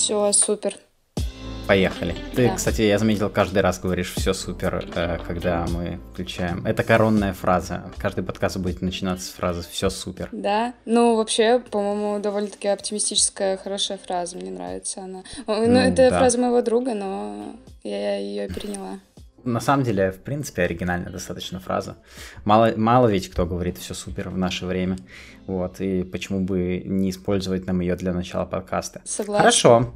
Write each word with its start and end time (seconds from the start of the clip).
Все, 0.00 0.32
супер. 0.32 0.78
Поехали. 1.68 2.16
Ты, 2.34 2.48
Да. 2.48 2.54
кстати, 2.54 2.80
я 2.80 2.98
заметил, 2.98 3.28
каждый 3.28 3.58
раз 3.60 3.78
говоришь 3.78 4.14
все 4.16 4.32
супер, 4.32 4.82
э, 4.94 5.18
когда 5.26 5.66
мы 5.68 6.00
включаем. 6.14 6.64
Это 6.66 6.82
коронная 6.84 7.34
фраза. 7.34 7.84
Каждый 7.98 8.24
подкаст 8.24 8.56
будет 8.56 8.80
начинаться 8.80 9.26
с 9.26 9.30
фразы 9.34 9.62
все 9.70 9.90
супер. 9.90 10.30
Да, 10.32 10.72
ну 10.86 11.16
вообще, 11.16 11.58
по-моему, 11.60 12.18
довольно-таки 12.18 12.66
оптимистическая, 12.68 13.58
хорошая 13.58 13.98
фраза, 13.98 14.38
мне 14.38 14.50
нравится 14.50 15.02
она. 15.02 15.22
Ну, 15.46 15.66
Ну, 15.66 15.78
это 15.78 16.08
да. 16.08 16.18
фраза 16.18 16.38
моего 16.38 16.62
друга, 16.62 16.94
но 16.94 17.54
я 17.84 18.16
ее 18.16 18.48
переняла. 18.48 18.98
На 19.44 19.60
самом 19.60 19.84
деле, 19.84 20.12
в 20.12 20.18
принципе, 20.18 20.62
оригинальная 20.62 21.10
достаточно 21.10 21.60
фраза. 21.60 21.96
Мало, 22.44 22.72
мало 22.76 23.08
ведь 23.08 23.30
кто 23.30 23.46
говорит 23.46 23.78
все 23.78 23.94
супер 23.94 24.28
в 24.28 24.38
наше 24.38 24.66
время. 24.66 24.96
Вот, 25.46 25.80
и 25.80 26.02
почему 26.04 26.40
бы 26.40 26.82
не 26.84 27.10
использовать 27.10 27.66
нам 27.66 27.80
ее 27.80 27.96
для 27.96 28.12
начала 28.12 28.44
подкаста. 28.44 29.00
Согласна. 29.04 29.38
Хорошо. 29.38 29.92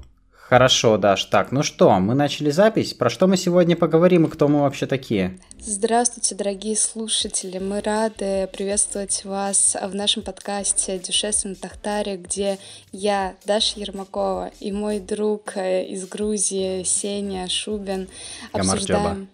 Хорошо, 0.49 0.99
Даш. 0.99 1.25
Так, 1.25 1.53
ну 1.53 1.63
что, 1.63 1.99
мы 2.01 2.15
начали 2.15 2.51
запись. 2.51 2.93
Про 2.93 3.09
что 3.09 3.27
мы 3.27 3.39
сегодня 3.39 3.77
поговорим 3.77 4.27
и 4.27 4.31
кто 4.31 4.47
мы 4.47 4.61
вообще 4.61 4.87
такие? 4.87 5.39
Здравствуйте, 5.59 6.35
дорогие 6.35 6.77
слушатели! 6.77 7.59
Мы 7.59 7.81
рады 7.81 8.47
приветствовать 8.53 9.25
вас 9.25 9.75
в 9.83 9.95
нашем 9.95 10.23
подкасте 10.23 10.99
«Дюшес 10.99 11.45
на 11.45 11.55
Тахтаре», 11.55 12.19
где 12.19 12.59
я, 12.93 13.37
Даша 13.47 13.81
Ермакова, 13.81 14.51
и 14.61 14.71
мой 14.71 15.01
друг 15.01 15.57
э, 15.57 15.87
из 15.87 16.07
Грузии 16.07 16.83
Сеня 16.83 17.49
Шубин 17.49 18.09
обсуждаем... 18.53 19.29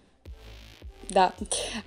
Да. 1.09 1.33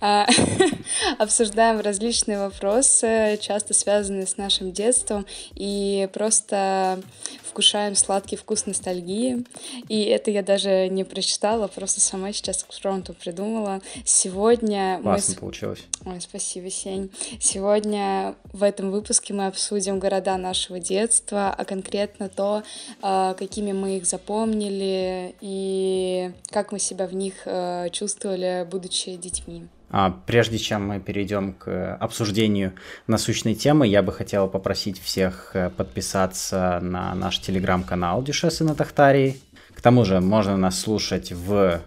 А, 0.01 0.27
Обсуждаем 1.19 1.81
различные 1.81 2.39
вопросы, 2.39 3.39
часто 3.41 3.73
связанные 3.73 4.27
с 4.27 4.37
нашим 4.37 4.73
детством, 4.73 5.27
и 5.55 6.09
просто 6.13 7.01
вкушаем 7.43 7.95
сладкий 7.95 8.37
вкус 8.37 8.67
ностальгии. 8.67 9.45
И 9.89 10.03
это 10.05 10.31
я 10.31 10.43
даже 10.43 10.89
не 10.89 11.05
прочитала, 11.05 11.69
просто 11.69 12.01
сама 12.01 12.33
сейчас 12.33 12.65
к 12.65 12.73
фронту 12.73 13.15
придумала. 13.15 13.81
Сегодня 14.05 14.97
мы... 14.99 15.03
Классно 15.13 15.35
с- 15.35 15.37
получилось. 15.39 15.79
Ой, 16.05 16.21
спасибо, 16.21 16.69
Сень. 16.69 17.11
Сегодня 17.41 18.35
в 18.53 18.63
этом 18.63 18.91
выпуске 18.91 19.33
мы 19.35 19.47
обсудим 19.47 20.01
города 20.01 20.37
нашего 20.37 20.81
детства, 20.81 21.55
а 21.57 21.65
конкретно 21.65 22.29
то, 22.29 22.63
а, 23.01 23.35
какими 23.35 23.73
мы 23.73 23.99
их 23.99 24.07
запомнили 24.07 25.35
и 25.41 26.33
как 26.51 26.73
мы 26.73 26.79
себя 26.79 27.07
в 27.07 27.15
них 27.15 27.35
э, 27.47 27.89
чувствовали, 27.91 28.67
будучи 28.71 29.14
детьми. 29.17 29.69
А, 29.91 30.11
Прежде 30.27 30.59
чем 30.59 30.87
мы 30.87 31.01
перейдем 31.01 31.53
к 31.53 31.95
обсуждению 31.97 32.75
насущной 33.07 33.55
темы, 33.55 33.87
я 33.87 34.03
бы 34.03 34.13
хотел 34.13 34.49
попросить 34.49 35.01
всех 35.01 35.51
э, 35.55 35.71
подписаться 35.71 36.81
на 36.83 37.15
наш 37.15 37.39
телеграм-канал 37.39 38.23
Дюшесы 38.23 38.65
на 38.65 38.75
Тахтарии. 38.75 39.41
К 39.75 39.81
тому 39.81 40.05
же 40.05 40.21
можно 40.21 40.57
нас 40.57 40.81
слушать 40.81 41.33
в 41.33 41.81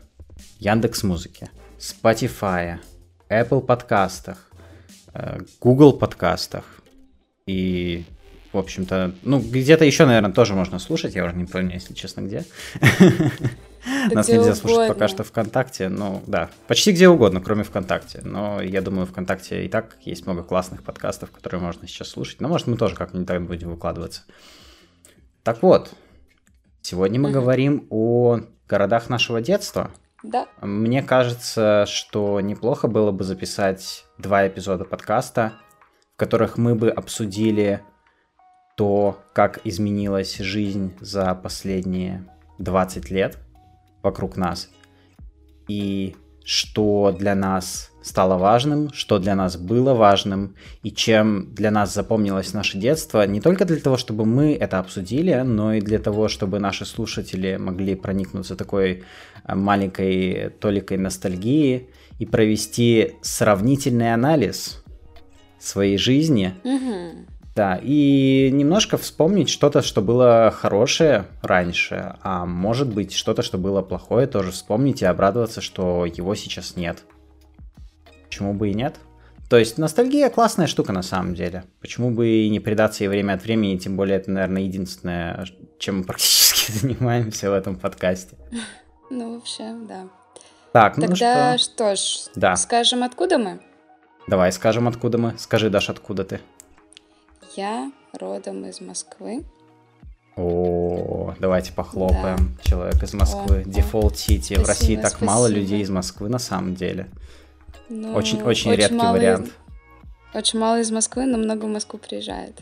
Яндекс 0.59 1.03
Музыке, 1.03 1.49
Spotify, 1.79 2.77
Apple 3.29 3.61
подкастах, 3.61 4.49
э, 5.13 5.39
Google 5.59 5.93
подкастах 5.93 6.63
и, 7.45 8.05
в 8.53 8.57
общем-то, 8.57 9.15
ну, 9.23 9.39
где-то 9.39 9.85
еще, 9.85 10.05
наверное, 10.05 10.31
тоже 10.31 10.53
можно 10.53 10.79
слушать, 10.79 11.15
я 11.15 11.25
уже 11.25 11.35
не 11.35 11.45
помню, 11.45 11.73
если 11.73 11.93
честно, 11.93 12.21
где. 12.21 12.45
Да 14.09 14.15
Нас 14.15 14.27
нельзя 14.27 14.55
слушать 14.55 14.87
пока 14.87 15.07
что 15.07 15.23
ВКонтакте, 15.23 15.89
ну 15.89 16.21
да, 16.27 16.49
почти 16.67 16.91
где 16.91 17.07
угодно, 17.07 17.41
кроме 17.41 17.63
ВКонтакте. 17.63 18.21
Но 18.23 18.61
я 18.61 18.81
думаю, 18.81 19.05
ВКонтакте 19.07 19.65
и 19.65 19.69
так 19.69 19.97
есть 20.01 20.25
много 20.25 20.43
классных 20.43 20.83
подкастов, 20.83 21.31
которые 21.31 21.61
можно 21.61 21.87
сейчас 21.87 22.09
слушать. 22.09 22.41
Но 22.41 22.49
может 22.49 22.67
мы 22.67 22.77
тоже 22.77 22.95
как-нибудь 22.95 23.27
так 23.27 23.45
будем 23.45 23.69
выкладываться. 23.69 24.23
Так 25.43 25.61
вот, 25.61 25.91
сегодня 26.81 27.19
мы 27.19 27.31
говорим 27.31 27.87
о 27.89 28.39
городах 28.67 29.09
нашего 29.09 29.41
детства. 29.41 29.91
Да, 30.23 30.47
Мне 30.61 31.03
кажется, 31.03 31.85
что 31.87 32.41
неплохо 32.41 32.87
было 32.87 33.11
бы 33.11 33.23
записать 33.23 34.05
два 34.17 34.47
эпизода 34.47 34.83
подкаста, 34.83 35.53
в 36.15 36.19
которых 36.19 36.57
мы 36.57 36.75
бы 36.75 36.89
обсудили 36.89 37.81
то, 38.75 39.19
как 39.33 39.61
изменилась 39.63 40.37
жизнь 40.37 40.93
за 40.99 41.33
последние 41.35 42.25
20 42.57 43.09
лет 43.11 43.37
вокруг 44.03 44.37
нас, 44.37 44.69
и 45.67 46.15
что 46.43 47.13
для 47.17 47.35
нас 47.35 47.91
стало 48.01 48.37
важным, 48.37 48.93
что 48.93 49.19
для 49.19 49.35
нас 49.35 49.57
было 49.57 49.93
важным, 49.93 50.55
и 50.81 50.91
чем 50.91 51.53
для 51.53 51.71
нас 51.71 51.93
запомнилось 51.93 52.53
наше 52.53 52.77
детство, 52.77 53.27
не 53.27 53.41
только 53.41 53.65
для 53.65 53.77
того, 53.77 53.97
чтобы 53.97 54.25
мы 54.25 54.53
это 54.53 54.79
обсудили, 54.79 55.33
но 55.41 55.73
и 55.73 55.81
для 55.81 55.99
того, 55.99 56.29
чтобы 56.29 56.59
наши 56.59 56.85
слушатели 56.85 57.57
могли 57.57 57.95
проникнуться 57.95 58.55
такой 58.55 59.03
э, 59.43 59.55
маленькой 59.55 60.51
толикой 60.61 60.97
ностальгии 60.97 61.89
и 62.17 62.25
провести 62.25 63.15
сравнительный 63.21 64.13
анализ 64.13 64.83
своей 65.59 65.97
жизни, 65.97 66.53
Мгм. 66.63 67.27
Да, 67.57 67.79
и 67.81 68.51
немножко 68.53 68.97
вспомнить 68.97 69.49
что-то, 69.49 69.81
что 69.81 70.01
было 70.03 70.53
хорошее 70.55 71.25
раньше, 71.41 72.15
а 72.21 72.45
может 72.45 72.87
быть 72.93 73.13
что-то, 73.13 73.41
что 73.41 73.57
было 73.57 73.81
плохое, 73.81 74.27
тоже 74.27 74.51
вспомнить 74.51 75.01
и 75.01 75.05
обрадоваться, 75.05 75.59
что 75.59 76.05
его 76.05 76.35
сейчас 76.35 76.75
нет. 76.75 76.99
Почему 78.25 78.53
бы 78.53 78.69
и 78.69 78.75
нет? 78.75 78.97
То 79.49 79.57
есть 79.57 79.79
ностальгия 79.79 80.29
классная 80.29 80.67
штука 80.67 80.93
на 80.93 81.01
самом 81.01 81.33
деле. 81.33 81.63
Почему 81.81 82.11
бы 82.11 82.27
и 82.27 82.49
не 82.49 82.59
предаться 82.59 83.03
ей 83.03 83.07
время 83.07 83.33
от 83.33 83.43
времени, 83.43 83.77
тем 83.77 83.95
более 83.97 84.17
это, 84.17 84.29
наверное, 84.29 84.61
единственное, 84.61 85.47
чем 85.79 85.99
мы 85.99 86.03
практически 86.03 86.71
занимаемся 86.77 87.49
в 87.49 87.53
этом 87.53 87.75
подкасте. 87.75 88.37
ну 89.09 89.33
вообще, 89.33 89.73
да. 89.89 90.07
Так, 90.73 90.97
ну 90.97 91.07
Тогда 91.07 91.57
что? 91.57 91.63
что 91.73 91.95
ж, 91.95 92.29
Да. 92.35 92.55
скажем, 92.55 93.01
откуда 93.01 93.39
мы? 93.39 93.59
Давай 94.27 94.51
скажем, 94.51 94.87
откуда 94.87 95.17
мы. 95.17 95.33
Скажи, 95.39 95.71
Даш, 95.71 95.89
откуда 95.89 96.23
ты? 96.23 96.39
Я 97.57 97.91
родом 98.13 98.65
из 98.67 98.81
Москвы. 98.81 99.43
О, 100.35 101.33
давайте 101.39 101.73
похлопаем. 101.73 102.55
Человек 102.61 103.01
из 103.01 103.15
Москвы. 103.15 103.57
О, 103.57 103.61
о. 103.61 103.63
Default 103.63 104.15
City. 104.15 104.53
В 104.53 104.67
России 104.67 104.95
так 104.95 105.19
мало 105.21 105.47
людей 105.47 105.81
из 105.81 105.89
Москвы 105.89 106.29
на 106.29 106.37
самом 106.37 106.75
деле. 106.75 107.07
Ну, 107.89 108.13
Очень, 108.13 108.43
очень 108.43 108.75
редкий 108.75 108.93
мало- 108.93 109.13
вариант. 109.17 109.49
Очень 110.35 110.59
мало 110.59 110.79
из 110.79 110.91
Москвы, 110.91 111.25
но 111.25 111.39
много 111.39 111.65
в 111.65 111.69
Москву 111.69 111.97
приезжает. 111.97 112.61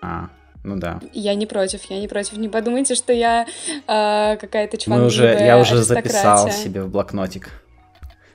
А, 0.00 0.28
ну 0.62 0.76
да. 0.76 1.00
Я 1.12 1.34
не 1.34 1.46
против, 1.46 1.82
я 1.90 1.98
не 1.98 2.06
против. 2.06 2.36
Не 2.36 2.48
подумайте, 2.48 2.94
что 2.94 3.12
я 3.12 3.44
э, 3.44 4.36
какая-то 4.36 4.76
Мы 4.76 4.80
чванливая 4.80 5.06
уже, 5.08 5.24
я 5.24 5.58
уже 5.58 5.82
записал 5.82 6.48
себе 6.52 6.84
в 6.84 6.90
блокнотик, 6.90 7.50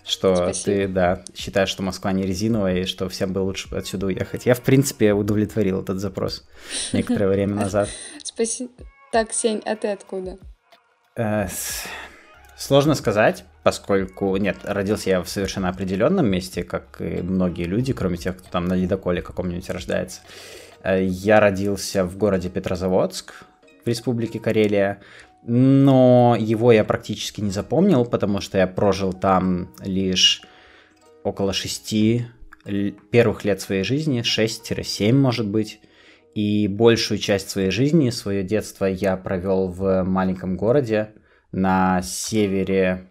что 0.06 0.36
Спасибо. 0.36 0.66
ты, 0.66 0.88
да, 0.88 1.24
считаешь, 1.36 1.69
что 1.69 1.84
Москва 1.84 2.12
не 2.12 2.24
резиновая 2.24 2.80
и 2.81 2.86
что 2.86 3.08
всем 3.09 3.34
бы 3.34 3.40
лучше 3.40 3.74
отсюда 3.75 4.08
уехать. 4.08 4.46
Я, 4.46 4.53
в 4.53 4.62
принципе, 4.62 5.14
удовлетворил 5.14 5.81
этот 5.81 6.00
запрос 6.00 6.46
некоторое 6.91 7.28
время 7.30 7.56
назад. 7.56 7.90
Спасибо. 8.24 8.72
Так, 9.12 9.31
Сень, 9.34 9.62
а 9.66 9.75
ты 9.75 9.90
откуда? 9.90 10.38
Э, 11.16 11.47
Сложно 12.58 12.96
сказать, 12.96 13.46
поскольку, 13.64 14.36
нет, 14.38 14.58
родился 14.64 15.09
я 15.09 15.22
в 15.22 15.28
совершенно 15.28 15.69
определенном 15.69 16.28
месте, 16.28 16.64
как 16.64 17.02
и 17.02 17.22
многие 17.22 17.64
люди, 17.64 17.94
кроме 17.94 18.18
тех, 18.18 18.38
кто 18.38 18.50
там 18.50 18.66
на 18.66 18.74
ледоколе 18.74 19.22
каком-нибудь 19.22 19.70
рождается. 19.70 20.22
Э, 20.84 21.03
Я 21.03 21.40
родился 21.40 22.06
в 22.06 22.18
городе 22.18 22.50
Петрозаводск 22.50 23.34
в 23.84 23.88
республике 23.88 24.40
Карелия, 24.40 25.02
но 25.46 26.36
его 26.40 26.72
я 26.72 26.84
практически 26.84 27.42
не 27.42 27.52
запомнил, 27.52 28.06
потому 28.06 28.42
что 28.42 28.58
я 28.58 28.68
прожил 28.68 29.14
там 29.14 29.74
лишь 29.84 30.42
около 31.23 31.53
шести 31.53 32.28
первых 33.12 33.44
лет 33.46 33.62
своей 33.62 33.84
жизни, 33.84 34.22
6-7, 34.22 35.14
может 35.14 35.47
быть. 35.47 35.79
И 36.34 36.67
большую 36.67 37.20
часть 37.20 37.50
своей 37.50 37.70
жизни, 37.70 38.09
свое 38.09 38.44
детство 38.44 38.85
я 38.85 39.17
провел 39.17 39.67
в 39.67 40.03
маленьком 40.03 40.58
городе 40.58 41.12
на 41.52 42.02
севере 42.02 43.09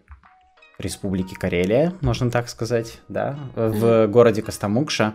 Республики 0.77 1.33
Карелия, 1.33 1.93
можно 2.01 2.29
так 2.29 2.49
сказать, 2.49 2.99
да, 3.07 3.39
в 3.55 4.07
городе 4.07 4.41
Костомукша, 4.41 5.13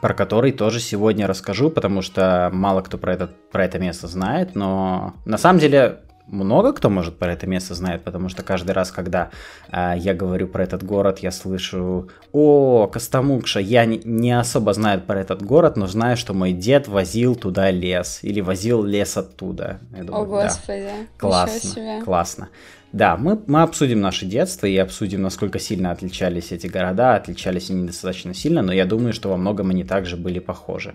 про 0.00 0.14
который 0.14 0.52
тоже 0.52 0.80
сегодня 0.80 1.26
расскажу, 1.26 1.70
потому 1.70 2.02
что 2.02 2.50
мало 2.52 2.80
кто 2.80 2.98
про 2.98 3.14
это, 3.14 3.30
про 3.50 3.64
это 3.64 3.78
место 3.78 4.08
знает, 4.08 4.54
но 4.54 5.14
на 5.24 5.38
самом 5.38 5.60
деле 5.60 6.00
много 6.26 6.72
кто, 6.72 6.88
может, 6.88 7.18
про 7.18 7.32
это 7.32 7.46
место 7.46 7.74
знает, 7.74 8.04
потому 8.04 8.28
что 8.28 8.42
каждый 8.42 8.70
раз, 8.70 8.90
когда 8.90 9.30
э, 9.70 9.94
я 9.98 10.14
говорю 10.14 10.48
про 10.48 10.62
этот 10.62 10.82
город, 10.82 11.18
я 11.18 11.30
слышу, 11.30 12.08
о, 12.32 12.86
Костомукша, 12.86 13.60
я 13.60 13.84
не, 13.84 14.00
не 14.04 14.32
особо 14.32 14.72
знаю 14.72 15.00
про 15.02 15.20
этот 15.20 15.42
город, 15.42 15.76
но 15.76 15.86
знаю, 15.86 16.16
что 16.16 16.32
мой 16.32 16.52
дед 16.52 16.88
возил 16.88 17.34
туда 17.34 17.70
лес, 17.70 18.20
или 18.22 18.40
возил 18.40 18.82
лес 18.82 19.16
оттуда. 19.16 19.80
Я 19.94 20.04
думаю, 20.04 20.22
О, 20.22 20.26
да. 20.26 20.44
господи. 20.44 20.90
Классно, 21.18 22.02
классно. 22.04 22.48
Да, 22.92 23.16
мы, 23.16 23.42
мы 23.46 23.62
обсудим 23.62 24.00
наше 24.00 24.26
детство 24.26 24.66
и 24.66 24.76
обсудим, 24.76 25.22
насколько 25.22 25.58
сильно 25.58 25.90
отличались 25.92 26.52
эти 26.52 26.66
города. 26.66 27.14
Отличались 27.14 27.70
они 27.70 27.86
достаточно 27.86 28.34
сильно, 28.34 28.62
но 28.62 28.72
я 28.72 28.84
думаю, 28.84 29.12
что 29.14 29.30
во 29.30 29.36
многом 29.36 29.70
они 29.70 29.84
также 29.84 30.16
были 30.16 30.38
похожи. 30.38 30.94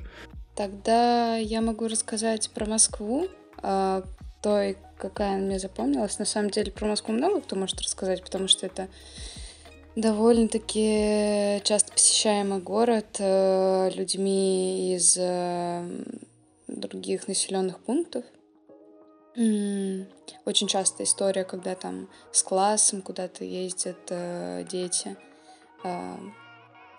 Тогда 0.55 1.35
я 1.35 1.61
могу 1.61 1.88
рассказать 1.88 2.49
про 2.53 2.65
Москву, 2.65 3.27
а, 3.61 4.03
той, 4.41 4.77
какая 4.97 5.38
мне 5.38 5.59
запомнилась. 5.59 6.19
На 6.19 6.25
самом 6.25 6.51
деле 6.51 6.71
про 6.71 6.88
Москву 6.88 7.13
много 7.13 7.41
кто 7.41 7.55
может 7.55 7.81
рассказать, 7.81 8.23
потому 8.23 8.47
что 8.47 8.65
это 8.65 8.88
довольно-таки 9.95 11.61
часто 11.63 11.91
посещаемый 11.91 12.59
город 12.59 13.17
э, 13.19 13.89
людьми 13.95 14.95
из 14.95 15.17
э, 15.19 15.83
других 16.67 17.27
населенных 17.27 17.79
пунктов. 17.79 18.23
Очень 19.38 20.68
часто 20.68 21.04
история, 21.04 21.44
когда 21.44 21.75
там 21.75 22.10
с 22.31 22.42
классом 22.42 23.04
куда-то 23.04 23.44
ездят 23.44 24.00
э, 24.10 24.66
дети. 24.68 25.16
Э, 25.84 26.16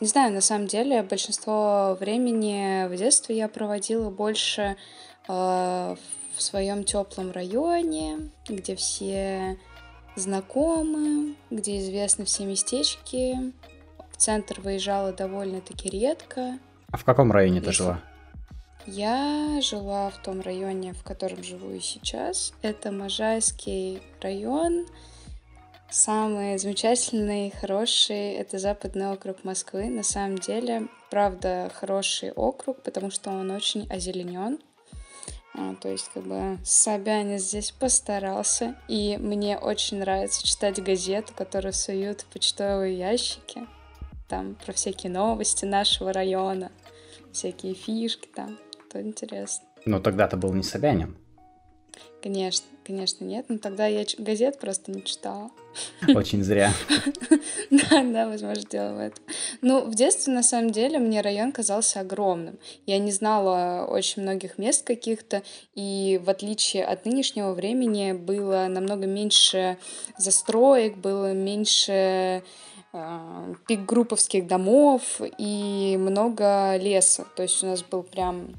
не 0.00 0.06
знаю, 0.06 0.32
на 0.32 0.40
самом 0.40 0.68
деле 0.68 1.02
большинство 1.02 1.96
времени 1.98 2.86
в 2.86 2.96
детстве 2.96 3.36
я 3.36 3.48
проводила 3.48 4.10
больше 4.10 4.76
э, 5.26 5.32
в 5.32 6.40
своем 6.40 6.84
теплом 6.84 7.32
районе, 7.32 8.30
где 8.48 8.76
все 8.76 9.58
знакомы, 10.14 11.34
где 11.50 11.80
известны 11.80 12.24
все 12.24 12.44
местечки. 12.44 13.52
В 14.12 14.16
центр 14.16 14.60
выезжала 14.60 15.12
довольно-таки 15.12 15.88
редко. 15.88 16.60
А 16.92 16.96
в 16.96 17.04
каком 17.04 17.32
районе 17.32 17.56
Если... 17.56 17.66
ты 17.66 17.72
жила? 17.72 18.00
Я 18.90 19.60
жила 19.60 20.08
в 20.08 20.16
том 20.22 20.40
районе, 20.40 20.94
в 20.94 21.02
котором 21.02 21.44
живу 21.44 21.72
и 21.72 21.78
сейчас. 21.80 22.54
Это 22.62 22.90
Можайский 22.90 24.00
район. 24.22 24.86
Самый 25.90 26.56
замечательный, 26.56 27.50
хороший— 27.50 28.32
это 28.36 28.58
западный 28.58 29.12
округ 29.12 29.44
Москвы. 29.44 29.90
На 29.90 30.02
самом 30.02 30.38
деле, 30.38 30.88
правда, 31.10 31.70
хороший 31.74 32.32
округ, 32.32 32.82
потому 32.82 33.10
что 33.10 33.28
он 33.28 33.50
очень 33.50 33.86
озеленен. 33.90 34.58
А, 35.54 35.74
то 35.74 35.90
есть, 35.90 36.08
как 36.14 36.22
бы, 36.22 36.58
Собянин 36.64 37.38
здесь 37.38 37.72
постарался. 37.72 38.74
И 38.88 39.18
мне 39.18 39.58
очень 39.58 39.98
нравится 39.98 40.46
читать 40.46 40.82
газету, 40.82 41.34
которую 41.36 41.74
суют 41.74 42.22
в 42.22 42.26
почтовые 42.26 42.96
ящики. 42.96 43.66
Там 44.28 44.54
про 44.54 44.72
всякие 44.72 45.12
новости 45.12 45.66
нашего 45.66 46.10
района, 46.10 46.72
всякие 47.32 47.74
фишки 47.74 48.28
там 48.34 48.58
то 48.90 49.00
интересно. 49.00 49.66
Но 49.84 50.00
тогда-то 50.00 50.36
был 50.36 50.52
не 50.52 50.62
Собянин. 50.62 51.16
Конечно, 52.22 52.66
конечно, 52.84 53.24
нет. 53.24 53.46
Но 53.48 53.58
тогда 53.58 53.86
я 53.86 54.04
газет 54.18 54.58
просто 54.58 54.90
не 54.90 55.04
читала. 55.04 55.50
Очень 56.14 56.42
зря. 56.42 56.72
Да, 57.70 58.02
да, 58.02 58.26
возможно, 58.26 58.64
дело 58.68 58.94
в 58.94 58.98
этом. 58.98 59.24
Ну, 59.60 59.84
в 59.84 59.94
детстве, 59.94 60.32
на 60.32 60.42
самом 60.42 60.70
деле, 60.70 60.98
мне 60.98 61.20
район 61.20 61.52
казался 61.52 62.00
огромным. 62.00 62.58
Я 62.86 62.98
не 62.98 63.12
знала 63.12 63.86
очень 63.86 64.22
многих 64.22 64.56
мест 64.56 64.86
каких-то, 64.86 65.42
и 65.74 66.18
в 66.24 66.30
отличие 66.30 66.84
от 66.84 67.04
нынешнего 67.04 67.52
времени 67.52 68.12
было 68.12 68.66
намного 68.68 69.06
меньше 69.06 69.76
застроек, 70.16 70.96
было 70.96 71.34
меньше 71.34 72.42
э, 72.92 73.54
пик-групповских 73.66 74.46
домов 74.46 75.20
и 75.36 75.96
много 75.98 76.76
леса. 76.78 77.26
То 77.36 77.42
есть 77.42 77.62
у 77.62 77.66
нас 77.66 77.82
был 77.82 78.02
прям 78.02 78.54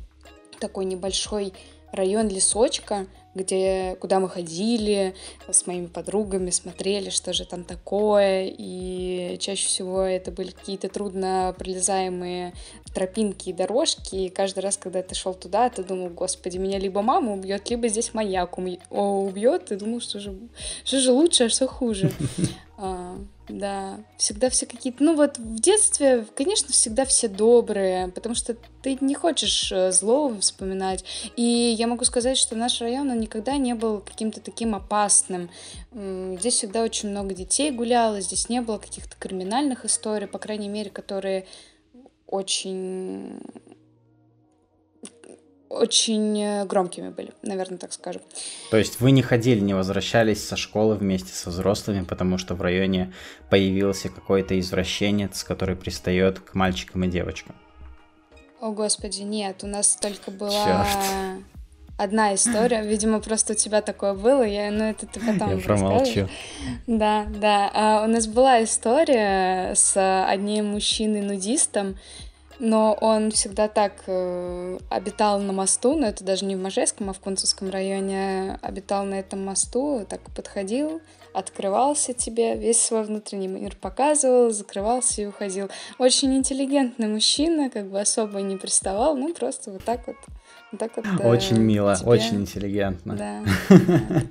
такой 0.60 0.86
небольшой 0.86 1.54
район 1.92 2.28
лесочка, 2.28 3.08
где, 3.36 3.96
куда 4.00 4.20
мы 4.20 4.30
ходили 4.30 5.16
с 5.50 5.66
моими 5.68 5.86
подругами, 5.86 6.50
смотрели, 6.50 7.10
что 7.10 7.34
же 7.34 7.46
там 7.46 7.64
такое, 7.64 8.54
и 8.56 9.38
чаще 9.40 9.68
всего 9.68 10.02
это 10.02 10.32
были 10.32 10.52
какие-то 10.52 10.90
трудно 10.90 11.54
пролезаемые 11.58 12.54
тропинки 12.94 13.50
и 13.50 13.54
дорожки, 13.54 14.16
и 14.16 14.30
каждый 14.30 14.60
раз, 14.60 14.78
когда 14.78 15.04
ты 15.04 15.16
шел 15.16 15.34
туда, 15.34 15.70
ты 15.70 15.84
думал, 15.84 16.10
господи, 16.10 16.58
меня 16.58 16.80
либо 16.80 17.02
мама 17.02 17.34
убьет, 17.34 17.70
либо 17.70 17.88
здесь 17.88 18.14
маньяк 18.14 18.58
убьет, 18.58 19.72
и 19.72 19.76
думал, 19.76 20.02
что 20.02 20.20
же, 20.20 20.36
что 20.84 21.00
же 21.00 21.12
лучше, 21.12 21.46
а 21.46 21.50
что 21.50 21.68
хуже. 21.68 22.12
Да, 23.50 24.00
всегда 24.18 24.50
все 24.52 24.68
какие-то... 24.68 25.04
Ну 25.04 25.16
вот 25.16 25.40
в 25.40 25.60
детстве, 25.60 26.26
конечно, 26.36 26.72
всегда 26.72 27.04
все 27.04 27.28
добрые, 27.28 28.10
потому 28.10 28.36
что 28.36 28.56
ты 28.84 28.98
не 29.02 29.16
хочешь 29.16 29.72
э, 29.72 29.92
злого 29.92 30.40
вспоминать. 30.40 31.04
И 31.36 31.44
я 31.44 31.88
могу 31.88 32.06
сказать, 32.06 32.38
что 32.38 32.56
наш 32.56 32.80
район, 32.80 33.10
он 33.10 33.20
никогда 33.20 33.58
не 33.58 33.74
был 33.74 34.02
каким-то 34.02 34.40
таким 34.40 34.76
опасным. 34.76 35.50
Здесь 35.92 36.54
всегда 36.54 36.84
очень 36.84 37.10
много 37.10 37.34
детей 37.34 37.72
гуляло, 37.72 38.22
здесь 38.22 38.50
не 38.50 38.62
было 38.62 38.78
каких-то 38.78 39.16
криминальных 39.18 39.84
историй, 39.84 40.28
по 40.28 40.38
крайней 40.38 40.70
мере, 40.70 40.92
которые 40.92 41.48
очень 42.28 43.42
очень 45.70 46.42
э, 46.42 46.66
громкими 46.66 47.10
были, 47.10 47.32
наверное, 47.44 47.78
так 47.78 47.94
скажем. 47.94 48.22
То 48.72 48.78
есть 48.78 49.00
вы 49.00 49.12
не 49.12 49.22
ходили, 49.22 49.60
не 49.60 49.74
возвращались 49.74 50.46
со 50.46 50.58
школы 50.58 50.96
вместе 50.96 51.32
со 51.34 51.52
взрослыми, 51.52 52.04
потому 52.04 52.38
что 52.38 52.56
в 52.56 52.62
районе 52.62 53.14
появился 53.50 54.10
какой-то 54.10 54.60
извращенец, 54.60 55.44
который 55.44 55.76
пристает 55.76 56.40
к 56.40 56.56
мальчикам 56.56 57.04
и 57.04 57.08
девочкам? 57.08 57.56
О, 58.60 58.72
господи, 58.72 59.22
нет, 59.22 59.64
у 59.64 59.68
нас 59.68 59.96
только 59.96 60.32
была... 60.32 60.52
Черт. 60.52 61.44
Одна 61.98 62.34
история, 62.34 62.82
видимо, 62.82 63.20
просто 63.20 63.52
у 63.52 63.56
тебя 63.58 63.82
такое 63.82 64.14
было, 64.14 64.44
я, 64.44 64.72
ну 64.72 64.86
это 64.86 65.06
ты 65.06 65.20
потом 65.20 65.58
Я 65.58 65.62
промолчу. 65.62 66.30
Да, 66.88 67.26
да. 67.26 67.70
А, 67.74 68.06
у 68.06 68.08
нас 68.08 68.26
была 68.26 68.64
история 68.64 69.74
с 69.76 70.26
одним 70.26 70.68
мужчиной-нудистом, 70.68 71.98
но 72.60 72.94
он 73.00 73.32
всегда 73.32 73.68
так 73.70 73.94
э, 74.08 74.78
обитал 74.90 75.40
на 75.40 75.54
мосту, 75.54 75.96
но 75.96 76.08
это 76.08 76.24
даже 76.24 76.46
не 76.46 76.56
в 76.56 76.60
Можайском, 76.60 77.10
а 77.10 77.14
в 77.14 77.20
Кунцевском 77.20 77.70
районе, 77.70 78.60
обитал 78.62 79.06
на 79.06 79.16
этом 79.16 79.44
мосту, 79.44 80.06
так 80.08 80.22
подходил, 80.36 81.02
открывался 81.34 82.14
тебе, 82.14 82.56
весь 82.56 82.82
свой 82.82 83.04
внутренний 83.04 83.48
мир 83.48 83.76
показывал, 83.80 84.52
закрывался 84.52 85.22
и 85.22 85.26
уходил. 85.26 85.70
Очень 85.98 86.36
интеллигентный 86.36 87.08
мужчина, 87.08 87.70
как 87.70 87.90
бы 87.90 88.00
особо 88.00 88.42
не 88.42 88.58
приставал, 88.58 89.16
ну 89.16 89.34
просто 89.34 89.72
вот 89.72 89.84
так 89.84 90.06
вот. 90.08 90.18
Вот 90.72 90.80
так 90.80 90.92
вот, 90.98 91.06
э, 91.06 91.28
очень 91.28 91.56
э, 91.56 91.60
мило, 91.60 91.96
тебе... 91.96 92.10
очень 92.10 92.42
интеллигентно. 92.42 93.16
Да. 93.16 93.44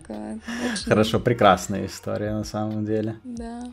Хорошо, 0.85 1.19
прекрасная 1.19 1.87
история 1.87 2.33
на 2.33 2.45
самом 2.45 2.85
деле. 2.85 3.17
Да. 3.25 3.65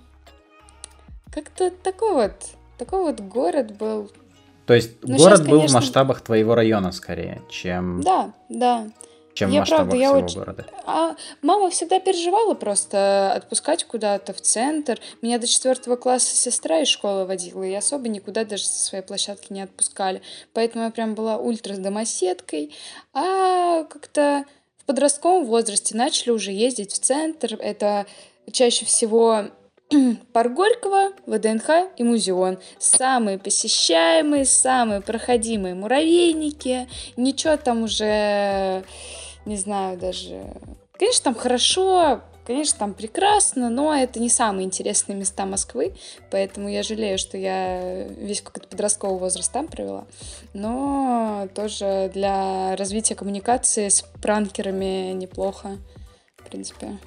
Как-то 1.31 1.69
такой 1.69 2.13
вот, 2.13 2.33
такой 2.77 3.01
вот 3.01 3.19
город 3.19 3.77
был 3.77 4.09
то 4.65 4.73
есть 4.73 4.91
ну, 5.03 5.17
город 5.17 5.37
сейчас, 5.37 5.47
был 5.47 5.57
конечно... 5.57 5.79
в 5.79 5.81
масштабах 5.81 6.21
твоего 6.21 6.55
района 6.55 6.91
скорее, 6.91 7.41
чем... 7.49 8.01
Да, 8.01 8.33
да. 8.49 8.87
Чем 9.35 9.51
я, 9.51 9.57
в 9.57 9.59
масштабах 9.61 9.89
правда, 9.89 9.97
я 9.97 10.07
всего 10.07 10.25
очень... 10.25 10.39
города. 10.39 10.65
А 10.85 11.15
мама 11.41 11.69
всегда 11.69 11.99
переживала 11.99 12.53
просто 12.53 13.33
отпускать 13.33 13.83
куда-то 13.83 14.33
в 14.33 14.39
центр. 14.39 14.97
Меня 15.21 15.39
до 15.39 15.45
четвертого 15.45 15.97
класса 15.97 16.33
сестра 16.35 16.79
из 16.79 16.87
школы 16.87 17.25
водила, 17.25 17.63
и 17.63 17.73
особо 17.73 18.07
никуда 18.07 18.45
даже 18.45 18.63
со 18.63 18.85
своей 18.85 19.03
площадки 19.03 19.51
не 19.51 19.61
отпускали. 19.61 20.21
Поэтому 20.53 20.85
я 20.85 20.89
прям 20.89 21.15
была 21.15 21.37
ультра 21.37 21.75
домоседкой. 21.75 22.73
А 23.13 23.83
как-то 23.83 24.45
в 24.77 24.85
подростковом 24.85 25.45
возрасте 25.45 25.97
начали 25.97 26.31
уже 26.31 26.51
ездить 26.51 26.93
в 26.93 26.99
центр. 26.99 27.55
Это 27.59 28.05
чаще 28.51 28.85
всего 28.85 29.47
Парк 30.33 30.53
Горького, 30.53 31.11
ВДНХ 31.27 31.69
и 31.97 32.03
Музеон. 32.03 32.57
Самые 32.79 33.37
посещаемые, 33.37 34.45
самые 34.45 35.01
проходимые 35.01 35.75
муравейники. 35.75 36.87
Ничего 37.17 37.57
там 37.57 37.83
уже, 37.83 38.83
не 39.45 39.57
знаю, 39.57 39.97
даже... 39.97 40.43
Конечно, 40.97 41.25
там 41.25 41.35
хорошо, 41.35 42.21
конечно, 42.45 42.79
там 42.79 42.93
прекрасно, 42.93 43.69
но 43.69 43.93
это 43.93 44.19
не 44.19 44.29
самые 44.29 44.65
интересные 44.65 45.17
места 45.17 45.45
Москвы, 45.45 45.93
поэтому 46.31 46.69
я 46.69 46.83
жалею, 46.83 47.17
что 47.17 47.37
я 47.37 48.07
весь 48.07 48.41
какой-то 48.41 48.69
подростковый 48.69 49.19
возраст 49.19 49.51
там 49.51 49.67
провела. 49.67 50.05
Но 50.53 51.49
тоже 51.53 52.09
для 52.13 52.75
развития 52.77 53.15
коммуникации 53.15 53.89
с 53.89 54.03
пранкерами 54.21 55.11
неплохо, 55.11 55.77
в 56.37 56.47
принципе. 56.47 56.97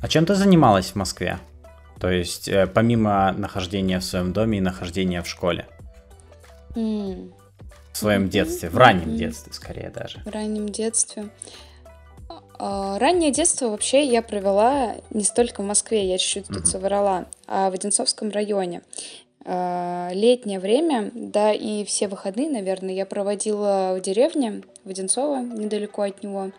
А 0.00 0.08
чем 0.08 0.26
ты 0.26 0.36
занималась 0.36 0.92
в 0.92 0.94
Москве? 0.94 1.38
То 2.02 2.10
есть 2.10 2.48
э, 2.48 2.66
помимо 2.66 3.30
нахождения 3.30 4.00
в 4.00 4.04
своем 4.04 4.32
доме 4.32 4.58
и 4.58 4.60
нахождения 4.60 5.22
в 5.22 5.28
школе. 5.28 5.68
Mm. 6.74 7.32
В 7.92 7.96
своем 7.96 8.24
mm-hmm. 8.24 8.28
детстве, 8.28 8.70
в 8.70 8.76
раннем 8.76 9.10
mm-hmm. 9.10 9.18
детстве 9.18 9.52
скорее 9.52 9.88
даже. 9.90 10.18
В 10.24 10.28
раннем 10.28 10.68
детстве. 10.68 11.28
А, 12.58 12.98
раннее 12.98 13.30
детство 13.30 13.68
вообще 13.68 14.04
я 14.04 14.20
провела 14.20 14.96
не 15.10 15.22
столько 15.22 15.62
в 15.62 15.64
Москве, 15.64 16.04
я 16.08 16.18
чуть-чуть 16.18 16.46
mm-hmm. 16.46 16.54
тут 16.54 16.66
соврала, 16.66 17.26
а 17.46 17.70
в 17.70 17.74
Одинцовском 17.74 18.30
районе. 18.30 18.82
А, 19.44 20.10
летнее 20.12 20.58
время, 20.58 21.12
да 21.14 21.52
и 21.52 21.84
все 21.84 22.08
выходные, 22.08 22.50
наверное, 22.50 22.94
я 22.94 23.06
проводила 23.06 23.94
в 23.96 24.02
деревне, 24.02 24.62
в 24.82 24.88
Одинцово, 24.88 25.40
недалеко 25.40 26.02
от 26.02 26.24
него. 26.24 26.50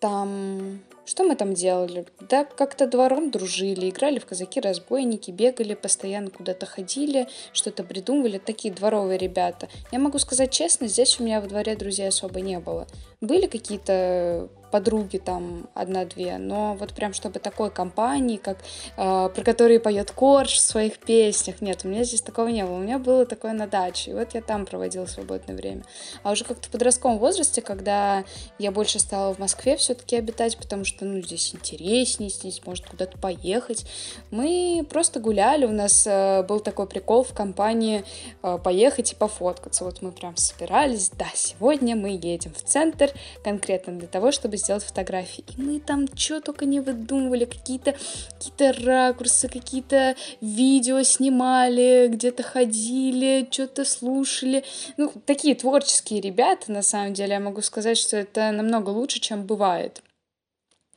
Там 0.00 0.80
что 1.04 1.24
мы 1.24 1.34
там 1.34 1.54
делали? 1.54 2.06
Да, 2.20 2.44
как-то 2.44 2.86
двором 2.86 3.30
дружили, 3.30 3.90
играли 3.90 4.18
в 4.18 4.26
казаки-разбойники, 4.26 5.30
бегали, 5.30 5.74
постоянно 5.74 6.30
куда-то 6.30 6.66
ходили, 6.66 7.28
что-то 7.52 7.82
придумывали. 7.82 8.38
Такие 8.38 8.72
дворовые 8.72 9.18
ребята. 9.18 9.68
Я 9.90 9.98
могу 9.98 10.18
сказать 10.18 10.50
честно, 10.50 10.86
здесь 10.86 11.18
у 11.18 11.24
меня 11.24 11.40
во 11.40 11.48
дворе 11.48 11.76
друзей 11.76 12.08
особо 12.08 12.40
не 12.40 12.58
было. 12.58 12.86
Были 13.22 13.46
какие-то 13.46 14.50
подруги 14.72 15.18
там 15.18 15.68
одна-две, 15.74 16.38
но 16.38 16.74
вот 16.74 16.94
прям 16.94 17.12
чтобы 17.12 17.38
такой 17.38 17.70
компании, 17.70 18.38
как 18.38 18.58
э, 18.96 19.28
про 19.28 19.44
которые 19.44 19.78
поет 19.78 20.10
Корж 20.10 20.54
в 20.54 20.60
своих 20.60 20.98
песнях, 20.98 21.60
нет, 21.60 21.82
у 21.84 21.88
меня 21.88 22.02
здесь 22.04 22.22
такого 22.22 22.48
не 22.48 22.64
было. 22.64 22.76
У 22.76 22.80
меня 22.80 22.98
было 22.98 23.26
такое 23.26 23.52
на 23.52 23.66
даче, 23.66 24.10
и 24.10 24.14
вот 24.14 24.34
я 24.34 24.40
там 24.40 24.64
проводила 24.64 25.04
свободное 25.04 25.54
время. 25.54 25.84
А 26.22 26.32
уже 26.32 26.44
как-то 26.44 26.68
в 26.68 26.70
подростковом 26.70 27.18
возрасте, 27.18 27.60
когда 27.60 28.24
я 28.58 28.72
больше 28.72 28.98
стала 28.98 29.34
в 29.34 29.38
Москве 29.38 29.76
все-таки 29.76 30.16
обитать, 30.16 30.56
потому 30.56 30.84
что, 30.84 31.04
ну, 31.04 31.20
здесь 31.20 31.54
интереснее, 31.54 32.30
здесь 32.30 32.62
может 32.64 32.86
куда-то 32.86 33.18
поехать, 33.18 33.84
мы 34.30 34.86
просто 34.88 35.20
гуляли, 35.20 35.66
у 35.66 35.72
нас 35.72 36.06
э, 36.06 36.42
был 36.44 36.60
такой 36.60 36.86
прикол 36.86 37.24
в 37.24 37.34
компании 37.34 38.04
э, 38.42 38.58
поехать 38.64 39.12
и 39.12 39.16
пофоткаться. 39.16 39.84
Вот 39.84 40.00
мы 40.00 40.12
прям 40.12 40.34
собирались, 40.38 41.10
да, 41.10 41.26
сегодня 41.34 41.94
мы 41.94 42.10
едем 42.10 42.54
в 42.54 42.62
центр 42.62 43.11
конкретно 43.44 43.94
для 43.94 44.08
того, 44.08 44.32
чтобы 44.32 44.56
сделать 44.56 44.84
фотографии. 44.84 45.44
И 45.56 45.60
мы 45.60 45.80
там 45.80 46.06
что 46.14 46.40
только 46.40 46.64
не 46.64 46.80
выдумывали, 46.80 47.44
какие-то 47.44 47.94
какие 48.38 48.84
ракурсы, 48.84 49.48
какие-то 49.48 50.16
видео 50.40 51.02
снимали, 51.02 52.08
где-то 52.08 52.42
ходили, 52.42 53.46
что-то 53.50 53.84
слушали. 53.84 54.64
Ну, 54.96 55.12
такие 55.26 55.54
творческие 55.54 56.20
ребята, 56.20 56.72
на 56.72 56.82
самом 56.82 57.14
деле, 57.14 57.34
я 57.34 57.40
могу 57.40 57.62
сказать, 57.62 57.98
что 57.98 58.16
это 58.16 58.50
намного 58.52 58.90
лучше, 58.90 59.20
чем 59.20 59.44
бывает. 59.44 60.02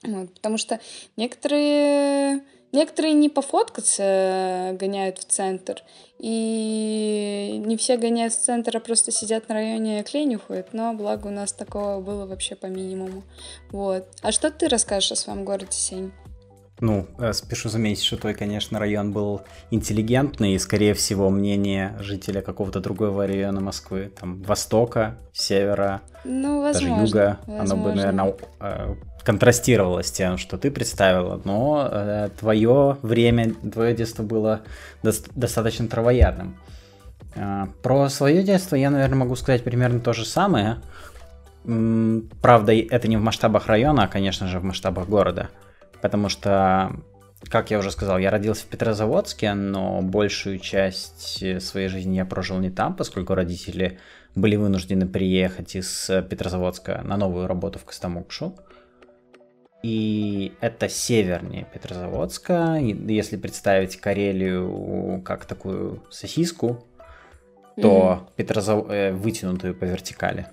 Вот, 0.03 0.33
потому 0.33 0.57
что 0.57 0.79
некоторые 1.17 2.43
Некоторые 2.71 3.13
не 3.13 3.29
пофоткаться 3.29 4.75
гоняют 4.79 5.19
в 5.19 5.25
центр, 5.25 5.81
и 6.19 7.61
не 7.65 7.77
все 7.77 7.97
гоняют 7.97 8.33
в 8.33 8.41
центр, 8.41 8.75
а 8.75 8.79
просто 8.79 9.11
сидят 9.11 9.47
на 9.47 9.55
районе 9.55 10.03
клей 10.03 10.25
нюхают, 10.25 10.73
но 10.73 10.93
благо 10.93 11.27
у 11.27 11.31
нас 11.31 11.53
такого 11.53 12.01
было 12.01 12.25
вообще 12.25 12.55
по 12.55 12.65
минимуму. 12.65 13.23
Вот. 13.71 14.07
А 14.21 14.31
что 14.31 14.51
ты 14.51 14.67
расскажешь 14.67 15.13
о 15.13 15.15
своем 15.15 15.45
городе, 15.45 15.71
Сень? 15.71 16.11
Ну, 16.81 17.07
э, 17.19 17.31
спешу 17.31 17.69
заметить, 17.69 18.03
что 18.03 18.17
твой, 18.17 18.33
конечно, 18.33 18.79
район 18.79 19.13
был 19.13 19.41
интеллигентный, 19.71 20.55
и, 20.55 20.59
скорее 20.59 20.93
всего, 20.93 21.29
мнение 21.29 21.95
жителя 21.99 22.41
какого-то 22.41 22.81
другого 22.81 23.25
района 23.25 23.61
Москвы, 23.61 24.11
там, 24.19 24.43
востока, 24.43 25.17
севера, 25.31 26.01
ну, 26.25 26.61
возможно, 26.61 26.97
даже 26.97 27.07
юга, 27.07 27.39
возможно. 27.45 27.61
оно 27.61 27.83
бы, 27.83 27.95
наверное, 27.95 28.35
э, 28.59 28.95
контрастировало 29.25 30.03
с 30.03 30.11
тем, 30.11 30.37
что 30.37 30.57
ты 30.57 30.69
представила, 30.69 31.41
но 31.43 31.89
э, 31.91 32.29
твое 32.39 32.97
время, 33.01 33.53
твое 33.55 33.95
детство 33.95 34.21
было 34.21 34.61
до- 35.01 35.13
достаточно 35.35 35.87
травоядным. 35.87 36.57
Э, 37.33 37.65
про 37.81 38.07
свое 38.09 38.43
детство 38.43 38.75
я, 38.75 38.91
наверное, 38.91 39.17
могу 39.17 39.35
сказать 39.35 39.63
примерно 39.63 39.99
то 39.99 40.13
же 40.13 40.25
самое. 40.25 40.77
М- 41.65 42.29
правда, 42.39 42.71
это 42.73 43.07
не 43.07 43.17
в 43.17 43.21
масштабах 43.21 43.65
района, 43.65 44.03
а, 44.03 44.07
конечно 44.07 44.47
же, 44.47 44.59
в 44.59 44.63
масштабах 44.63 45.09
города. 45.09 45.49
Потому 46.03 46.29
что, 46.29 46.91
как 47.49 47.71
я 47.71 47.79
уже 47.79 47.89
сказал, 47.89 48.19
я 48.19 48.29
родился 48.29 48.65
в 48.65 48.67
Петрозаводске, 48.67 49.55
но 49.55 50.03
большую 50.03 50.59
часть 50.59 51.43
своей 51.63 51.87
жизни 51.87 52.17
я 52.17 52.25
прожил 52.25 52.59
не 52.59 52.69
там, 52.69 52.95
поскольку 52.95 53.33
родители 53.33 53.97
были 54.35 54.55
вынуждены 54.55 55.07
приехать 55.07 55.75
из 55.75 56.11
Петрозаводска 56.29 57.01
на 57.03 57.17
новую 57.17 57.47
работу 57.47 57.79
в 57.79 57.85
Костомукшу. 57.85 58.55
И 59.85 60.53
это 60.61 60.89
севернее 60.89 61.67
Петрозаводска. 61.71 62.79
Если 62.79 63.37
представить 63.37 63.97
Карелию 63.97 65.21
как 65.23 65.45
такую 65.45 66.03
сосиску, 66.09 66.83
то 67.79 68.25
mm-hmm. 68.25 68.35
Петрозав... 68.35 68.89
Э, 68.89 69.11
вытянутую 69.11 69.75
по 69.75 69.83
вертикали. 69.83 70.47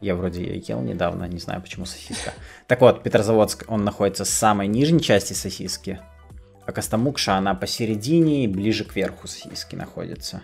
Я 0.00 0.14
вроде 0.14 0.58
ел 0.58 0.80
недавно, 0.80 1.24
не 1.24 1.40
знаю 1.40 1.60
почему 1.60 1.86
сосиска. 1.86 2.34
Так 2.68 2.80
вот, 2.82 3.02
Петрозаводск, 3.02 3.64
он 3.66 3.82
находится 3.82 4.22
в 4.22 4.28
самой 4.28 4.68
нижней 4.68 5.00
части 5.00 5.32
сосиски, 5.32 5.98
а 6.64 6.70
Костомукша, 6.70 7.34
она 7.34 7.54
посередине 7.54 8.44
и 8.44 8.46
ближе 8.46 8.84
к 8.84 8.94
верху 8.94 9.26
сосиски 9.26 9.74
находится. 9.74 10.40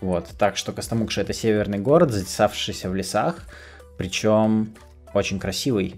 Вот, 0.00 0.28
так 0.38 0.56
что 0.56 0.72
Костомукша 0.72 1.22
это 1.22 1.32
северный 1.32 1.80
город, 1.80 2.12
затесавшийся 2.12 2.88
в 2.88 2.94
лесах, 2.94 3.48
причем 3.98 4.76
очень 5.14 5.40
красивый, 5.40 5.96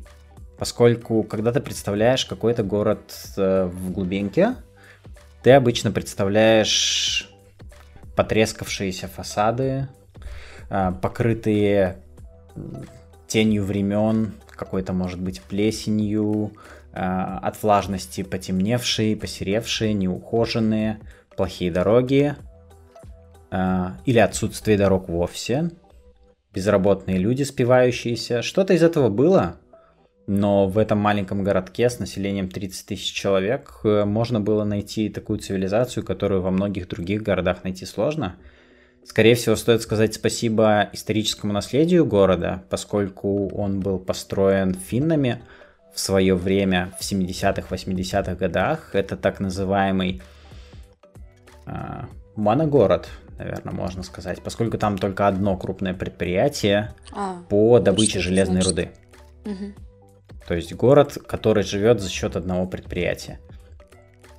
поскольку 0.62 1.24
когда 1.24 1.50
ты 1.50 1.60
представляешь 1.60 2.24
какой-то 2.24 2.62
город 2.62 3.00
э, 3.36 3.64
в 3.64 3.90
глубинке, 3.90 4.54
ты 5.42 5.50
обычно 5.50 5.90
представляешь 5.90 7.28
потрескавшиеся 8.14 9.08
фасады, 9.08 9.88
э, 10.70 10.92
покрытые 11.02 11.96
тенью 13.26 13.64
времен, 13.64 14.34
какой-то, 14.52 14.92
может 14.92 15.20
быть, 15.20 15.40
плесенью, 15.40 16.52
э, 16.92 17.00
от 17.00 17.60
влажности 17.60 18.22
потемневшие, 18.22 19.16
посеревшие, 19.16 19.94
неухоженные, 19.94 21.00
плохие 21.36 21.72
дороги 21.72 22.36
или 24.06 24.18
отсутствие 24.18 24.78
дорог 24.78 25.08
вовсе, 25.08 25.72
безработные 26.54 27.18
люди, 27.18 27.42
спивающиеся. 27.42 28.42
Что-то 28.42 28.74
из 28.74 28.82
этого 28.84 29.08
было, 29.08 29.56
но 30.32 30.66
в 30.66 30.78
этом 30.78 30.98
маленьком 30.98 31.44
городке 31.44 31.90
с 31.90 31.98
населением 31.98 32.48
30 32.48 32.86
тысяч 32.86 33.12
человек 33.12 33.80
э, 33.84 34.04
можно 34.04 34.40
было 34.40 34.64
найти 34.64 35.08
такую 35.08 35.38
цивилизацию, 35.38 36.04
которую 36.04 36.42
во 36.42 36.50
многих 36.50 36.88
других 36.88 37.22
городах 37.22 37.64
найти 37.64 37.86
сложно– 37.86 38.36
Скорее 39.04 39.34
всего, 39.34 39.56
стоит 39.56 39.82
сказать 39.82 40.14
спасибо 40.14 40.88
историческому 40.92 41.52
наследию 41.52 42.06
города, 42.06 42.62
поскольку 42.70 43.48
он 43.48 43.80
был 43.80 43.98
построен 43.98 44.74
финнами 44.74 45.42
в 45.92 45.98
свое 45.98 46.34
время, 46.34 46.92
в 46.98 47.02
70-х, 47.02 47.62
80-х 47.68 48.34
годах. 48.36 48.94
Это 48.94 49.16
так 49.16 49.40
называемый 49.40 50.22
э, 51.66 51.72
моногород, 52.36 53.08
наверное, 53.38 53.74
можно 53.74 54.04
сказать, 54.04 54.40
поскольку 54.40 54.78
там 54.78 54.96
только 54.96 55.26
одно 55.26 55.56
крупное 55.56 55.94
предприятие 55.94 56.94
а, 57.12 57.42
по 57.48 57.80
добыче 57.80 58.20
железной 58.20 58.62
значит. 58.62 58.70
руды. 58.70 58.90
Угу. 59.44 59.91
То 60.46 60.54
есть 60.54 60.72
город, 60.74 61.18
который 61.26 61.62
живет 61.62 62.00
за 62.00 62.10
счет 62.10 62.36
одного 62.36 62.66
предприятия. 62.66 63.38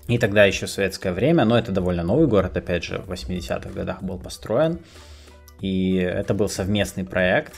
И 0.08 0.18
тогда 0.18 0.44
еще 0.44 0.68
советское 0.68 1.14
время, 1.14 1.46
но 1.46 1.58
это 1.58 1.72
довольно 1.72 2.04
новый 2.04 2.28
город, 2.28 2.58
опять 2.58 2.84
же, 2.84 3.00
в 3.00 3.12
80-х 3.12 3.70
годах 3.70 4.04
был 4.04 4.20
построен. 4.20 4.80
И 5.62 5.96
это 5.96 6.34
был 6.34 6.50
совместный 6.50 7.06
проект, 7.06 7.54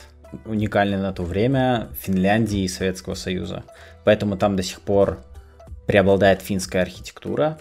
уникальный 0.45 0.97
на 0.97 1.11
то 1.11 1.23
время 1.23 1.89
Финляндии 1.99 2.59
и 2.59 2.67
Советского 2.67 3.15
Союза. 3.15 3.63
Поэтому 4.03 4.37
там 4.37 4.55
до 4.55 4.61
сих 4.61 4.81
пор 4.81 5.23
преобладает 5.87 6.41
финская 6.41 6.83
архитектура, 6.83 7.57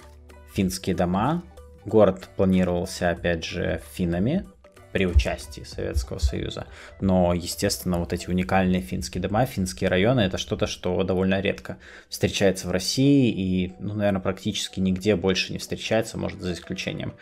финские 0.55 0.95
дома. 0.95 1.43
Город 1.87 2.29
планировался, 2.37 3.11
опять 3.11 3.45
же, 3.45 3.81
финнами, 3.93 4.47
при 4.94 5.06
участии 5.06 5.64
Советского 5.64 6.18
Союза. 6.18 6.68
Но, 7.00 7.34
естественно, 7.34 7.98
вот 7.98 8.12
эти 8.12 8.30
уникальные 8.30 8.80
финские 8.80 9.20
дома, 9.20 9.44
финские 9.44 9.90
районы, 9.90 10.20
это 10.20 10.38
что-то, 10.38 10.68
что 10.68 11.02
довольно 11.02 11.40
редко 11.40 11.78
встречается 12.08 12.68
в 12.68 12.70
России 12.70 13.28
и, 13.28 13.72
ну, 13.80 13.94
наверное, 13.94 14.20
практически 14.20 14.78
нигде 14.78 15.16
больше 15.16 15.52
не 15.52 15.58
встречается, 15.58 16.16
может, 16.16 16.40
за 16.40 16.52
исключением 16.52 17.14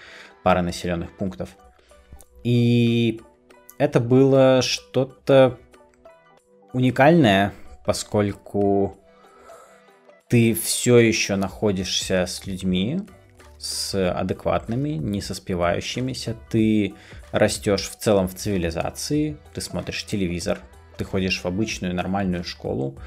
пары 0.42 0.60
населенных 0.60 1.16
пунктов. 1.16 1.56
И 2.44 3.22
это 3.78 4.00
было 4.00 4.60
что-то 4.60 5.58
уникальное, 6.74 7.54
поскольку 7.86 8.98
ты 10.28 10.52
все 10.52 10.98
еще 10.98 11.36
находишься 11.36 12.26
с 12.26 12.46
людьми, 12.46 13.00
с 13.62 14.10
адекватными, 14.10 14.90
не 14.90 15.20
со 15.20 15.34
спивающимися. 15.34 16.36
Ты 16.50 16.94
растешь 17.30 17.88
в 17.88 17.96
целом 17.96 18.26
в 18.26 18.34
цивилизации, 18.34 19.36
ты 19.54 19.60
смотришь 19.60 20.04
телевизор, 20.04 20.58
ты 20.96 21.04
ходишь 21.04 21.40
в 21.40 21.46
обычную 21.46 21.94
нормальную 21.94 22.42
школу. 22.42 22.98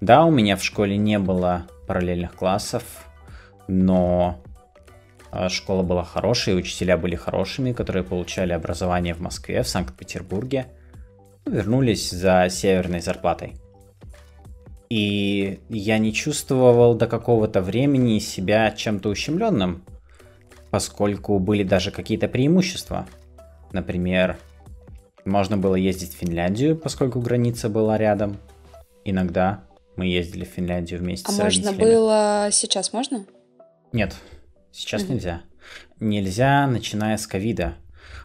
Да, 0.00 0.24
у 0.24 0.32
меня 0.32 0.56
в 0.56 0.64
школе 0.64 0.96
не 0.96 1.18
было 1.20 1.68
параллельных 1.86 2.34
классов, 2.34 2.82
но 3.68 4.42
а, 5.30 5.48
школа 5.48 5.84
была 5.84 6.02
хорошая, 6.02 6.56
учителя 6.56 6.96
были 6.96 7.14
хорошими, 7.14 7.72
которые 7.72 8.02
получали 8.02 8.52
образование 8.52 9.14
в 9.14 9.20
Москве, 9.20 9.62
в 9.62 9.68
Санкт-Петербурге, 9.68 10.66
вернулись 11.46 12.10
за 12.10 12.48
северной 12.50 13.00
зарплатой. 13.00 13.54
И 14.88 15.60
я 15.68 15.98
не 15.98 16.12
чувствовал 16.12 16.96
до 16.96 17.06
какого-то 17.06 17.62
времени 17.62 18.18
себя 18.18 18.72
чем-то 18.72 19.08
ущемленным 19.08 19.84
поскольку 20.70 21.38
были 21.38 21.62
даже 21.62 21.90
какие-то 21.90 22.28
преимущества. 22.28 23.06
Например, 23.72 24.38
можно 25.24 25.56
было 25.56 25.74
ездить 25.74 26.14
в 26.14 26.18
Финляндию, 26.18 26.76
поскольку 26.76 27.20
граница 27.20 27.68
была 27.68 27.98
рядом. 27.98 28.38
Иногда 29.04 29.64
мы 29.96 30.06
ездили 30.06 30.44
в 30.44 30.48
Финляндию 30.48 31.00
вместе 31.00 31.26
а 31.28 31.32
с 31.32 31.38
можно 31.38 31.72
было 31.72 32.48
сейчас 32.52 32.92
можно? 32.92 33.26
Нет, 33.92 34.14
сейчас 34.72 35.02
mm 35.02 35.14
нельзя. 35.14 35.42
Нельзя, 35.98 36.66
начиная 36.66 37.16
с 37.16 37.26
ковида. 37.26 37.74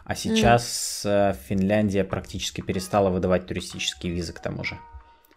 А 0.04 0.14
сейчас 0.14 1.02
mm 1.04 1.36
Финляндия 1.48 2.04
практически 2.04 2.60
перестала 2.60 3.10
выдавать 3.10 3.46
туристические 3.46 4.12
визы 4.12 4.32
к 4.32 4.40
тому 4.40 4.64
же. 4.64 4.78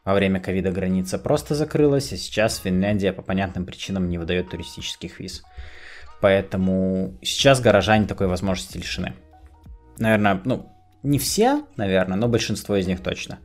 Во 0.06 0.14
время 0.14 0.40
ковида 0.40 0.72
граница 0.72 1.20
просто 1.20 1.56
закрылась, 1.56 2.12
а 2.14 2.18
сейчас 2.18 2.58
Финляндия 2.58 3.14
по 3.14 3.22
понятным 3.22 3.66
причинам 3.66 4.10
не 4.10 4.18
выдает 4.18 4.50
туристических 4.50 5.20
виз. 5.20 5.44
Поэтому 6.22 7.18
сейчас 7.22 7.62
горожане 7.62 8.08
такой 8.08 8.28
возможности 8.28 8.78
лишены. 8.78 9.14
Наверное, 9.98 10.42
ну, 10.44 10.70
не 11.04 11.18
все, 11.20 11.64
наверное, 11.78 12.18
но 12.18 12.28
большинство 12.28 12.76
из 12.76 12.88
них 12.88 13.02
точно. 13.02 13.40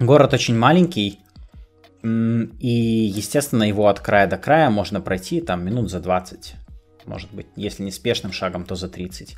Город 0.00 0.34
очень 0.34 0.56
маленький, 0.56 1.20
и, 2.02 3.12
естественно, 3.14 3.62
его 3.62 3.88
от 3.88 4.00
края 4.00 4.26
до 4.26 4.38
края 4.38 4.70
можно 4.70 5.00
пройти 5.00 5.40
там 5.40 5.64
минут 5.64 5.90
за 5.90 6.00
20. 6.00 6.54
Может 7.06 7.32
быть, 7.32 7.46
если 7.56 7.82
не 7.82 7.90
спешным 7.90 8.32
шагом, 8.32 8.64
то 8.64 8.74
за 8.74 8.88
30. 8.88 9.36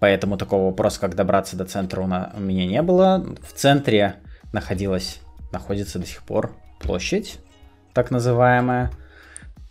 Поэтому 0.00 0.36
такого 0.36 0.66
вопроса, 0.66 1.00
как 1.00 1.16
добраться 1.16 1.56
до 1.56 1.64
центра, 1.64 2.00
у 2.00 2.40
меня 2.40 2.66
не 2.66 2.82
было. 2.82 3.36
В 3.42 3.52
центре 3.52 4.16
находилась, 4.52 5.20
находится 5.52 5.98
до 5.98 6.06
сих 6.06 6.22
пор 6.22 6.54
площадь, 6.80 7.38
так 7.92 8.10
называемая. 8.10 8.92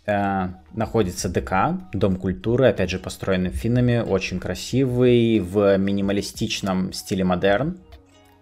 Э, 0.08 0.48
находится 0.72 1.28
ДК, 1.28 1.78
Дом 1.92 2.16
культуры, 2.16 2.68
опять 2.68 2.88
же 2.88 2.98
построенный 2.98 3.50
финнами, 3.50 3.98
очень 3.98 4.40
красивый, 4.40 5.38
в 5.40 5.76
минималистичном 5.76 6.94
стиле 6.94 7.24
модерн 7.24 7.78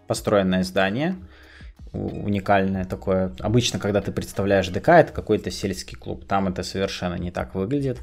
построенное 0.06 0.62
здание, 0.62 1.16
уникальное 1.92 2.85
такое. 2.85 3.32
Обычно, 3.40 3.80
когда 3.80 4.00
ты 4.00 4.12
представляешь 4.12 4.68
ДК, 4.68 4.90
это 4.90 5.12
какой-то 5.12 5.50
сельский 5.50 5.96
клуб, 5.96 6.25
там 6.25 6.46
это 6.46 6.62
совершенно 6.62 7.16
не 7.16 7.32
так 7.32 7.56
выглядит. 7.56 7.99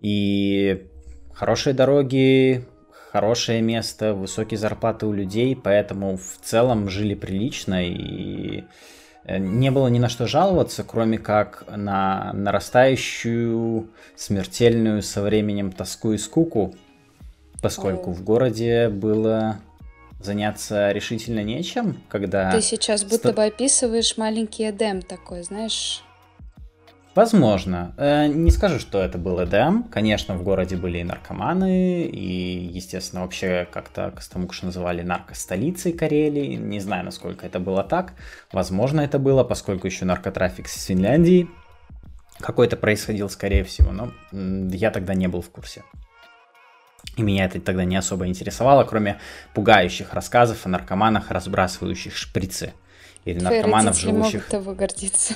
И 0.00 0.88
хорошие 1.32 1.74
дороги, 1.74 2.66
хорошее 3.12 3.62
место, 3.62 4.14
высокие 4.14 4.58
зарплаты 4.58 5.06
у 5.06 5.12
людей, 5.12 5.54
поэтому 5.54 6.16
в 6.16 6.44
целом 6.44 6.88
жили 6.88 7.14
прилично 7.14 7.86
и 7.86 8.64
не 9.26 9.70
было 9.70 9.88
ни 9.88 9.98
на 9.98 10.08
что 10.08 10.26
жаловаться, 10.26 10.84
кроме 10.84 11.18
как 11.18 11.64
на 11.68 12.32
нарастающую 12.32 13.88
смертельную 14.16 15.02
со 15.02 15.22
временем 15.22 15.72
тоску 15.72 16.12
и 16.12 16.18
скуку, 16.18 16.74
поскольку 17.62 18.10
Ой. 18.10 18.16
в 18.16 18.24
городе 18.24 18.88
было 18.88 19.60
заняться 20.22 20.92
решительно 20.92 21.42
нечем, 21.42 22.00
когда... 22.08 22.50
Ты 22.50 22.60
сейчас 22.60 23.04
будто 23.04 23.32
бы 23.32 23.44
описываешь 23.44 24.16
маленький 24.16 24.68
Эдем 24.68 25.02
такой, 25.02 25.42
знаешь, 25.42 26.02
Возможно. 27.14 27.92
Э, 27.96 28.28
не 28.28 28.50
скажу, 28.50 28.78
что 28.78 29.00
это 29.00 29.18
был 29.18 29.42
Эдем. 29.42 29.82
Конечно, 29.84 30.34
в 30.36 30.42
городе 30.44 30.76
были 30.76 30.98
и 30.98 31.04
наркоманы, 31.04 32.02
и, 32.04 32.70
естественно, 32.72 33.22
вообще 33.22 33.66
как-то 33.70 34.12
Костомукш 34.12 34.62
называли 34.62 35.02
наркостолицей 35.02 35.92
Карелии. 35.92 36.54
Не 36.54 36.78
знаю, 36.78 37.04
насколько 37.04 37.46
это 37.46 37.58
было 37.58 37.82
так. 37.82 38.12
Возможно, 38.52 39.00
это 39.00 39.18
было, 39.18 39.42
поскольку 39.42 39.86
еще 39.86 40.04
наркотрафик 40.04 40.68
с 40.68 40.84
Финляндии 40.84 41.48
какой-то 42.38 42.76
происходил, 42.76 43.28
скорее 43.28 43.64
всего, 43.64 43.92
но 43.92 44.12
я 44.32 44.90
тогда 44.90 45.14
не 45.14 45.28
был 45.28 45.42
в 45.42 45.50
курсе. 45.50 45.82
И 47.16 47.22
меня 47.22 47.46
это 47.46 47.60
тогда 47.60 47.84
не 47.84 47.96
особо 47.96 48.26
интересовало, 48.26 48.84
кроме 48.84 49.18
пугающих 49.52 50.14
рассказов 50.14 50.64
о 50.64 50.68
наркоманах, 50.68 51.30
разбрасывающих 51.30 52.16
шприцы. 52.16 52.72
Или 53.24 53.40
Твои 53.40 53.56
наркоманов, 53.56 53.98
живущих... 53.98 54.34
могут 54.34 54.48
тобой 54.48 54.74
гордиться. 54.74 55.34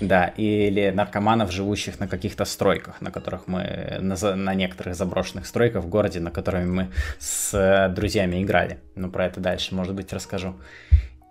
Да, 0.00 0.28
или 0.36 0.90
наркоманов, 0.90 1.52
живущих 1.52 2.00
на 2.00 2.08
каких-то 2.08 2.44
стройках, 2.44 3.00
на 3.00 3.10
которых 3.10 3.46
мы, 3.46 3.98
на, 4.00 4.16
на 4.34 4.54
некоторых 4.54 4.94
заброшенных 4.94 5.46
стройках 5.46 5.84
в 5.84 5.88
городе, 5.88 6.20
на 6.20 6.30
которых 6.30 6.64
мы 6.66 6.88
с 7.18 7.54
э, 7.54 7.88
друзьями 7.94 8.42
играли. 8.42 8.78
Но 8.96 9.10
про 9.10 9.26
это 9.26 9.40
дальше, 9.40 9.74
может 9.74 9.94
быть, 9.94 10.12
расскажу. 10.12 10.56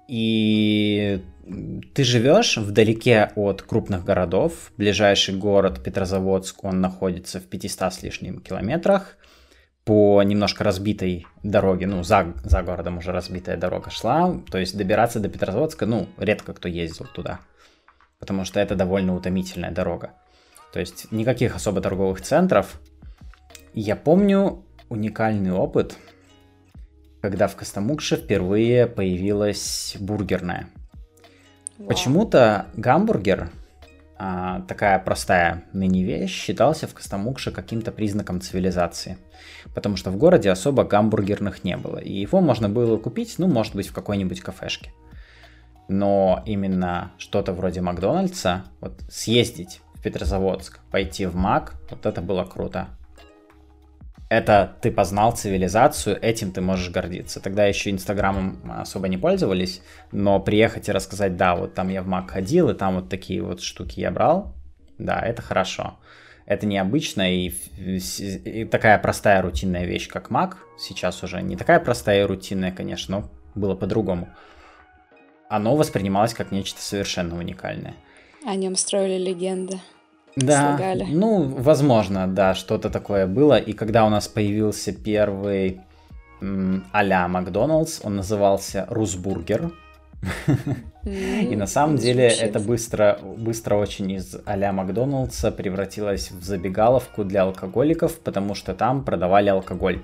И 0.07 1.23
ты 1.93 2.03
живешь 2.03 2.57
вдалеке 2.57 3.31
от 3.36 3.62
крупных 3.62 4.03
городов. 4.03 4.71
Ближайший 4.77 5.36
город 5.36 5.83
Петрозаводск, 5.83 6.63
он 6.63 6.81
находится 6.81 7.39
в 7.39 7.43
500 7.43 7.93
с 7.93 8.03
лишним 8.03 8.41
километрах 8.41 9.17
по 9.83 10.21
немножко 10.21 10.63
разбитой 10.63 11.25
дороге, 11.41 11.88
ну, 11.88 12.03
за, 12.03 12.33
за 12.43 12.62
городом 12.62 12.99
уже 12.99 13.12
разбитая 13.12 13.57
дорога 13.57 13.89
шла, 13.89 14.39
то 14.51 14.59
есть 14.59 14.77
добираться 14.77 15.19
до 15.19 15.27
Петрозаводска, 15.27 15.88
ну, 15.88 16.07
редко 16.17 16.53
кто 16.53 16.67
ездил 16.67 17.07
туда 17.07 17.39
потому 18.21 18.45
что 18.45 18.62
это 18.62 18.75
довольно 18.75 19.15
утомительная 19.15 19.71
дорога. 19.71 20.12
То 20.71 20.79
есть 20.79 21.12
никаких 21.12 21.55
особо 21.55 21.81
торговых 21.81 22.21
центров. 22.21 22.79
Я 23.73 23.97
помню 23.97 24.63
уникальный 24.88 25.51
опыт, 25.51 25.97
когда 27.21 27.47
в 27.47 27.55
Костомукше 27.55 28.15
впервые 28.15 28.88
появилась 28.88 29.97
бургерная. 29.99 30.69
Wow. 31.77 31.88
Почему-то 31.88 32.67
гамбургер, 32.75 33.49
а, 34.17 34.62
такая 34.62 34.99
простая 34.99 35.63
ныне 35.73 36.03
вещь, 36.03 36.31
считался 36.31 36.88
в 36.88 36.93
Костомукше 36.93 37.51
каким-то 37.51 37.91
признаком 37.91 38.39
цивилизации. 38.39 39.17
Потому 39.73 39.97
что 39.97 40.12
в 40.12 40.17
городе 40.17 40.51
особо 40.51 40.84
гамбургерных 40.84 41.63
не 41.63 41.75
было. 41.75 41.97
И 41.97 42.13
его 42.13 42.39
можно 42.39 42.69
было 42.69 42.97
купить, 42.97 43.36
ну, 43.39 43.47
может 43.47 43.75
быть, 43.75 43.88
в 43.88 43.93
какой-нибудь 43.93 44.41
кафешке 44.41 44.93
но 45.87 46.41
именно 46.45 47.11
что-то 47.17 47.53
вроде 47.53 47.81
Макдональдса, 47.81 48.65
вот 48.79 49.01
съездить 49.09 49.81
в 49.93 50.01
Петрозаводск, 50.01 50.79
пойти 50.89 51.25
в 51.25 51.35
Мак, 51.35 51.75
вот 51.89 52.05
это 52.05 52.21
было 52.21 52.43
круто. 52.43 52.87
Это 54.29 54.77
ты 54.81 54.91
познал 54.91 55.33
цивилизацию, 55.33 56.17
этим 56.21 56.53
ты 56.53 56.61
можешь 56.61 56.89
гордиться. 56.89 57.41
Тогда 57.41 57.65
еще 57.65 57.91
Инстаграмом 57.91 58.61
особо 58.79 59.09
не 59.09 59.17
пользовались, 59.17 59.81
но 60.13 60.39
приехать 60.39 60.87
и 60.87 60.93
рассказать, 60.93 61.35
да, 61.35 61.55
вот 61.55 61.73
там 61.73 61.89
я 61.89 62.01
в 62.01 62.07
Мак 62.07 62.31
ходил, 62.31 62.69
и 62.69 62.73
там 62.73 62.95
вот 62.95 63.09
такие 63.09 63.41
вот 63.41 63.61
штуки 63.61 63.99
я 63.99 64.09
брал, 64.09 64.55
да, 64.97 65.19
это 65.19 65.41
хорошо. 65.41 65.99
Это 66.45 66.65
необычно, 66.65 67.29
и, 67.29 67.49
и 67.77 68.65
такая 68.65 68.97
простая 68.99 69.41
рутинная 69.41 69.85
вещь, 69.85 70.07
как 70.07 70.29
Мак, 70.29 70.57
сейчас 70.79 71.21
уже 71.23 71.41
не 71.41 71.57
такая 71.57 71.81
простая 71.81 72.21
и 72.21 72.25
рутинная, 72.25 72.71
конечно, 72.71 73.19
но 73.19 73.29
было 73.53 73.75
по-другому 73.75 74.29
оно 75.51 75.75
воспринималось 75.75 76.33
как 76.33 76.51
нечто 76.51 76.81
совершенно 76.81 77.37
уникальное. 77.37 77.93
О 78.45 78.55
нем 78.55 78.75
строили 78.75 79.21
легенды. 79.21 79.79
Да, 80.37 80.77
слагали. 80.77 81.03
ну, 81.03 81.43
возможно, 81.43 82.25
да, 82.25 82.55
что-то 82.55 82.89
такое 82.89 83.27
было. 83.27 83.57
И 83.57 83.73
когда 83.73 84.05
у 84.05 84.09
нас 84.09 84.29
появился 84.29 84.93
первый 84.93 85.81
а-ля 86.93 87.27
Макдоналдс, 87.27 87.99
он 88.03 88.15
назывался 88.15 88.87
Русбургер. 88.89 89.71
И 91.03 91.55
на 91.55 91.67
самом 91.67 91.97
деле 91.97 92.27
это 92.27 92.59
быстро, 92.59 93.19
быстро 93.21 93.75
очень 93.75 94.09
из 94.11 94.37
а-ля 94.45 94.71
Макдоналдса 94.71 95.51
превратилось 95.51 96.31
в 96.31 96.43
забегаловку 96.43 97.25
для 97.25 97.43
алкоголиков, 97.43 98.19
потому 98.19 98.55
что 98.55 98.73
там 98.73 99.03
продавали 99.03 99.49
алкоголь 99.49 100.01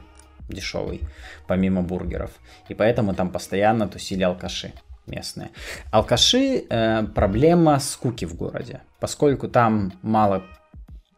дешевый, 0.50 1.02
помимо 1.48 1.84
бургеров. 1.84 2.32
И 2.68 2.74
поэтому 2.74 3.14
там 3.14 3.30
постоянно 3.30 3.88
тусили 3.88 4.24
алкаши 4.24 4.74
местные. 5.08 5.50
Алкаши 5.92 6.66
э, 6.70 7.04
проблема 7.16 7.80
скуки 7.80 8.26
в 8.26 8.36
городе, 8.36 8.82
поскольку 9.00 9.48
там 9.48 9.94
мало 10.02 10.44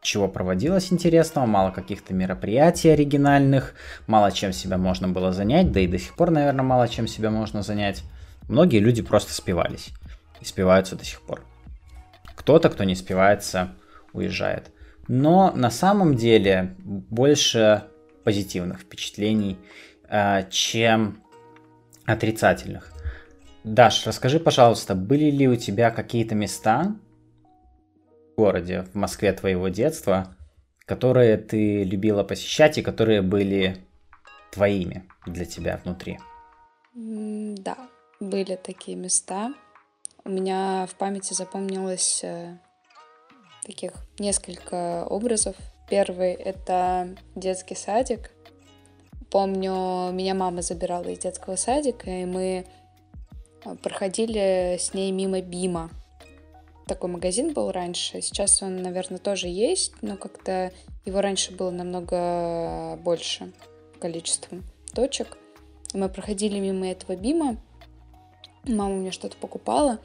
чего 0.02 0.28
проводилось 0.28 0.92
интересного, 0.92 1.46
мало 1.46 1.70
каких-то 1.70 2.14
мероприятий 2.14 2.88
оригинальных, 2.88 3.74
мало 4.06 4.32
чем 4.32 4.52
себя 4.52 4.78
можно 4.78 5.08
было 5.08 5.32
занять, 5.32 5.72
да 5.72 5.80
и 5.80 5.86
до 5.86 5.98
сих 5.98 6.14
пор, 6.14 6.30
наверное, 6.30 6.64
мало 6.64 6.88
чем 6.88 7.06
себя 7.06 7.30
можно 7.30 7.62
занять. 7.62 8.02
Многие 8.48 8.78
люди 8.78 9.02
просто 9.02 9.32
спивались 9.32 9.90
и 10.40 10.44
спиваются 10.44 10.96
до 10.96 11.04
сих 11.04 11.20
пор. 11.20 11.44
Кто-то, 12.34 12.70
кто 12.70 12.84
не 12.84 12.94
спивается, 12.94 13.72
уезжает. 14.12 14.70
Но 15.06 15.52
на 15.54 15.70
самом 15.70 16.16
деле 16.16 16.74
больше 16.78 17.84
позитивных 18.24 18.80
впечатлений, 18.80 19.58
э, 20.08 20.44
чем 20.50 21.22
отрицательных. 22.06 22.92
Даш, 23.64 24.06
расскажи, 24.06 24.40
пожалуйста, 24.40 24.94
были 24.94 25.30
ли 25.30 25.46
у 25.46 25.56
тебя 25.56 25.90
какие-то 25.90 26.34
места 26.34 26.94
в 28.32 28.40
городе, 28.40 28.86
в 28.92 28.94
Москве 28.94 29.32
твоего 29.32 29.68
детства, 29.68 30.34
которые 30.86 31.36
ты 31.36 31.84
любила 31.84 32.24
посещать 32.24 32.78
и 32.78 32.82
которые 32.82 33.20
были 33.20 33.76
твоими 34.50 35.04
для 35.26 35.44
тебя 35.44 35.78
внутри? 35.84 36.18
Да, 36.94 37.76
были 38.18 38.56
такие 38.56 38.96
места. 38.96 39.52
У 40.24 40.30
меня 40.30 40.86
в 40.90 40.94
памяти 40.94 41.34
запомнилось 41.34 42.20
э, 42.24 42.56
таких 43.64 43.92
несколько 44.18 45.04
образов. 45.04 45.56
Первый— 45.88 46.32
это 46.34 47.16
детский 47.34 47.74
садик. 47.74 48.30
Помню, 49.30 50.10
меня 50.12 50.34
мама 50.34 50.62
забирала 50.62 51.04
из 51.04 51.18
детского 51.18 51.56
садика, 51.56 52.10
и 52.10 52.24
мы 52.24 52.66
проходили 53.82 54.76
с 54.78 54.94
ней 54.94 55.10
мимо 55.12 55.40
Бима. 55.40 55.90
Такой 56.86 57.10
магазин 57.10 57.52
был 57.52 57.70
раньше. 57.70 58.20
Сейчас 58.20 58.62
он, 58.62 58.82
наверное, 58.82 59.18
тоже 59.18 59.48
есть, 59.48 59.92
но 60.02 60.16
как-то 60.16 60.72
его 61.04 61.20
раньше 61.20 61.52
было 61.52 61.70
намного 61.70 62.96
больше 63.02 63.52
количеством 64.00 64.64
точек. 64.92 65.38
Мы 65.92 66.08
проходили 66.08 66.58
мимо 66.58 66.88
этого 66.88 67.16
Бима, 67.16 67.56
мама 68.64 68.96
мне 68.96 69.10
что-то 69.10 69.36
покупала, 69.36 69.98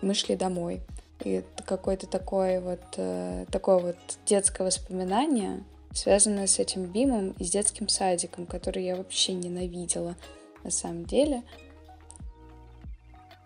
мы 0.00 0.14
шли 0.14 0.36
домой. 0.36 0.82
И 1.24 1.44
какое-то 1.66 2.06
такое 2.06 2.60
вот, 2.60 2.82
э, 2.96 3.46
такое 3.50 3.78
вот 3.78 3.96
детское 4.26 4.64
воспоминание, 4.64 5.62
связанное 5.92 6.46
с 6.46 6.58
этим 6.58 6.86
Бимом 6.86 7.30
и 7.38 7.44
с 7.44 7.50
детским 7.50 7.88
садиком, 7.88 8.46
который 8.46 8.84
я 8.84 8.96
вообще 8.96 9.34
ненавидела 9.34 10.16
на 10.64 10.70
самом 10.70 11.04
деле. 11.04 11.42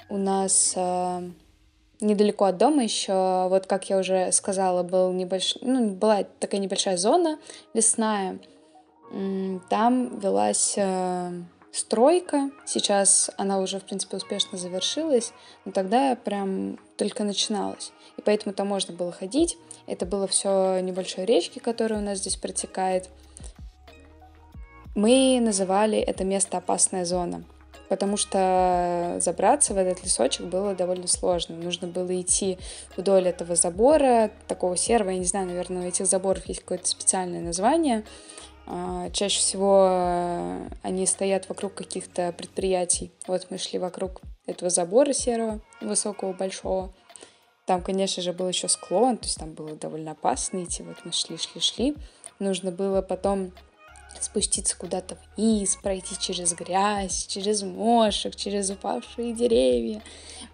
У 0.09 0.19
нас 0.19 0.75
э, 0.77 1.31
недалеко 2.01 2.45
от 2.45 2.59
дома 2.59 2.83
еще, 2.83 3.49
вот 3.49 3.67
как 3.67 3.89
я 3.91 3.99
уже 3.99 4.31
сказала, 4.33 4.83
был 4.83 5.13
небольш... 5.13 5.57
ну, 5.61 5.91
была 5.91 6.25
такая 6.39 6.61
небольшая 6.61 6.97
зона 6.97 7.39
лесная. 7.75 8.39
Там 9.69 10.19
велась 10.19 10.75
э, 10.77 11.33
стройка. 11.73 12.51
Сейчас 12.65 13.31
она 13.37 13.61
уже, 13.61 13.79
в 13.79 13.85
принципе, 13.85 14.17
успешно 14.17 14.59
завершилась, 14.59 15.33
но 15.65 15.73
тогда 15.73 16.17
прям 16.17 16.79
только 16.97 17.25
начиналась. 17.25 17.93
И 18.17 18.23
поэтому 18.23 18.55
там 18.55 18.69
можно 18.69 18.95
было 18.95 19.13
ходить. 19.13 19.57
Это 19.87 20.07
было 20.07 20.27
все 20.27 20.81
небольшой 20.81 21.25
речки, 21.25 21.59
которая 21.59 22.01
у 22.01 22.03
нас 22.03 22.19
здесь 22.19 22.37
протекает. 22.37 23.09
Мы 24.95 25.39
называли 25.41 25.99
это 25.99 26.25
место 26.25 26.57
опасная 26.57 27.05
зона, 27.05 27.45
потому 27.89 28.17
что 28.17 29.17
забраться 29.21 29.75
в 29.75 29.79
этот 29.79 30.05
лесочек 30.05 30.47
было 30.47 30.75
довольно 30.75 31.07
сложно. 31.07 31.57
Нужно 31.57 31.89
было 31.89 32.21
идти 32.21 32.59
вдоль 32.97 33.29
этого 33.29 33.57
забора, 33.57 34.31
такого 34.49 34.77
серого, 34.77 35.11
я 35.11 35.19
не 35.19 35.25
знаю, 35.25 35.47
наверное, 35.47 35.85
у 35.85 35.89
этих 35.89 36.07
заборов 36.07 36.47
есть 36.47 36.61
какое-то 36.61 36.87
специальное 36.87 37.41
название. 37.41 38.05
А, 38.69 39.11
чаще 39.11 39.39
всего 39.39 39.87
э, 39.89 40.69
они 40.83 41.07
стоят 41.07 41.49
вокруг 41.49 41.75
каких-то 41.75 42.33
предприятий. 42.33 43.13
Вот 43.29 43.47
мы 43.51 43.59
шли 43.59 43.79
вокруг 43.79 44.21
этого 44.47 44.71
забора 44.71 45.13
серого, 45.13 45.61
высокого, 45.81 46.33
большого. 46.33 46.93
Там, 47.65 47.83
конечно 47.83 48.23
же, 48.23 48.33
был 48.33 48.49
еще 48.49 48.69
склон, 48.69 49.19
то 49.19 49.27
есть 49.27 49.39
там 49.39 49.53
было 49.53 49.75
довольно 49.77 50.13
опасно 50.13 50.65
идти. 50.65 50.83
Вот 50.83 50.97
мы 51.05 51.13
шли, 51.13 51.37
шли, 51.37 51.61
шли. 51.61 51.97
Нужно 52.39 52.71
было 52.73 53.03
потом 53.03 53.53
спуститься 54.23 54.77
куда-то 54.77 55.19
вниз, 55.37 55.77
пройти 55.83 56.17
через 56.19 56.55
грязь, 56.55 57.27
через 57.27 57.63
мошек, 57.63 58.35
через 58.35 58.71
упавшие 58.71 59.33
деревья. 59.33 60.03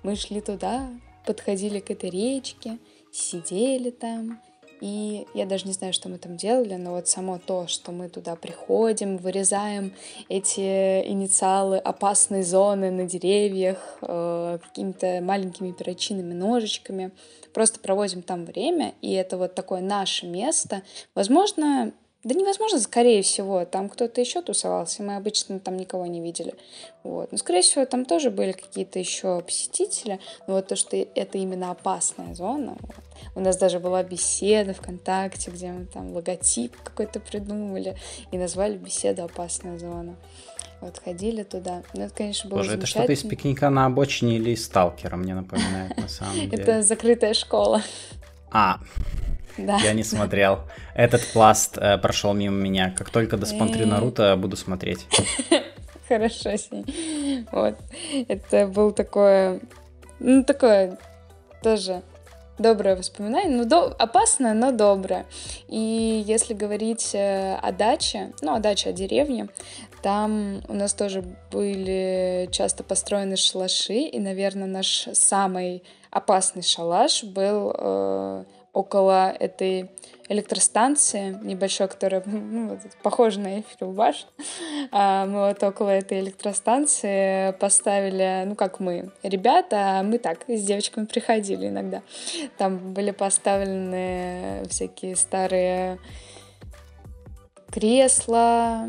Мы 0.02 0.16
шли 0.16 0.40
туда, 0.40 0.90
подходили 1.26 1.80
к 1.80 1.90
этой 1.90 2.10
речке, 2.10 2.78
сидели 3.12 3.90
там, 3.90 4.40
и 4.82 5.28
я 5.32 5.46
даже 5.46 5.68
не 5.68 5.74
знаю, 5.74 5.92
что 5.92 6.08
мы 6.08 6.18
там 6.18 6.36
делали, 6.36 6.74
но 6.74 6.90
вот 6.90 7.06
само 7.06 7.38
то, 7.38 7.68
что 7.68 7.92
мы 7.92 8.08
туда 8.08 8.34
приходим, 8.34 9.16
вырезаем 9.16 9.94
эти 10.28 11.06
инициалы 11.06 11.78
опасной 11.78 12.42
зоны 12.42 12.90
на 12.90 13.06
деревьях 13.06 13.98
э, 14.02 14.58
какими-то 14.60 15.20
маленькими 15.22 15.70
перочинными 15.70 16.34
ножичками, 16.34 17.12
просто 17.54 17.78
проводим 17.78 18.22
там 18.22 18.44
время, 18.44 18.94
и 19.02 19.12
это 19.12 19.36
вот 19.36 19.54
такое 19.54 19.82
наше 19.82 20.26
место. 20.26 20.82
Возможно, 21.14 21.92
да 22.24 22.34
невозможно, 22.34 22.78
скорее 22.78 23.22
всего, 23.22 23.64
там 23.64 23.88
кто-то 23.88 24.20
еще 24.20 24.42
тусовался, 24.42 25.02
мы 25.02 25.16
обычно 25.16 25.58
там 25.58 25.76
никого 25.76 26.06
не 26.06 26.20
видели. 26.20 26.54
Вот. 27.02 27.32
Но, 27.32 27.38
скорее 27.38 27.62
всего, 27.62 27.84
там 27.84 28.04
тоже 28.04 28.30
были 28.30 28.52
какие-то 28.52 29.00
еще 29.00 29.40
посетители, 29.40 30.20
но 30.46 30.54
вот 30.54 30.68
то, 30.68 30.76
что 30.76 30.96
это 30.96 31.38
именно 31.38 31.72
опасная 31.72 32.34
зона. 32.34 32.76
Вот. 32.80 32.94
У 33.34 33.40
нас 33.40 33.56
даже 33.56 33.80
была 33.80 34.04
беседа 34.04 34.72
ВКонтакте, 34.72 35.50
где 35.50 35.72
мы 35.72 35.86
там 35.86 36.12
логотип 36.12 36.76
какой-то 36.84 37.18
придумали 37.18 37.96
и 38.30 38.38
назвали 38.38 38.76
беседу 38.76 39.24
«Опасная 39.24 39.78
зона». 39.78 40.16
Вот, 40.80 41.00
ходили 41.04 41.44
туда. 41.44 41.82
Ну, 41.94 42.02
это, 42.02 42.14
конечно, 42.14 42.50
было 42.50 42.58
Боже, 42.58 42.74
это 42.74 42.86
что-то 42.86 43.12
из 43.12 43.22
пикника 43.22 43.70
на 43.70 43.86
обочине 43.86 44.36
или 44.36 44.50
из 44.50 44.64
сталкера, 44.64 45.16
мне 45.16 45.34
напоминает, 45.34 45.96
на 45.96 46.08
самом 46.08 46.34
деле. 46.50 46.62
Это 46.62 46.82
закрытая 46.82 47.34
школа. 47.34 47.82
А, 48.50 48.80
да. 49.58 49.78
Я 49.78 49.92
не 49.92 50.02
смотрел. 50.02 50.60
Этот 50.94 51.26
пласт 51.32 51.78
э, 51.78 51.98
прошел 51.98 52.32
мимо 52.34 52.56
меня. 52.56 52.90
Как 52.96 53.10
только 53.10 53.36
досмотрю 53.36 53.86
Наруто, 53.86 54.36
буду 54.36 54.56
смотреть. 54.56 55.06
Хорошо, 56.08 56.56
Сень. 56.56 57.46
Вот. 57.52 57.76
Это 58.28 58.66
был 58.66 58.92
такое... 58.92 59.60
Ну, 60.18 60.44
такое 60.44 60.98
тоже 61.62 62.02
доброе 62.58 62.96
воспоминание, 62.96 63.56
ну, 63.56 63.64
до... 63.64 63.86
опасное, 63.98 64.54
но 64.54 64.70
доброе. 64.72 65.26
И 65.68 66.22
если 66.26 66.54
говорить 66.54 67.14
э, 67.14 67.56
о 67.56 67.72
даче, 67.72 68.32
ну, 68.40 68.54
о 68.54 68.60
даче, 68.60 68.90
о 68.90 68.92
деревне, 68.92 69.48
там 70.02 70.62
у 70.68 70.74
нас 70.74 70.94
тоже 70.94 71.24
были 71.50 72.48
часто 72.52 72.84
построены 72.84 73.36
шалаши, 73.36 73.94
и, 73.94 74.18
наверное, 74.18 74.66
наш 74.66 75.08
самый 75.12 75.82
опасный 76.10 76.62
шалаш 76.62 77.24
был 77.24 77.74
э, 77.76 78.44
около 78.72 79.30
этой 79.30 79.90
электростанции 80.28 81.38
небольшой, 81.42 81.88
которая 81.88 82.22
ну, 82.26 82.78
похожа 83.02 83.40
на 83.40 83.56
Эйфелеву 83.56 83.92
башню. 83.92 84.28
А, 84.94 85.26
мы 85.26 85.48
вот 85.48 85.62
около 85.62 85.88
этой 85.88 86.20
электростанции 86.20 87.52
поставили, 87.52 88.44
ну 88.46 88.54
как 88.54 88.78
мы, 88.80 89.10
ребята, 89.22 90.00
а 90.00 90.02
мы 90.02 90.18
так 90.18 90.40
с 90.48 90.62
девочками 90.64 91.06
приходили 91.06 91.68
иногда. 91.68 92.02
Там 92.58 92.92
были 92.92 93.10
поставлены 93.10 94.64
всякие 94.68 95.16
старые 95.16 95.98
кресла, 97.70 98.86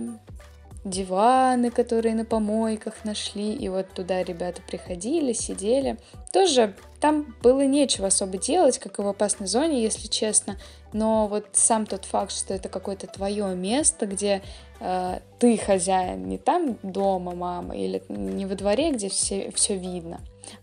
диваны, 0.84 1.72
которые 1.72 2.14
на 2.16 2.26
помойках 2.26 3.06
нашли, 3.06 3.54
и 3.54 3.70
вот 3.70 3.90
туда 3.94 4.24
ребята 4.24 4.62
приходили, 4.62 5.34
сидели. 5.34 5.98
Тоже 6.32 6.76
там 7.00 7.36
было 7.42 7.62
нечего 7.66 8.08
особо 8.08 8.38
делать, 8.38 8.80
как 8.80 9.00
и 9.00 9.02
в 9.02 9.08
опасной 9.08 9.48
зоне, 9.48 9.82
если 9.82 10.08
честно, 10.08 10.58
но 10.92 11.28
вот 11.28 11.48
сам 11.54 11.86
тот 11.86 12.06
факт, 12.06 12.32
что 12.32 12.54
это 12.54 12.70
какое-то 12.70 13.08
твое 13.08 13.56
место, 13.56 14.06
где 14.06 14.42
э, 14.80 15.20
ты 15.40 15.58
хозяин, 15.58 16.28
не 16.28 16.38
там 16.38 16.78
дома 16.84 17.34
мама 17.34 17.76
или 17.76 18.04
не 18.10 18.46
во 18.46 18.56
дворе, 18.56 18.92
где 18.92 19.10
все, 19.10 19.52
все 19.52 19.76
видно, 19.78 20.20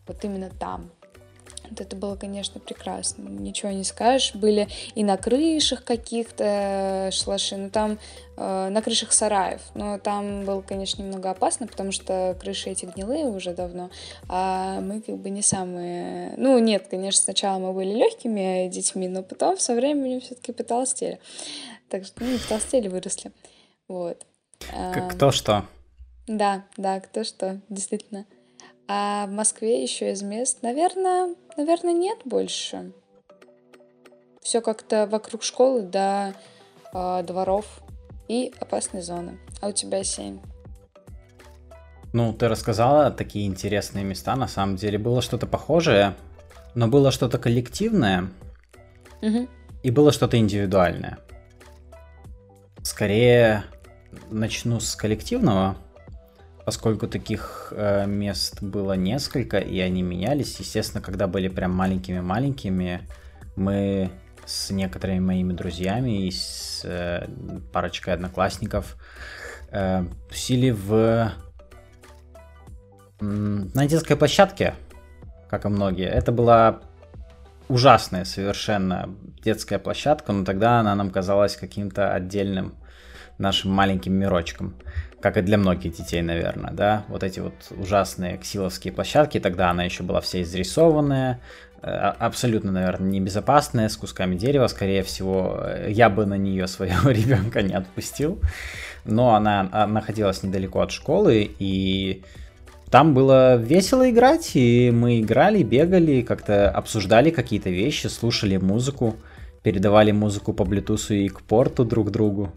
вот 0.06 0.24
именно 0.24 0.50
там. 0.50 0.90
Вот 1.70 1.80
это 1.80 1.96
было, 1.96 2.16
конечно, 2.16 2.60
прекрасно. 2.60 3.28
Ничего 3.28 3.70
не 3.70 3.84
скажешь. 3.84 4.34
Были 4.34 4.68
и 4.94 5.04
на 5.04 5.16
крышах 5.16 5.84
каких-то 5.84 7.10
шалаши, 7.12 7.56
ну 7.56 7.70
там 7.70 7.98
э, 8.36 8.68
на 8.70 8.82
крышах 8.82 9.12
сараев. 9.12 9.60
Но 9.74 9.98
там 9.98 10.44
было, 10.44 10.62
конечно, 10.62 11.02
немного 11.02 11.30
опасно, 11.30 11.66
потому 11.66 11.92
что 11.92 12.36
крыши 12.40 12.70
эти 12.70 12.86
гнилые 12.86 13.26
уже 13.26 13.54
давно, 13.54 13.90
а 14.28 14.80
мы 14.80 15.00
как 15.00 15.16
бы 15.16 15.30
не 15.30 15.42
самые... 15.42 16.34
Ну, 16.36 16.58
нет, 16.58 16.88
конечно, 16.90 17.22
сначала 17.22 17.58
мы 17.58 17.72
были 17.72 17.94
легкими 17.94 18.68
детьми, 18.68 19.08
но 19.08 19.22
потом 19.22 19.58
со 19.58 19.74
временем 19.74 20.20
все-таки 20.20 20.52
потолстели. 20.52 21.20
Так 21.88 22.04
что, 22.04 22.24
ну, 22.24 22.38
потолстели, 22.38 22.88
выросли. 22.88 23.32
Вот. 23.88 24.26
Кто 25.10 25.30
что? 25.30 25.64
Да, 26.26 26.64
да, 26.76 27.00
кто 27.00 27.24
что, 27.24 27.60
действительно. 27.68 28.26
А 28.92 29.26
в 29.26 29.30
Москве 29.30 29.80
еще 29.84 30.10
из 30.10 30.20
мест, 30.20 30.62
наверное, 30.62 31.36
наверное, 31.56 31.92
нет 31.92 32.18
больше. 32.24 32.90
Все 34.42 34.60
как-то 34.60 35.06
вокруг 35.06 35.44
школы 35.44 35.82
до 35.82 36.34
э, 36.92 37.22
дворов 37.22 37.84
и 38.26 38.52
опасной 38.58 39.02
зоны. 39.02 39.38
А 39.60 39.68
у 39.68 39.72
тебя 39.72 40.02
семь. 40.02 40.40
Ну, 42.12 42.32
ты 42.32 42.48
рассказала 42.48 43.12
такие 43.12 43.46
интересные 43.46 44.04
места. 44.04 44.34
На 44.34 44.48
самом 44.48 44.74
деле 44.74 44.98
было 44.98 45.22
что-то 45.22 45.46
похожее, 45.46 46.16
но 46.74 46.88
было 46.88 47.12
что-то 47.12 47.38
коллективное 47.38 48.32
угу. 49.22 49.46
и 49.84 49.90
было 49.92 50.10
что-то 50.10 50.36
индивидуальное. 50.36 51.20
Скорее 52.82 53.62
начну 54.30 54.80
с 54.80 54.96
коллективного 54.96 55.76
поскольку 56.70 57.08
таких 57.08 57.72
э, 57.72 58.06
мест 58.06 58.62
было 58.62 58.92
несколько, 58.92 59.58
и 59.58 59.80
они 59.80 60.02
менялись, 60.02 60.60
естественно, 60.60 61.02
когда 61.02 61.26
были 61.26 61.48
прям 61.48 61.72
маленькими-маленькими, 61.72 63.08
мы 63.56 64.12
с 64.46 64.70
некоторыми 64.70 65.18
моими 65.18 65.52
друзьями 65.52 66.28
и 66.28 66.30
с 66.30 66.82
э, 66.84 67.26
парочкой 67.72 68.14
одноклассников 68.14 68.96
э, 69.72 70.04
тусили 70.28 70.70
в 70.70 71.32
на 73.20 73.86
детской 73.88 74.14
площадке, 74.14 74.74
как 75.48 75.64
и 75.64 75.68
многие. 75.68 76.06
Это 76.06 76.30
была 76.30 76.82
ужасная 77.66 78.24
совершенно 78.24 79.10
детская 79.42 79.80
площадка, 79.80 80.30
но 80.30 80.44
тогда 80.44 80.78
она 80.78 80.94
нам 80.94 81.10
казалась 81.10 81.56
каким-то 81.56 82.14
отдельным 82.14 82.76
нашим 83.38 83.72
маленьким 83.72 84.12
мирочком 84.12 84.76
как 85.20 85.36
и 85.36 85.42
для 85.42 85.58
многих 85.58 85.96
детей, 85.96 86.22
наверное, 86.22 86.72
да, 86.72 87.04
вот 87.08 87.22
эти 87.22 87.40
вот 87.40 87.54
ужасные 87.70 88.38
ксиловские 88.38 88.92
площадки, 88.92 89.38
тогда 89.38 89.70
она 89.70 89.84
еще 89.84 90.02
была 90.02 90.20
вся 90.20 90.42
изрисованная, 90.42 91.40
э, 91.82 91.86
а, 91.90 92.16
абсолютно, 92.18 92.72
наверное, 92.72 93.10
небезопасная, 93.10 93.88
с 93.88 93.96
кусками 93.96 94.36
дерева, 94.36 94.66
скорее 94.66 95.02
всего, 95.02 95.60
э, 95.62 95.88
я 95.90 96.08
бы 96.08 96.26
на 96.26 96.38
нее 96.38 96.66
своего 96.66 97.10
ребенка 97.10 97.62
не 97.62 97.74
отпустил, 97.74 98.40
но 99.04 99.34
она, 99.34 99.86
находилась 99.86 100.42
недалеко 100.42 100.80
от 100.80 100.90
школы, 100.90 101.50
и 101.58 102.22
там 102.90 103.14
было 103.14 103.56
весело 103.56 104.10
играть, 104.10 104.50
и 104.54 104.90
мы 104.90 105.20
играли, 105.20 105.62
бегали, 105.62 106.22
как-то 106.22 106.70
обсуждали 106.70 107.30
какие-то 107.30 107.70
вещи, 107.70 108.08
слушали 108.08 108.56
музыку, 108.56 109.16
передавали 109.62 110.12
музыку 110.12 110.52
по 110.52 110.62
Bluetooth 110.62 111.14
и 111.14 111.28
к 111.28 111.42
порту 111.42 111.84
друг 111.84 112.10
другу. 112.10 112.52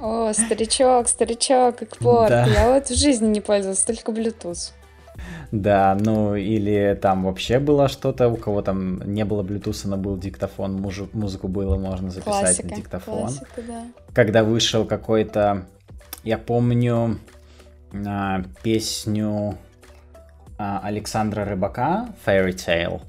О, 0.00 0.32
старичок, 0.32 1.08
старичок, 1.08 1.82
и 1.82 1.86
к 1.86 1.96
порту. 1.96 2.30
Да. 2.30 2.46
Я 2.46 2.72
вот 2.72 2.88
в 2.88 2.94
жизни 2.94 3.28
не 3.28 3.40
пользовался, 3.40 3.86
только 3.86 4.12
Bluetooth. 4.12 4.72
Да, 5.50 5.96
ну 6.00 6.34
или 6.34 6.98
там 7.00 7.24
вообще 7.24 7.58
было 7.58 7.88
что-то, 7.88 8.28
у 8.28 8.36
кого 8.36 8.62
там 8.62 9.02
не 9.12 9.24
было 9.24 9.42
Bluetooth, 9.42 9.86
но 9.86 9.96
был 9.96 10.16
диктофон, 10.16 10.74
муж, 10.74 11.02
музыку 11.12 11.48
было 11.48 11.76
можно 11.76 12.10
записать 12.10 12.40
классика, 12.40 12.68
на 12.68 12.76
диктофон. 12.76 13.18
Классика, 13.20 13.62
да. 13.66 13.86
Когда 14.14 14.44
вышел 14.44 14.86
какой-то, 14.86 15.66
я 16.24 16.38
помню, 16.38 17.18
а, 18.06 18.42
песню 18.62 19.58
а, 20.58 20.80
Александра 20.82 21.44
Рыбака 21.44 22.08
Fairy 22.24 22.54
Tale. 22.54 23.02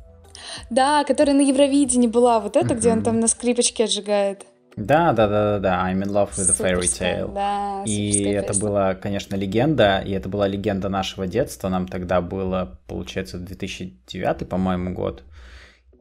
Да, 0.69 1.03
которая 1.03 1.35
на 1.35 1.41
Евровидении 1.41 2.07
была, 2.07 2.39
вот 2.39 2.55
это, 2.55 2.73
mm-hmm. 2.73 2.77
где 2.77 2.91
он 2.91 3.03
там 3.03 3.19
на 3.19 3.27
скрипочке 3.27 3.85
отжигает. 3.85 4.45
Да, 4.75 5.13
да, 5.13 5.27
да, 5.27 5.43
да, 5.43 5.59
да. 5.59 5.91
I'm 5.91 6.01
in 6.01 6.09
love 6.09 6.31
with 6.31 6.49
a 6.49 6.53
fairy 6.53 6.87
tale. 6.87 7.31
Да, 7.33 7.83
и 7.85 8.23
это 8.31 8.53
песня. 8.53 8.61
была, 8.61 8.95
конечно, 8.95 9.35
легенда, 9.35 9.99
и 9.99 10.11
это 10.11 10.29
была 10.29 10.47
легенда 10.47 10.89
нашего 10.89 11.27
детства. 11.27 11.69
Нам 11.69 11.87
тогда 11.87 12.21
было, 12.21 12.79
получается, 12.87 13.37
2009, 13.37 14.49
по-моему, 14.49 14.93
год. 14.93 15.23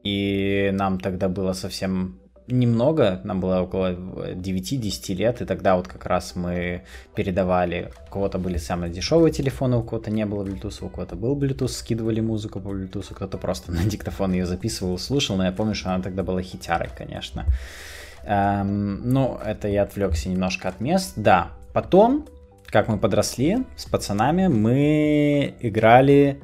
И 0.03 0.71
нам 0.73 0.99
тогда 0.99 1.29
было 1.29 1.53
совсем 1.53 2.19
немного, 2.47 3.21
нам 3.23 3.39
было 3.39 3.61
около 3.61 3.93
9-10 3.93 5.13
лет, 5.15 5.41
и 5.41 5.45
тогда 5.45 5.75
вот 5.75 5.87
как 5.87 6.05
раз 6.05 6.35
мы 6.35 6.83
передавали, 7.15 7.91
у 8.07 8.11
кого-то 8.11 8.37
были 8.37 8.57
самые 8.57 8.91
дешевые 8.91 9.31
телефоны, 9.31 9.77
у 9.77 9.83
кого-то 9.83 10.11
не 10.11 10.25
было 10.25 10.43
Bluetooth, 10.43 10.85
у 10.85 10.89
кого-то 10.89 11.15
был 11.15 11.37
Bluetooth, 11.37 11.69
скидывали 11.69 12.19
музыку 12.19 12.59
по 12.59 12.69
Bluetooth, 12.69 13.13
кто-то 13.13 13.37
просто 13.37 13.71
на 13.73 13.83
диктофон 13.83 14.33
ее 14.33 14.45
записывал, 14.45 14.97
слушал, 14.97 15.37
но 15.37 15.45
я 15.45 15.51
помню, 15.51 15.75
что 15.75 15.93
она 15.93 16.03
тогда 16.03 16.23
была 16.23 16.41
хитярой, 16.41 16.89
конечно. 16.97 17.45
Эм, 18.25 19.09
ну, 19.09 19.37
это 19.43 19.67
я 19.67 19.83
отвлекся 19.83 20.29
немножко 20.29 20.69
от 20.69 20.79
мест. 20.79 21.13
Да, 21.15 21.49
потом, 21.73 22.25
как 22.67 22.87
мы 22.87 22.97
подросли 22.97 23.65
с 23.75 23.85
пацанами, 23.85 24.47
мы 24.47 25.55
играли 25.59 26.41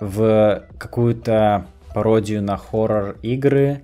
в 0.00 0.64
какую-то 0.78 1.66
пародию 1.94 2.42
на 2.42 2.56
хоррор 2.56 3.16
игры 3.22 3.82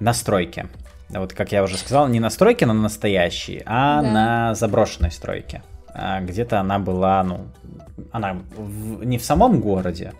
настройки. 0.00 0.68
Вот, 1.12 1.32
как 1.32 1.52
я 1.52 1.62
уже 1.62 1.76
сказал, 1.76 2.08
не 2.08 2.20
на 2.20 2.30
стройке, 2.30 2.66
но 2.66 2.72
на 2.72 2.82
настоящие, 2.82 3.62
а 3.66 4.02
да. 4.02 4.10
на 4.10 4.54
заброшенной 4.54 5.10
стройке. 5.10 5.62
А 5.94 6.20
где-то 6.20 6.58
она 6.60 6.78
была, 6.78 7.22
ну, 7.22 7.48
она 8.12 8.40
в, 8.56 9.04
не 9.04 9.18
в 9.18 9.24
самом 9.24 9.60
городе, 9.60 10.14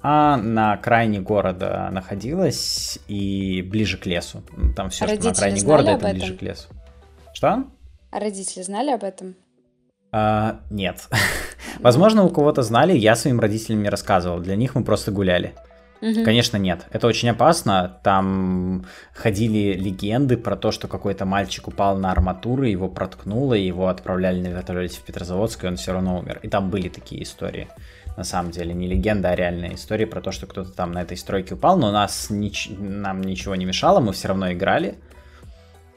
а 0.00 0.36
на 0.36 0.74
окраине 0.74 1.20
города 1.20 1.88
находилась 1.90 3.00
и 3.08 3.62
ближе 3.62 3.98
к 3.98 4.06
лесу. 4.06 4.42
Там 4.76 4.90
все, 4.90 5.04
а 5.04 5.08
что 5.08 5.24
на 5.24 5.30
окраине 5.30 5.62
города, 5.62 5.90
это 5.92 6.10
ближе 6.10 6.36
к 6.36 6.42
лесу. 6.42 6.68
Что? 7.32 7.64
А 8.10 8.20
родители 8.20 8.62
знали 8.62 8.90
об 8.90 9.02
этом? 9.02 9.34
А, 10.12 10.60
нет. 10.70 11.08
Возможно, 11.80 12.24
у 12.24 12.30
кого-то 12.30 12.62
знали, 12.62 12.96
я 12.96 13.16
своим 13.16 13.40
родителям 13.40 13.82
не 13.82 13.88
рассказывал. 13.88 14.38
Для 14.38 14.56
них 14.56 14.74
мы 14.74 14.84
просто 14.84 15.10
гуляли. 15.10 15.54
Угу. 16.00 16.24
Конечно, 16.24 16.56
нет. 16.56 16.86
Это 16.90 17.06
очень 17.06 17.30
опасно. 17.30 17.98
Там 18.02 18.86
ходили 19.12 19.74
легенды 19.74 20.36
про 20.36 20.56
то, 20.56 20.70
что 20.70 20.88
какой-то 20.88 21.24
мальчик 21.24 21.68
упал 21.68 21.96
на 21.98 22.12
арматуру, 22.12 22.64
его 22.64 22.88
проткнуло, 22.88 23.54
и 23.54 23.66
его 23.66 23.88
отправляли 23.88 24.40
на 24.40 24.48
вертолете 24.48 25.00
в 25.00 25.02
Петрозаводск, 25.02 25.64
и 25.64 25.66
он 25.66 25.76
все 25.76 25.92
равно 25.92 26.18
умер. 26.18 26.40
И 26.42 26.48
там 26.48 26.70
были 26.70 26.88
такие 26.88 27.22
истории 27.22 27.68
на 28.18 28.24
самом 28.24 28.50
деле, 28.50 28.74
не 28.74 28.88
легенда, 28.88 29.30
а 29.30 29.36
реальная 29.36 29.74
история 29.74 30.04
про 30.04 30.20
то, 30.20 30.32
что 30.32 30.48
кто-то 30.48 30.72
там 30.72 30.90
на 30.90 31.02
этой 31.02 31.16
стройке 31.16 31.54
упал, 31.54 31.78
но 31.78 31.92
нас 31.92 32.30
нич- 32.30 32.68
нам 32.76 33.22
ничего 33.22 33.54
не 33.54 33.64
мешало, 33.64 34.00
мы 34.00 34.12
все 34.12 34.26
равно 34.26 34.52
играли. 34.52 34.96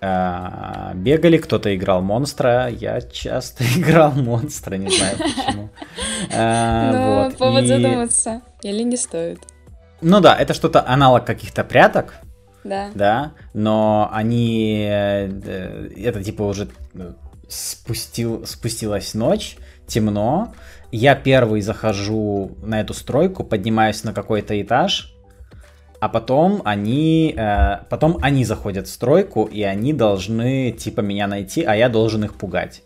А, 0.01 0.93
бегали, 0.93 1.37
кто-то 1.37 1.75
играл 1.75 2.03
монстра, 2.03 2.69
я 2.69 3.01
часто 3.01 3.63
играл 3.75 4.11
монстра, 4.11 4.75
не 4.75 4.89
знаю 4.89 5.17
почему. 5.17 5.69
А, 6.31 6.91
ну, 7.29 7.37
повод 7.37 7.65
задуматься, 7.65 8.41
или 8.61 8.83
не 8.83 8.97
стоит. 8.97 9.39
Ну 10.01 10.19
да, 10.19 10.35
это 10.35 10.53
что-то 10.53 10.87
аналог 10.87 11.25
каких-то 11.25 11.63
пряток, 11.63 12.13
да. 12.63 12.91
Да, 12.93 13.31
но 13.53 14.09
они, 14.11 14.85
э, 14.87 15.89
это 15.97 16.23
типа 16.23 16.43
уже 16.43 16.69
э, 16.93 17.13
спустил, 17.47 18.45
спустилась 18.45 19.13
ночь, 19.13 19.57
темно, 19.87 20.53
я 20.91 21.15
первый 21.15 21.61
захожу 21.61 22.51
на 22.61 22.81
эту 22.81 22.93
стройку, 22.93 23.43
поднимаюсь 23.43 24.03
на 24.03 24.13
какой-то 24.13 24.61
этаж, 24.61 25.13
а 25.99 26.09
потом 26.09 26.61
они, 26.65 27.33
э, 27.35 27.77
потом 27.89 28.17
они 28.21 28.45
заходят 28.45 28.87
в 28.87 28.91
стройку, 28.91 29.45
и 29.45 29.63
они 29.63 29.93
должны, 29.93 30.71
типа, 30.71 31.01
меня 31.01 31.27
найти, 31.27 31.63
а 31.63 31.75
я 31.75 31.89
должен 31.89 32.23
их 32.23 32.35
пугать. 32.35 32.83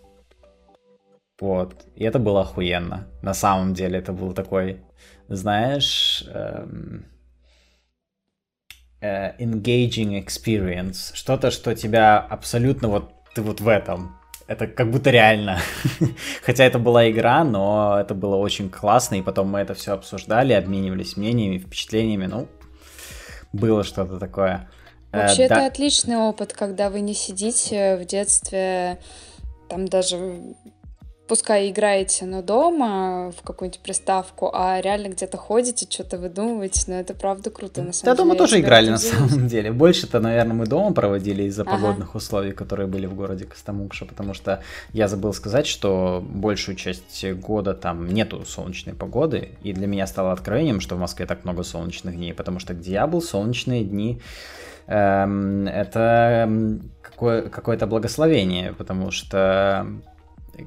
Вот. 1.40 1.86
И 1.96 2.04
это 2.06 2.18
было 2.20 2.42
охуенно. 2.42 3.08
На 3.22 3.34
самом 3.34 3.74
деле 3.74 4.00
это 4.00 4.14
был 4.14 4.34
такой, 4.34 4.82
знаешь, 5.28 6.24
эм, 6.28 7.06
э, 9.02 9.36
engaging 9.38 10.24
experience. 10.24 11.14
Что-то, 11.14 11.52
что 11.52 11.76
тебя 11.76 12.18
абсолютно 12.20 12.88
вот, 12.88 13.12
ты 13.34 13.42
вот 13.42 13.62
в 13.62 13.68
этом 13.68 14.16
это 14.48 14.68
как 14.68 14.92
будто 14.92 15.10
реально. 15.10 15.60
Хотя 16.44 16.66
это 16.66 16.80
была 16.80 17.10
игра, 17.10 17.44
но 17.44 17.98
это 18.00 18.14
было 18.14 18.36
очень 18.36 18.70
классно, 18.70 19.16
и 19.16 19.22
потом 19.22 19.50
мы 19.50 19.60
это 19.60 19.74
все 19.74 19.94
обсуждали, 19.94 20.54
обменивались 20.54 21.18
мнениями, 21.18 21.58
впечатлениями, 21.58 22.28
ну, 22.28 22.48
было 23.54 23.84
что-то 23.84 24.20
такое. 24.20 24.70
Э, 25.12 25.22
Вообще, 25.22 25.44
э, 25.44 25.46
это 25.46 25.56
да. 25.56 25.66
отличный 25.66 26.18
опыт, 26.18 26.54
когда 26.54 26.90
вы 26.90 27.02
не 27.02 27.14
сидите 27.14 27.98
в 27.98 28.06
детстве, 28.06 29.00
там 29.68 29.88
даже 29.88 30.56
пускай 31.28 31.70
играете, 31.70 32.26
но 32.26 32.42
дома 32.42 33.32
в 33.38 33.42
какую-нибудь 33.42 33.80
приставку, 33.80 34.52
а 34.54 34.80
реально 34.82 35.08
где-то 35.08 35.38
ходите, 35.38 35.88
что-то 35.90 36.18
выдумываете, 36.18 36.84
но 36.88 36.96
это 36.96 37.14
правда 37.14 37.50
круто, 37.50 37.82
на 37.82 37.94
самом 37.94 38.06
да, 38.06 38.12
деле. 38.12 38.18
Да, 38.18 38.24
дома 38.24 38.36
тоже 38.36 38.60
играли, 38.60 38.90
на 38.90 38.98
самом 38.98 39.48
деле. 39.48 39.72
Больше-то, 39.72 40.20
наверное, 40.20 40.54
мы 40.54 40.66
дома 40.66 40.94
проводили 40.94 41.44
из-за 41.44 41.64
ага. 41.64 41.72
погодных 41.72 42.16
условий, 42.16 42.52
которые 42.52 42.88
были 42.88 43.08
в 43.08 43.16
городе 43.16 43.46
Костомукша, 43.46 44.06
потому 44.06 44.34
что 44.34 44.62
я 44.94 45.08
забыл 45.08 45.34
сказать, 45.34 45.66
что 45.68 46.24
большую 46.28 46.76
часть 46.76 47.26
года 47.34 47.74
там 47.74 48.08
нету 48.08 48.46
солнечной 48.46 48.94
погоды, 48.94 49.58
и 49.64 49.74
для 49.74 49.88
меня 49.88 50.08
стало 50.08 50.32
откровением, 50.32 50.80
что 50.80 50.96
в 50.96 51.00
Москве 51.00 51.26
так 51.26 51.44
много 51.44 51.64
солнечных 51.64 52.16
дней, 52.16 52.34
потому 52.34 52.60
что 52.60 52.74
где 52.74 52.94
я 52.94 53.08
был, 53.08 53.22
солнечные 53.22 53.84
дни 53.84 54.22
эм, 54.88 55.68
это 55.68 56.48
какое- 57.02 57.50
какое-то 57.50 57.88
благословение, 57.88 58.74
потому 58.74 59.10
что 59.10 59.88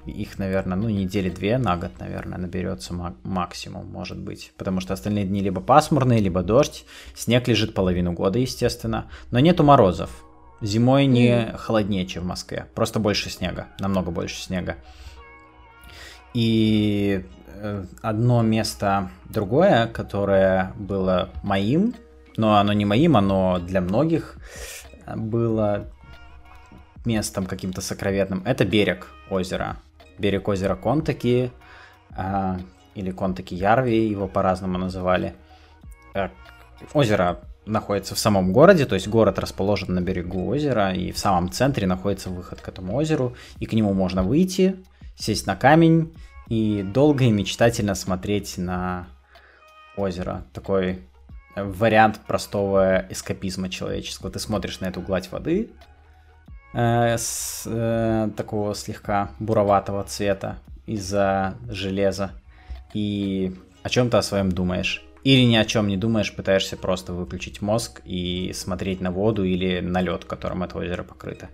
их, 0.07 0.39
наверное, 0.39 0.77
ну, 0.77 0.89
недели 0.89 1.31
две 1.31 1.59
на 1.59 1.77
год, 1.77 1.93
наверное, 1.99 2.39
наберется 2.39 2.95
максимум, 3.23 3.87
может 3.87 4.19
быть. 4.19 4.53
Потому 4.57 4.81
что 4.81 4.95
остальные 4.95 5.25
дни 5.25 5.41
либо 5.41 5.61
пасмурные, 5.61 6.21
либо 6.21 6.43
дождь. 6.43 6.85
Снег 7.15 7.49
лежит 7.49 7.75
половину 7.75 8.13
года, 8.13 8.39
естественно. 8.39 9.11
Но 9.31 9.39
нету 9.41 9.65
морозов. 9.65 10.25
Зимой 10.61 11.07
не 11.07 11.29
mm. 11.29 11.57
холоднее, 11.57 12.07
чем 12.07 12.25
в 12.25 12.27
Москве. 12.27 12.67
Просто 12.75 12.99
больше 12.99 13.31
снега. 13.31 13.69
Намного 13.79 14.11
больше 14.11 14.41
снега. 14.43 14.77
И 16.35 17.25
э, 17.55 17.85
одно 18.03 18.43
место 18.43 19.11
другое, 19.29 19.87
которое 19.87 20.73
было 20.77 21.31
моим, 21.43 21.95
но 22.37 22.57
оно 22.57 22.73
не 22.73 22.85
моим, 22.85 23.17
оно 23.17 23.59
для 23.59 23.81
многих 23.81 24.37
было 25.17 25.87
местом 27.05 27.47
каким-то 27.47 27.81
сокровенным, 27.81 28.43
это 28.45 28.65
берег 28.65 29.09
озера. 29.31 29.77
Берег 30.19 30.49
озера 30.49 30.75
Контаки, 30.75 31.51
э, 32.17 32.59
или 32.95 33.11
Контаки 33.11 33.55
Ярви, 33.55 34.09
его 34.09 34.29
по-разному 34.29 34.79
называли. 34.79 35.35
Э, 36.15 36.29
озеро 36.93 37.41
находится 37.67 38.15
в 38.15 38.19
самом 38.19 38.53
городе, 38.53 38.87
то 38.87 38.95
есть 38.95 39.09
город 39.09 39.39
расположен 39.39 39.95
на 39.95 40.01
берегу 40.01 40.49
озера, 40.49 40.93
и 40.93 41.13
в 41.13 41.19
самом 41.19 41.51
центре 41.51 41.87
находится 41.87 42.31
выход 42.31 42.61
к 42.61 42.69
этому 42.69 42.97
озеру, 42.97 43.37
и 43.61 43.67
к 43.67 43.73
нему 43.75 43.93
можно 43.93 44.23
выйти, 44.23 44.77
сесть 45.17 45.47
на 45.47 45.55
камень 45.55 46.15
и 46.49 46.83
долго 46.83 47.25
и 47.25 47.31
мечтательно 47.31 47.95
смотреть 47.95 48.57
на 48.57 49.07
озеро. 49.97 50.45
Такой 50.53 51.01
вариант 51.57 52.21
простого 52.27 53.05
эскапизма 53.11 53.69
человеческого. 53.69 54.31
Ты 54.31 54.39
смотришь 54.39 54.81
на 54.81 54.87
эту 54.87 55.01
гладь 55.01 55.31
воды, 55.31 55.71
э, 56.79 57.19
с, 57.19 57.65
э, 57.67 58.31
такого 58.37 58.75
слегка 58.75 59.31
буроватого 59.41 60.05
цвета 60.05 60.59
из-за 60.87 61.57
железа 61.69 62.31
и 62.95 63.55
о 63.83 63.89
чем-то 63.89 64.19
о 64.19 64.23
своем 64.23 64.53
думаешь. 64.53 65.05
Или 65.25 65.43
ни 65.43 65.57
о 65.57 65.65
чем 65.65 65.89
не 65.89 65.97
думаешь, 65.97 66.35
пытаешься 66.35 66.77
просто 66.77 67.13
выключить 67.13 67.61
мозг 67.61 68.01
и 68.05 68.53
смотреть 68.55 69.01
на 69.01 69.11
воду 69.11 69.45
или 69.45 69.81
на 69.81 70.01
лед, 70.01 70.25
которым 70.25 70.63
это 70.63 70.79
озеро 70.79 71.03
покрыто. 71.03 71.49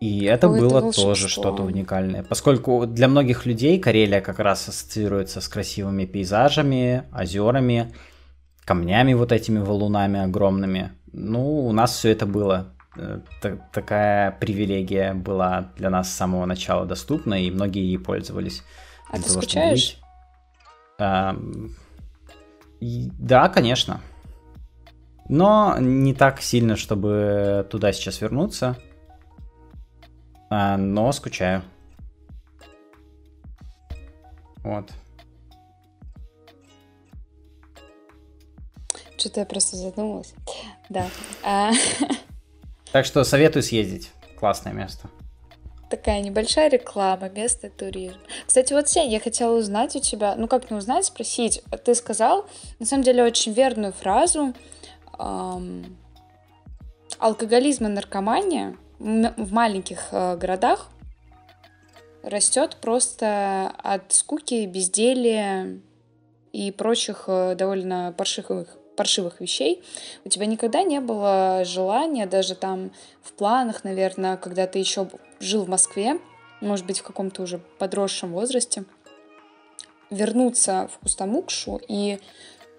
И 0.00 0.24
это 0.24 0.48
Ой, 0.48 0.60
было 0.60 0.78
это 0.78 0.92
тоже 0.92 1.28
что-то 1.28 1.62
уникальное. 1.62 2.22
Поскольку 2.22 2.86
для 2.86 3.08
многих 3.08 3.46
людей 3.46 3.78
Карелия 3.78 4.20
как 4.20 4.40
раз 4.40 4.68
ассоциируется 4.68 5.40
с 5.40 5.48
красивыми 5.48 6.04
пейзажами, 6.04 7.04
озерами, 7.12 7.94
камнями 8.64 9.14
вот 9.14 9.32
этими 9.32 9.60
валунами 9.60 10.20
огромными. 10.20 10.90
Ну, 11.12 11.66
у 11.66 11.72
нас 11.72 11.96
все 11.96 12.10
это 12.10 12.26
было. 12.26 12.75
Э, 12.98 13.20
такая 13.72 14.32
привилегия 14.32 15.12
была 15.14 15.72
для 15.76 15.90
нас 15.90 16.10
с 16.10 16.14
самого 16.16 16.46
начала 16.46 16.86
доступна, 16.86 17.42
и 17.42 17.50
многие 17.50 17.84
ей 17.84 17.98
пользовались. 17.98 18.62
А 19.10 19.16
ты 19.16 19.24
того, 19.24 19.40
скучаешь? 19.40 19.98
А, 20.98 21.36
и, 22.80 23.10
да, 23.18 23.48
конечно. 23.48 24.00
Но 25.28 25.76
не 25.78 26.14
так 26.14 26.40
сильно, 26.40 26.76
чтобы 26.76 27.66
туда 27.70 27.92
сейчас 27.92 28.20
вернуться. 28.20 28.76
А, 30.48 30.76
но 30.76 31.10
скучаю. 31.12 31.62
Вот. 34.62 34.92
Что-то 39.18 39.40
я 39.40 39.46
просто 39.46 39.76
задумалась. 39.76 40.34
Да. 40.88 41.06
Так 42.96 43.04
что 43.04 43.22
советую 43.24 43.62
съездить. 43.62 44.10
Классное 44.38 44.72
место. 44.72 45.10
Такая 45.90 46.22
небольшая 46.22 46.70
реклама, 46.70 47.28
место 47.28 47.68
туризм. 47.68 48.16
Кстати, 48.46 48.72
вот, 48.72 48.88
Сень, 48.88 49.12
я 49.12 49.20
хотела 49.20 49.54
узнать 49.54 49.94
у 49.96 50.00
тебя, 50.00 50.34
ну 50.34 50.48
как 50.48 50.70
не 50.70 50.78
узнать, 50.78 51.04
спросить. 51.04 51.62
Ты 51.84 51.94
сказал, 51.94 52.46
на 52.78 52.86
самом 52.86 53.02
деле, 53.02 53.22
очень 53.22 53.52
верную 53.52 53.92
фразу. 53.92 54.54
Эм, 55.18 55.98
алкоголизм 57.18 57.84
и 57.84 57.88
наркомания 57.88 58.78
в 58.98 59.52
маленьких 59.52 60.08
э, 60.12 60.38
городах 60.38 60.88
растет 62.22 62.78
просто 62.80 63.74
от 63.76 64.10
скуки, 64.10 64.64
безделия 64.64 65.82
и 66.54 66.72
прочих 66.72 67.24
э, 67.26 67.56
довольно 67.56 68.14
паршивых, 68.16 68.78
паршивых 68.96 69.40
вещей. 69.40 69.82
У 70.24 70.28
тебя 70.28 70.46
никогда 70.46 70.82
не 70.82 71.00
было 71.00 71.62
желания, 71.64 72.26
даже 72.26 72.54
там 72.54 72.90
в 73.22 73.32
планах, 73.32 73.84
наверное, 73.84 74.36
когда 74.36 74.66
ты 74.66 74.78
еще 74.78 75.08
жил 75.40 75.64
в 75.64 75.68
Москве, 75.68 76.18
может 76.60 76.86
быть, 76.86 77.00
в 77.00 77.02
каком-то 77.02 77.42
уже 77.42 77.58
подросшем 77.78 78.32
возрасте, 78.32 78.84
вернуться 80.10 80.88
в 80.92 80.98
Кустамукшу 80.98 81.80
и 81.88 82.18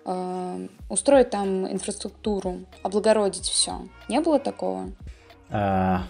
э, 0.06 0.68
устроить 0.90 1.30
там 1.30 1.72
инфраструктуру, 1.72 2.60
облагородить 2.84 3.48
все. 3.48 3.88
Не 4.10 4.22
было 4.22 4.40
такого? 4.40 4.92
А... 5.50 6.04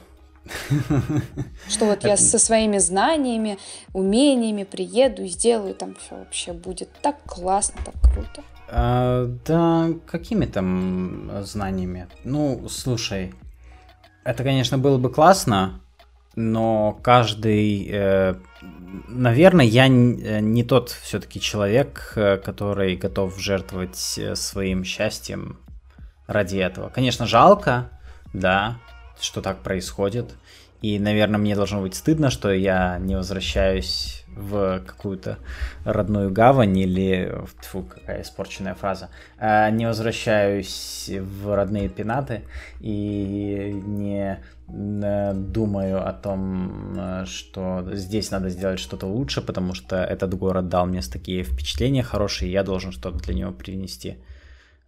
Что 1.68 1.86
вот 1.86 2.06
я 2.06 2.16
со 2.16 2.40
своими 2.40 2.78
знаниями, 2.78 3.58
умениями 3.94 4.64
приеду 4.64 5.24
и 5.24 5.28
сделаю 5.28 5.76
там 5.76 5.96
все 5.96 6.16
вообще 6.16 6.54
будет 6.54 6.90
так 7.02 7.22
классно, 7.26 7.82
так 7.84 7.96
круто. 8.02 8.44
А, 8.70 9.26
да, 9.46 9.90
какими 10.06 10.46
там 10.46 11.30
знаниями? 11.44 12.08
Ну, 12.24 12.68
слушай, 12.70 13.34
это, 14.24 14.44
конечно, 14.44 14.78
было 14.78 14.98
бы 14.98 15.10
классно, 15.10 15.80
но 16.36 17.00
каждый, 17.02 17.88
э, 17.90 18.36
наверное, 19.08 19.66
я 19.66 19.88
не 19.88 20.64
тот 20.64 20.90
все-таки 20.90 21.40
человек, 21.40 22.14
э, 22.16 22.38
который 22.38 22.96
готов 22.96 23.40
жертвовать 23.40 24.16
э, 24.18 24.36
своим 24.36 24.84
счастьем 24.84 25.58
ради 26.28 26.58
этого. 26.58 26.90
Конечно, 26.90 27.26
жалко, 27.26 27.90
да, 28.34 28.78
что 29.20 29.42
так 29.42 29.60
происходит. 29.60 30.36
И, 30.82 31.00
наверное, 31.00 31.40
мне 31.40 31.56
должно 31.56 31.82
быть 31.82 31.96
стыдно, 31.96 32.30
что 32.30 32.52
я 32.52 33.00
не 33.00 33.16
возвращаюсь 33.16 34.17
в 34.38 34.80
какую-то 34.86 35.40
родную 35.84 36.32
гавань 36.32 36.78
или... 36.78 37.34
Фу, 37.62 37.84
какая 37.84 38.22
испорченная 38.22 38.76
фраза. 38.76 39.10
А, 39.38 39.70
не 39.70 39.86
возвращаюсь 39.86 41.10
в 41.20 41.56
родные 41.56 41.90
пенаты 41.90 42.44
и 42.80 43.82
не 43.86 44.40
э, 44.68 45.34
думаю 45.34 46.08
о 46.08 46.14
том, 46.14 47.26
что 47.26 47.88
здесь 47.94 48.32
надо 48.32 48.50
сделать 48.50 48.80
что-то 48.80 49.08
лучше, 49.08 49.42
потому 49.42 49.74
что 49.74 49.98
этот 50.04 50.34
город 50.34 50.70
дал 50.70 50.86
мне 50.86 51.02
такие 51.02 51.44
впечатления 51.44 52.04
хорошие, 52.04 52.50
и 52.50 52.54
я 52.54 52.64
должен 52.64 52.92
что-то 52.92 53.20
для 53.20 53.34
него 53.34 53.52
привнести. 53.52 54.18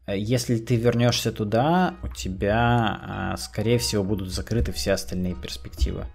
Э, 0.09 0.17
если 0.17 0.57
ты 0.57 0.75
вернешься 0.75 1.31
туда, 1.31 1.95
у 2.03 2.07
тебя, 2.07 2.99
а, 3.01 3.37
скорее 3.37 3.77
всего, 3.77 4.03
будут 4.03 4.31
закрыты 4.31 4.71
все 4.71 4.93
остальные 4.93 5.35
перспективы. 5.35 6.05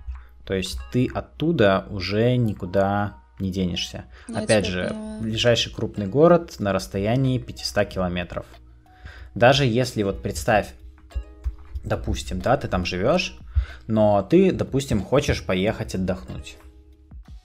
То 0.45 0.55
есть 0.55 0.79
ты 0.93 1.09
оттуда 1.15 1.87
уже 1.91 2.37
никуда 2.37 3.19
не 3.39 3.51
денешься. 3.51 4.05
Я 4.29 4.41
Опять 4.41 4.67
же, 4.67 4.89
поняла. 4.89 5.19
ближайший 5.21 5.73
крупный 5.73 6.07
город 6.07 6.57
на 6.59 6.73
расстоянии 6.73 7.39
500 7.39 7.89
километров. 7.89 8.47
Даже 9.35 9.65
если 9.65 10.03
вот 10.03 10.23
представь, 10.23 10.73
допустим, 11.85 12.41
да, 12.41 12.57
ты 12.57 12.69
там 12.69 12.85
живешь, 12.85 13.37
но 13.87 14.23
ты, 14.23 14.53
допустим, 14.53 15.03
хочешь 15.03 15.45
поехать 15.45 15.95
отдохнуть. 15.95 16.57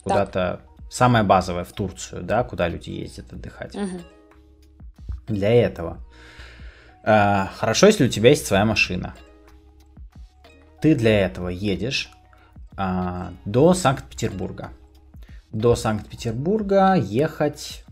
Куда-то 0.04 0.62
самое 0.90 1.24
базовое 1.24 1.64
в 1.64 1.72
Турцию, 1.74 2.24
да, 2.24 2.44
куда 2.44 2.68
люди 2.68 2.90
ездят 2.90 3.34
отдыхать. 3.34 3.76
Угу. 3.76 4.02
Для 5.28 5.54
этого 5.54 6.00
Э, 7.04 7.48
хорошо, 7.56 7.88
если 7.88 8.06
у 8.06 8.10
тебя 8.10 8.30
есть 8.30 8.46
своя 8.46 8.66
машина. 8.66 9.16
Ты 10.82 10.96
для 10.96 11.26
этого 11.26 11.50
едешь 11.50 12.12
э, 12.78 13.30
до 13.46 13.74
Санкт-Петербурга. 13.74 14.72
До 15.52 15.76
Санкт-Петербурга 15.76 16.94
ехать 16.96 17.84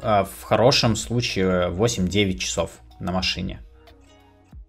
э, 0.00 0.24
в 0.24 0.42
хорошем 0.42 0.96
случае 0.96 1.70
8-9 1.70 2.38
часов 2.38 2.70
на 2.98 3.12
машине. 3.12 3.60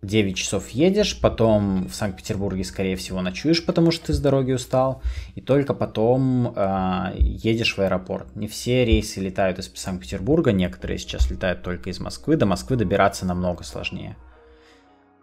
9 0.04 0.36
часов 0.36 0.70
едешь, 0.70 1.20
потом 1.20 1.88
в 1.88 1.96
Санкт-Петербурге, 1.96 2.64
скорее 2.66 2.98
всего, 2.98 3.22
ночуешь, 3.22 3.66
потому 3.66 3.90
что 3.90 4.08
ты 4.08 4.14
с 4.14 4.20
дороги 4.20 4.52
устал, 4.52 5.02
и 5.34 5.42
только 5.42 5.74
потом 5.74 6.54
э, 6.56 7.14
едешь 7.18 7.78
в 7.78 7.80
аэропорт. 7.80 8.36
Не 8.36 8.48
все 8.48 8.86
рейсы 8.86 9.22
летают 9.22 9.60
из 9.60 9.72
Санкт-Петербурга, 9.74 10.52
некоторые 10.52 10.98
сейчас 10.98 11.32
летают 11.32 11.64
только 11.64 11.90
из 11.90 12.00
Москвы. 12.00 12.36
До 12.36 12.46
Москвы 12.46 12.76
добираться 12.76 13.26
намного 13.26 13.64
сложнее. 13.64 14.18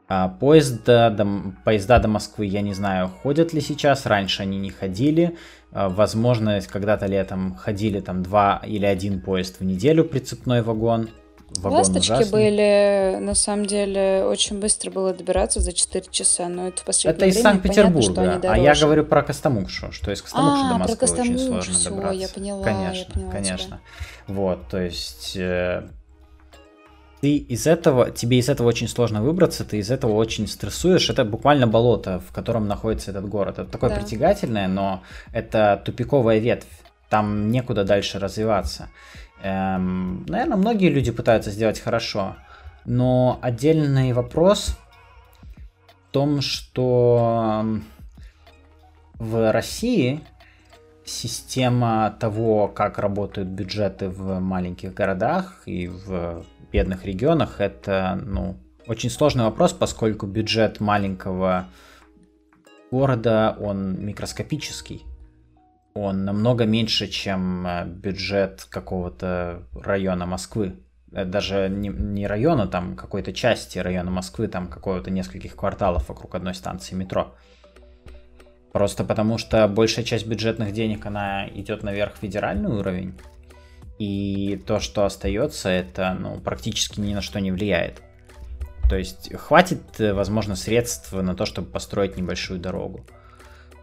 А 0.08 0.28
поезда, 0.28 1.10
до, 1.10 1.54
поезда 1.64 2.00
до 2.00 2.08
Москвы, 2.08 2.46
я 2.46 2.62
не 2.62 2.74
знаю, 2.74 3.08
ходят 3.22 3.52
ли 3.52 3.60
сейчас, 3.60 4.06
раньше 4.06 4.42
они 4.42 4.58
не 4.58 4.70
ходили. 4.70 5.36
А, 5.72 5.88
возможно, 5.88 6.60
когда-то 6.60 7.06
летом 7.06 7.54
ходили 7.54 8.00
там 8.00 8.22
два 8.22 8.62
или 8.64 8.84
один 8.84 9.20
поезд 9.20 9.60
в 9.60 9.64
неделю, 9.64 10.04
прицепной 10.04 10.62
вагон 10.62 11.10
вагон 11.58 11.78
Ласточки 11.78 12.12
ужасный. 12.12 12.32
были, 12.32 13.16
на 13.20 13.34
самом 13.34 13.66
деле, 13.66 14.24
очень 14.24 14.60
быстро 14.60 14.90
было 14.90 15.12
добираться 15.12 15.60
за 15.60 15.72
4 15.72 16.04
часа, 16.10 16.48
но 16.48 16.68
это 16.68 16.82
в 16.82 16.84
последнее 16.84 17.28
Это 17.28 17.38
из 17.38 17.42
Санкт-Петербурга, 17.42 18.40
а 18.44 18.58
я 18.58 18.74
говорю 18.74 19.04
про 19.04 19.22
Костомукшу, 19.22 19.92
что 19.92 20.12
из 20.12 20.22
Костомукши 20.22 20.64
а, 20.64 20.72
до 20.72 20.78
Москвы 20.78 21.20
очень 21.20 21.38
сложно 21.38 21.74
все, 21.74 21.90
добраться. 21.90 22.20
я 22.20 22.28
поняла, 22.28 22.64
конечно, 22.64 23.08
я 23.08 23.14
поняла 23.14 23.32
конечно. 23.32 23.66
Тебя. 23.66 24.34
Вот, 24.34 24.68
то 24.68 24.80
есть... 24.80 25.36
Ты 27.20 27.36
из 27.36 27.66
этого, 27.66 28.10
тебе 28.10 28.38
из 28.38 28.48
этого 28.48 28.68
очень 28.68 28.88
сложно 28.88 29.22
выбраться, 29.22 29.64
ты 29.64 29.78
из 29.78 29.90
этого 29.90 30.12
очень 30.12 30.46
стрессуешь. 30.46 31.10
Это 31.10 31.24
буквально 31.24 31.66
болото, 31.66 32.20
в 32.20 32.32
котором 32.32 32.66
находится 32.66 33.10
этот 33.10 33.28
город. 33.28 33.58
Это 33.58 33.70
такое 33.70 33.90
да. 33.90 33.96
притягательное, 33.96 34.68
но 34.68 35.02
это 35.32 35.82
тупиковая 35.84 36.38
ветвь. 36.38 36.68
Там 37.10 37.50
некуда 37.50 37.84
дальше 37.84 38.18
развиваться. 38.18 38.88
Эм, 39.42 40.24
наверное, 40.26 40.56
многие 40.56 40.88
люди 40.88 41.10
пытаются 41.10 41.50
сделать 41.50 41.78
хорошо, 41.78 42.36
но 42.84 43.38
отдельный 43.42 44.12
вопрос 44.12 44.78
в 46.08 46.12
том, 46.12 46.40
что 46.40 47.80
в 49.14 49.52
России 49.52 50.20
система 51.04 52.16
того, 52.18 52.68
как 52.68 52.98
работают 52.98 53.48
бюджеты 53.48 54.08
в 54.08 54.38
маленьких 54.40 54.94
городах 54.94 55.62
и 55.66 55.88
в 55.88 56.44
бедных 56.70 57.04
регионах, 57.04 57.60
это 57.60 58.20
ну, 58.24 58.56
очень 58.86 59.10
сложный 59.10 59.44
вопрос, 59.44 59.72
поскольку 59.72 60.26
бюджет 60.26 60.80
маленького 60.80 61.68
города, 62.90 63.56
он 63.60 64.04
микроскопический 64.04 65.04
он 65.94 66.24
намного 66.24 66.66
меньше, 66.66 67.08
чем 67.08 67.66
э, 67.66 67.84
бюджет 67.84 68.66
какого-то 68.68 69.62
района 69.74 70.26
Москвы. 70.26 70.76
Э, 71.12 71.24
даже 71.24 71.68
не, 71.68 72.26
района, 72.26 72.66
там 72.66 72.96
какой-то 72.96 73.32
части 73.32 73.78
района 73.78 74.10
Москвы, 74.10 74.48
там 74.48 74.68
какого-то 74.68 75.10
нескольких 75.10 75.56
кварталов 75.56 76.08
вокруг 76.08 76.34
одной 76.34 76.54
станции 76.54 76.94
метро. 76.94 77.34
Просто 78.72 79.02
потому 79.02 79.36
что 79.36 79.66
большая 79.66 80.04
часть 80.04 80.26
бюджетных 80.26 80.72
денег, 80.72 81.04
она 81.06 81.48
идет 81.48 81.82
наверх 81.82 82.14
в 82.14 82.18
федеральный 82.18 82.70
уровень. 82.70 83.14
И 84.00 84.58
то, 84.66 84.80
что 84.80 85.04
остается, 85.04 85.68
это 85.68 86.16
ну, 86.18 86.40
практически 86.40 87.00
ни 87.00 87.12
на 87.12 87.20
что 87.20 87.38
не 87.38 87.52
влияет. 87.52 88.00
То 88.88 88.96
есть 88.96 89.30
хватит, 89.36 89.82
возможно, 89.98 90.56
средств 90.56 91.12
на 91.12 91.34
то, 91.34 91.44
чтобы 91.44 91.68
построить 91.68 92.16
небольшую 92.16 92.58
дорогу. 92.58 93.04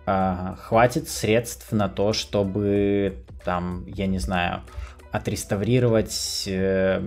А, 0.07 0.55
хватит 0.55 1.07
средств 1.07 1.71
на 1.71 1.87
то, 1.87 2.13
чтобы 2.13 3.23
там, 3.45 3.85
я 3.85 4.07
не 4.07 4.17
знаю, 4.17 4.63
отреставрировать 5.11 6.45
э, 6.47 6.99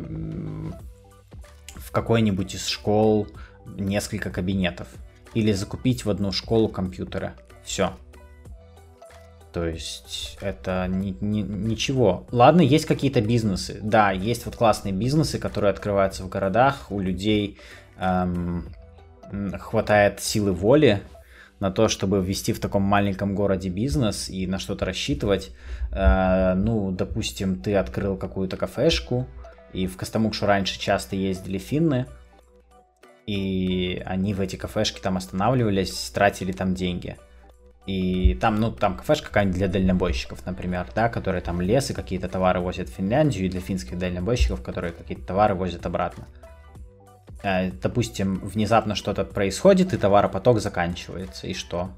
в 1.75 1.91
какой-нибудь 1.91 2.55
из 2.55 2.67
школ 2.69 3.27
несколько 3.67 4.31
кабинетов. 4.31 4.87
Или 5.35 5.51
закупить 5.51 6.05
в 6.05 6.11
одну 6.11 6.31
школу 6.31 6.69
компьютеры. 6.69 7.33
Все. 7.65 7.93
То 9.53 9.67
есть 9.67 10.39
это 10.41 10.87
ни, 10.89 11.17
ни, 11.21 11.43
ничего. 11.43 12.27
Ладно, 12.31 12.61
есть 12.61 12.87
какие-то 12.87 13.21
бизнесы. 13.21 13.79
Да, 13.83 14.13
есть 14.13 14.47
вот 14.47 14.57
классные 14.57 14.93
бизнесы, 14.93 15.39
которые 15.39 15.71
открываются 15.71 16.23
в 16.23 16.29
городах. 16.29 16.91
У 16.91 17.01
людей 17.01 17.59
эм, 17.99 18.69
хватает 19.59 20.21
силы 20.21 20.53
воли 20.53 21.03
на 21.59 21.71
то, 21.71 21.89
чтобы 21.89 22.23
ввести 22.23 22.53
в 22.53 22.61
таком 22.61 22.83
маленьком 22.83 23.35
городе 23.35 23.69
бизнес 23.69 24.29
и 24.29 24.47
на 24.47 24.59
что-то 24.59 24.85
рассчитывать. 24.85 25.51
Э, 25.93 26.55
ну, 26.55 26.91
допустим, 26.91 27.61
ты 27.61 27.75
открыл 27.75 28.17
какую-то 28.17 28.57
кафешку, 28.57 29.27
и 29.73 29.87
в 29.87 29.97
Костомукшу 29.97 30.47
раньше 30.47 30.81
часто 30.81 31.17
ездили 31.17 31.59
финны, 31.59 32.07
и 33.27 34.03
они 34.07 34.35
в 34.35 34.41
эти 34.41 34.57
кафешки 34.57 35.01
там 35.01 35.17
останавливались, 35.17 36.11
тратили 36.11 36.53
там 36.53 36.75
деньги. 36.75 37.17
И 37.91 38.35
там, 38.35 38.61
ну, 38.61 38.71
там 38.71 38.97
кафешка 38.97 39.27
какая-нибудь 39.27 39.59
для 39.59 39.67
дальнобойщиков, 39.67 40.47
например, 40.47 40.87
да, 40.95 41.09
которые 41.09 41.41
там 41.41 41.61
лес 41.61 41.91
и 41.91 41.95
какие-то 41.95 42.29
товары 42.29 42.61
возят 42.61 42.89
в 42.89 42.93
Финляндию, 42.93 43.47
и 43.47 43.49
для 43.49 43.61
финских 43.61 43.99
дальнобойщиков, 43.99 44.63
которые 44.63 44.93
какие-то 44.93 45.27
товары 45.27 45.57
возят 45.57 45.85
обратно. 45.87 46.29
Э, 47.43 47.73
допустим, 47.73 48.39
внезапно 48.45 48.95
что-то 48.95 49.25
происходит, 49.25 49.93
и 49.93 49.97
товаропоток 49.97 50.61
заканчивается, 50.61 51.49
и 51.49 51.55
что? 51.55 51.91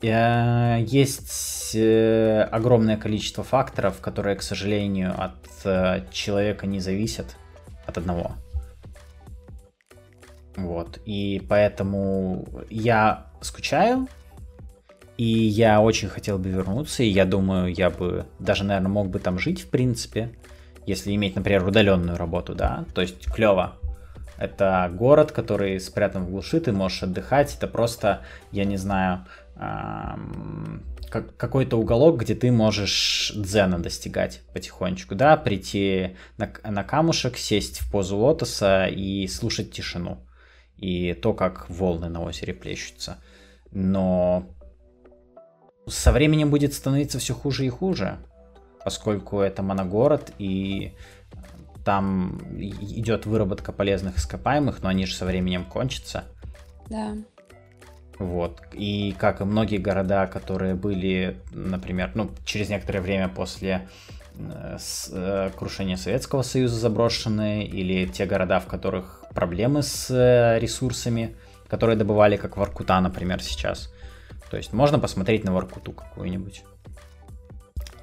Э, 0.00 0.78
есть 0.80 1.74
э, 1.74 2.42
огромное 2.52 2.96
количество 2.96 3.42
факторов, 3.42 4.00
которые, 4.00 4.36
к 4.36 4.42
сожалению, 4.42 5.12
от 5.20 6.12
человека 6.12 6.68
не 6.68 6.78
зависят, 6.78 7.36
от 7.84 7.98
одного. 7.98 8.36
Вот, 10.56 11.00
и 11.04 11.44
поэтому 11.48 12.46
я 12.70 13.26
скучаю, 13.44 14.08
и 15.16 15.24
я 15.24 15.80
очень 15.80 16.08
хотел 16.08 16.38
бы 16.38 16.48
вернуться, 16.48 17.02
и 17.02 17.08
я 17.08 17.24
думаю, 17.24 17.72
я 17.72 17.90
бы 17.90 18.26
даже, 18.38 18.64
наверное, 18.64 18.90
мог 18.90 19.08
бы 19.08 19.18
там 19.18 19.38
жить, 19.38 19.62
в 19.62 19.68
принципе, 19.68 20.30
если 20.86 21.14
иметь, 21.14 21.36
например, 21.36 21.66
удаленную 21.66 22.16
работу, 22.16 22.54
да, 22.54 22.84
то 22.94 23.00
есть 23.00 23.26
клево. 23.26 23.76
Это 24.36 24.90
город, 24.92 25.30
который 25.30 25.78
спрятан 25.78 26.24
в 26.24 26.30
глуши, 26.30 26.60
ты 26.60 26.72
можешь 26.72 27.04
отдыхать, 27.04 27.54
это 27.56 27.68
просто, 27.68 28.22
я 28.50 28.64
не 28.64 28.76
знаю, 28.76 29.24
какой-то 31.36 31.76
уголок, 31.76 32.18
где 32.18 32.34
ты 32.34 32.50
можешь 32.50 33.32
дзена 33.36 33.78
достигать 33.78 34.42
потихонечку, 34.52 35.14
да, 35.14 35.36
прийти 35.36 36.16
на, 36.38 36.50
на 36.64 36.82
камушек, 36.82 37.36
сесть 37.36 37.80
в 37.80 37.90
позу 37.92 38.16
лотоса 38.16 38.86
и 38.86 39.28
слушать 39.28 39.70
тишину 39.70 40.18
и 40.76 41.14
то, 41.14 41.32
как 41.32 41.70
волны 41.70 42.08
на 42.08 42.22
озере 42.22 42.52
плещутся. 42.52 43.18
Но 43.74 44.46
со 45.86 46.12
временем 46.12 46.50
будет 46.50 46.72
становиться 46.72 47.18
все 47.18 47.34
хуже 47.34 47.66
и 47.66 47.68
хуже, 47.68 48.18
поскольку 48.82 49.40
это 49.40 49.62
моногород, 49.62 50.32
и 50.38 50.92
там 51.84 52.38
идет 52.58 53.26
выработка 53.26 53.72
полезных 53.72 54.16
ископаемых, 54.16 54.82
но 54.82 54.88
они 54.88 55.04
же 55.04 55.14
со 55.14 55.26
временем 55.26 55.64
кончатся. 55.64 56.24
Да. 56.88 57.14
Вот. 58.18 58.60
И 58.72 59.14
как 59.18 59.40
и 59.40 59.44
многие 59.44 59.78
города, 59.78 60.26
которые 60.26 60.74
были, 60.74 61.40
например, 61.50 62.12
ну, 62.14 62.30
через 62.44 62.68
некоторое 62.68 63.00
время 63.00 63.28
после 63.28 63.88
э, 64.38 64.78
э, 65.10 65.50
крушения 65.56 65.96
Советского 65.96 66.42
Союза 66.42 66.76
заброшенные, 66.76 67.66
или 67.66 68.06
те 68.06 68.26
города, 68.26 68.60
в 68.60 68.66
которых 68.66 69.24
проблемы 69.34 69.82
с 69.82 70.10
э, 70.10 70.58
ресурсами, 70.60 71.36
которые 71.74 71.96
добывали, 71.96 72.36
как 72.36 72.56
Воркута, 72.56 73.00
например, 73.00 73.42
сейчас. 73.42 73.92
То 74.48 74.56
есть 74.56 74.72
можно 74.72 75.00
посмотреть 75.00 75.42
на 75.42 75.52
Воркуту 75.52 75.90
какую-нибудь 75.90 76.62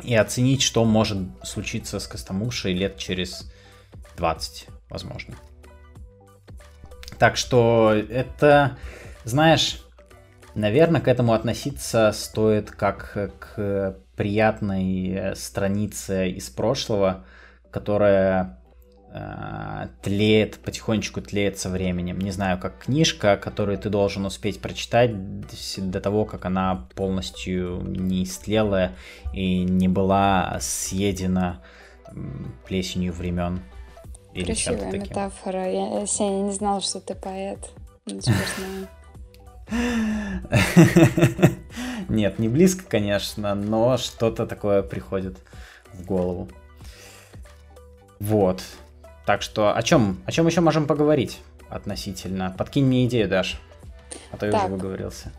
и 0.04 0.14
оценить, 0.14 0.62
что 0.62 0.84
может 0.84 1.20
случиться 1.44 2.00
с 2.02 2.08
Костомушей 2.08 2.74
лет 2.74 2.98
через 2.98 3.50
20, 4.18 4.68
возможно. 4.90 5.36
Так 7.18 7.38
что 7.38 7.94
это, 7.94 8.78
знаешь, 9.24 9.82
наверное, 10.54 11.00
к 11.00 11.08
этому 11.08 11.32
относиться 11.32 12.12
стоит 12.12 12.72
как 12.72 13.14
к 13.40 13.96
приятной 14.18 15.34
странице 15.38 16.30
из 16.30 16.50
прошлого, 16.50 17.24
которая 17.72 18.44
э, 18.44 18.61
тлеет, 20.02 20.60
потихонечку 20.60 21.22
тлеет 21.22 21.60
со 21.60 21.70
временем. 21.70 22.20
Не 22.20 22.32
знаю, 22.32 22.58
как 22.58 22.80
книжка, 22.80 23.36
которую 23.36 23.78
ты 23.78 23.90
должен 23.90 24.26
успеть 24.26 24.62
прочитать 24.62 25.12
до 25.78 26.00
того, 26.00 26.24
как 26.26 26.46
она 26.46 26.88
полностью 26.96 27.82
не 27.82 28.24
истлела 28.24 28.92
и 29.34 29.64
не 29.64 29.90
была 29.90 30.58
съедена 30.62 31.62
плесенью 32.66 33.12
времен. 33.12 33.60
Или 34.34 34.46
Красивая 34.46 34.92
метафора. 34.92 35.70
Я, 35.70 36.08
Сеня, 36.08 36.44
не 36.44 36.54
знала, 36.54 36.80
что 36.80 37.02
ты 37.02 37.16
поэт. 37.16 37.70
Нет, 42.10 42.40
не 42.40 42.50
близко, 42.50 42.84
конечно, 42.88 43.56
но 43.56 43.98
что-то 43.98 44.48
такое 44.48 44.84
приходит 44.84 45.38
в 45.94 46.06
голову. 46.06 46.50
Вот. 48.20 48.64
Так 49.26 49.42
что 49.42 49.76
о 49.76 49.82
чем, 49.84 50.22
о 50.26 50.32
чем 50.32 50.48
еще 50.48 50.62
можем 50.62 50.88
поговорить 50.88 51.40
относительно? 51.70 52.54
Подкинь 52.58 52.86
мне 52.86 53.06
идею, 53.06 53.30
Даш. 53.30 53.60
А 54.32 54.38
то 54.38 54.46
я 54.46 54.52
так, 54.52 54.66
уже 54.66 54.74
выговорился. 54.74 55.32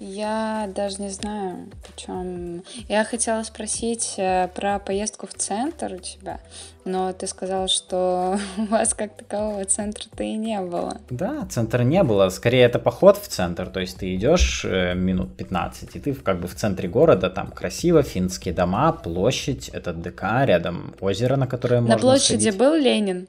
Я 0.00 0.70
даже 0.76 1.02
не 1.02 1.10
знаю, 1.10 1.70
причем 1.82 2.62
я 2.88 3.04
хотела 3.04 3.42
спросить 3.42 4.14
э, 4.16 4.48
про 4.54 4.78
поездку 4.78 5.26
в 5.26 5.34
центр 5.34 5.94
у 5.94 5.98
тебя, 5.98 6.38
но 6.84 7.12
ты 7.12 7.26
сказал, 7.26 7.66
что 7.66 8.38
у 8.58 8.64
вас 8.66 8.94
как 8.94 9.16
такового 9.16 9.64
центра-то 9.64 10.22
и 10.22 10.34
не 10.34 10.60
было. 10.60 10.98
Да, 11.10 11.46
центра 11.50 11.82
не 11.82 12.04
было, 12.04 12.28
скорее 12.28 12.62
это 12.62 12.78
поход 12.78 13.16
в 13.16 13.26
центр, 13.26 13.66
то 13.66 13.80
есть 13.80 13.98
ты 13.98 14.14
идешь 14.14 14.64
э, 14.64 14.94
минут 14.94 15.36
15, 15.36 15.96
и 15.96 15.98
ты 15.98 16.14
как 16.14 16.40
бы 16.40 16.46
в 16.46 16.54
центре 16.54 16.88
города, 16.88 17.28
там 17.28 17.48
красиво, 17.48 18.04
финские 18.04 18.54
дома, 18.54 18.92
площадь, 18.92 19.68
этот 19.68 20.00
ДК, 20.00 20.22
рядом 20.44 20.94
озеро, 21.00 21.34
на 21.34 21.48
которое 21.48 21.80
можно 21.80 21.96
На 21.96 22.00
площади 22.00 22.42
сходить. 22.42 22.58
был 22.58 22.74
Ленин? 22.76 23.26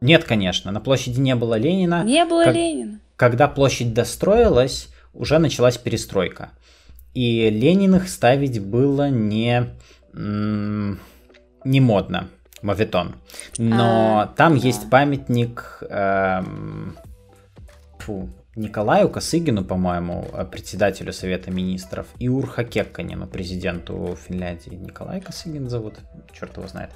Нет, 0.00 0.22
конечно, 0.22 0.70
на 0.70 0.80
площади 0.80 1.18
не 1.18 1.34
было 1.34 1.56
Ленина. 1.56 2.04
Не 2.04 2.24
было 2.24 2.44
как... 2.44 2.54
Ленина. 2.54 3.00
Когда 3.16 3.48
площадь 3.48 3.92
достроилась, 3.92 4.88
уже 5.12 5.38
началась 5.38 5.78
перестройка. 5.78 6.50
И 7.14 7.50
Лениных 7.50 8.08
ставить 8.08 8.60
было 8.62 9.10
не, 9.10 9.66
не 10.14 11.80
модно, 11.80 12.28
моветон. 12.62 13.16
Но 13.58 14.20
а, 14.20 14.26
там 14.26 14.58
да. 14.58 14.66
есть 14.66 14.88
памятник 14.88 15.82
эм, 15.88 16.96
фу, 17.98 18.30
Николаю 18.56 19.08
Косыгину, 19.08 19.64
по-моему, 19.64 20.26
председателю 20.50 21.12
Совета 21.12 21.50
Министров, 21.50 22.06
и 22.18 22.28
Урха 22.28 22.64
Кекканину, 22.64 23.26
президенту 23.26 24.16
Финляндии. 24.26 24.74
Николай 24.74 25.20
Косыгин 25.20 25.68
зовут, 25.68 25.94
черт 26.32 26.56
его 26.56 26.66
знает. 26.66 26.90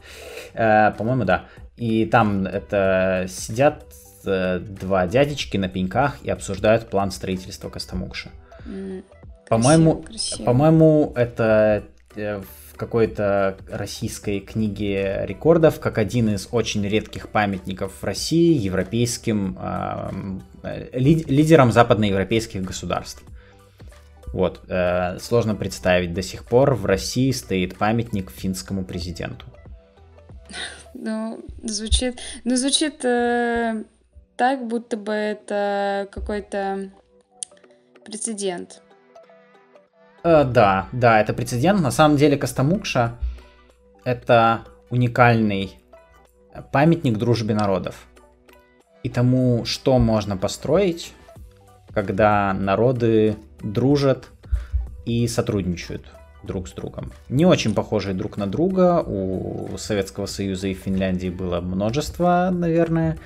Э, 0.55 0.93
по-моему, 0.93 1.25
да. 1.25 1.47
И 1.77 2.07
там 2.07 2.47
это 2.47 3.27
сидят 3.29 3.85
Э, 4.27 4.59
два 4.59 5.07
дядечки 5.07 5.57
на 5.57 5.68
пеньках 5.68 6.16
и 6.22 6.31
обсуждают 6.31 6.89
план 6.89 7.11
строительства 7.11 7.68
Костомукши. 7.68 8.31
Mm, 8.66 9.05
по-моему, 9.49 10.05
по-моему, 10.45 11.12
это 11.16 11.85
э, 12.16 12.41
в 12.41 12.77
какой-то 12.77 13.57
российской 13.68 14.41
книге 14.41 15.25
рекордов 15.27 15.81
как 15.81 15.99
один 15.99 16.31
из 16.31 16.49
очень 16.51 16.87
редких 16.87 17.29
памятников 17.29 17.93
в 18.01 18.05
России 18.05 18.57
европейским 18.59 19.59
э, 20.62 20.91
лидерам 20.93 21.72
западноевропейских 21.72 22.62
государств. 22.62 23.22
Вот, 24.33 24.62
э, 24.68 25.18
сложно 25.20 25.55
представить, 25.55 26.12
до 26.12 26.22
сих 26.22 26.45
пор 26.45 26.75
в 26.75 26.87
России 26.87 27.31
стоит 27.31 27.77
памятник 27.77 28.31
финскому 28.31 28.85
президенту. 28.85 29.47
Ну, 30.95 31.45
звучит, 31.62 32.18
ну, 32.45 32.57
звучит 32.57 33.05
э, 33.05 33.85
так, 34.37 34.66
будто 34.66 34.97
бы 34.97 35.12
это 35.12 36.09
какой-то 36.11 36.91
прецедент. 38.05 38.82
Э, 40.22 40.45
да, 40.45 40.89
да, 40.93 41.20
это 41.20 41.32
прецедент. 41.32 41.80
На 41.80 41.91
самом 41.91 42.16
деле 42.16 42.37
Костомукша 42.37 43.18
это 44.05 44.64
уникальный 44.91 45.78
памятник 46.72 47.18
дружбе 47.18 47.55
народов. 47.55 48.07
и 49.05 49.11
тому, 49.11 49.64
что 49.66 49.99
можно 49.99 50.37
построить, 50.37 51.12
когда 51.93 52.55
народы 52.55 53.37
дружат 53.61 54.30
и 55.05 55.28
сотрудничают 55.28 56.07
друг 56.47 56.69
с 56.69 56.73
другом. 56.73 57.13
Не 57.29 57.47
очень 57.47 57.75
похожие 57.75 58.15
друг 58.15 58.37
на 58.37 58.47
друга. 58.47 59.03
У 59.03 59.77
Советского 59.79 60.27
Союза 60.27 60.69
и 60.69 60.75
Финляндии 60.75 61.31
было 61.31 61.61
множество, 61.61 62.51
наверное, 62.53 63.19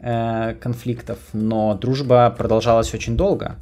э, 0.00 0.54
конфликтов, 0.54 1.18
но 1.32 1.74
дружба 1.74 2.34
продолжалась 2.36 2.94
очень 2.94 3.16
долго. 3.16 3.56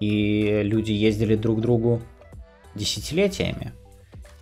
И 0.00 0.60
люди 0.62 0.92
ездили 0.92 1.36
друг 1.36 1.58
к 1.58 1.62
другу 1.62 2.02
десятилетиями. 2.74 3.72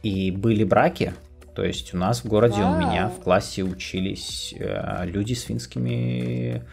И 0.03 0.31
были 0.31 0.65
браки. 0.65 1.15
То 1.55 1.65
есть 1.65 1.95
у 1.95 1.97
нас 1.97 2.25
в 2.25 2.27
городе, 2.27 2.61
у 2.63 2.77
меня 2.77 3.09
в 3.09 3.23
классе 3.23 3.63
учились 3.63 4.55
э, 4.59 5.07
люди 5.07 5.35
с 5.35 5.43
финскими 5.43 6.65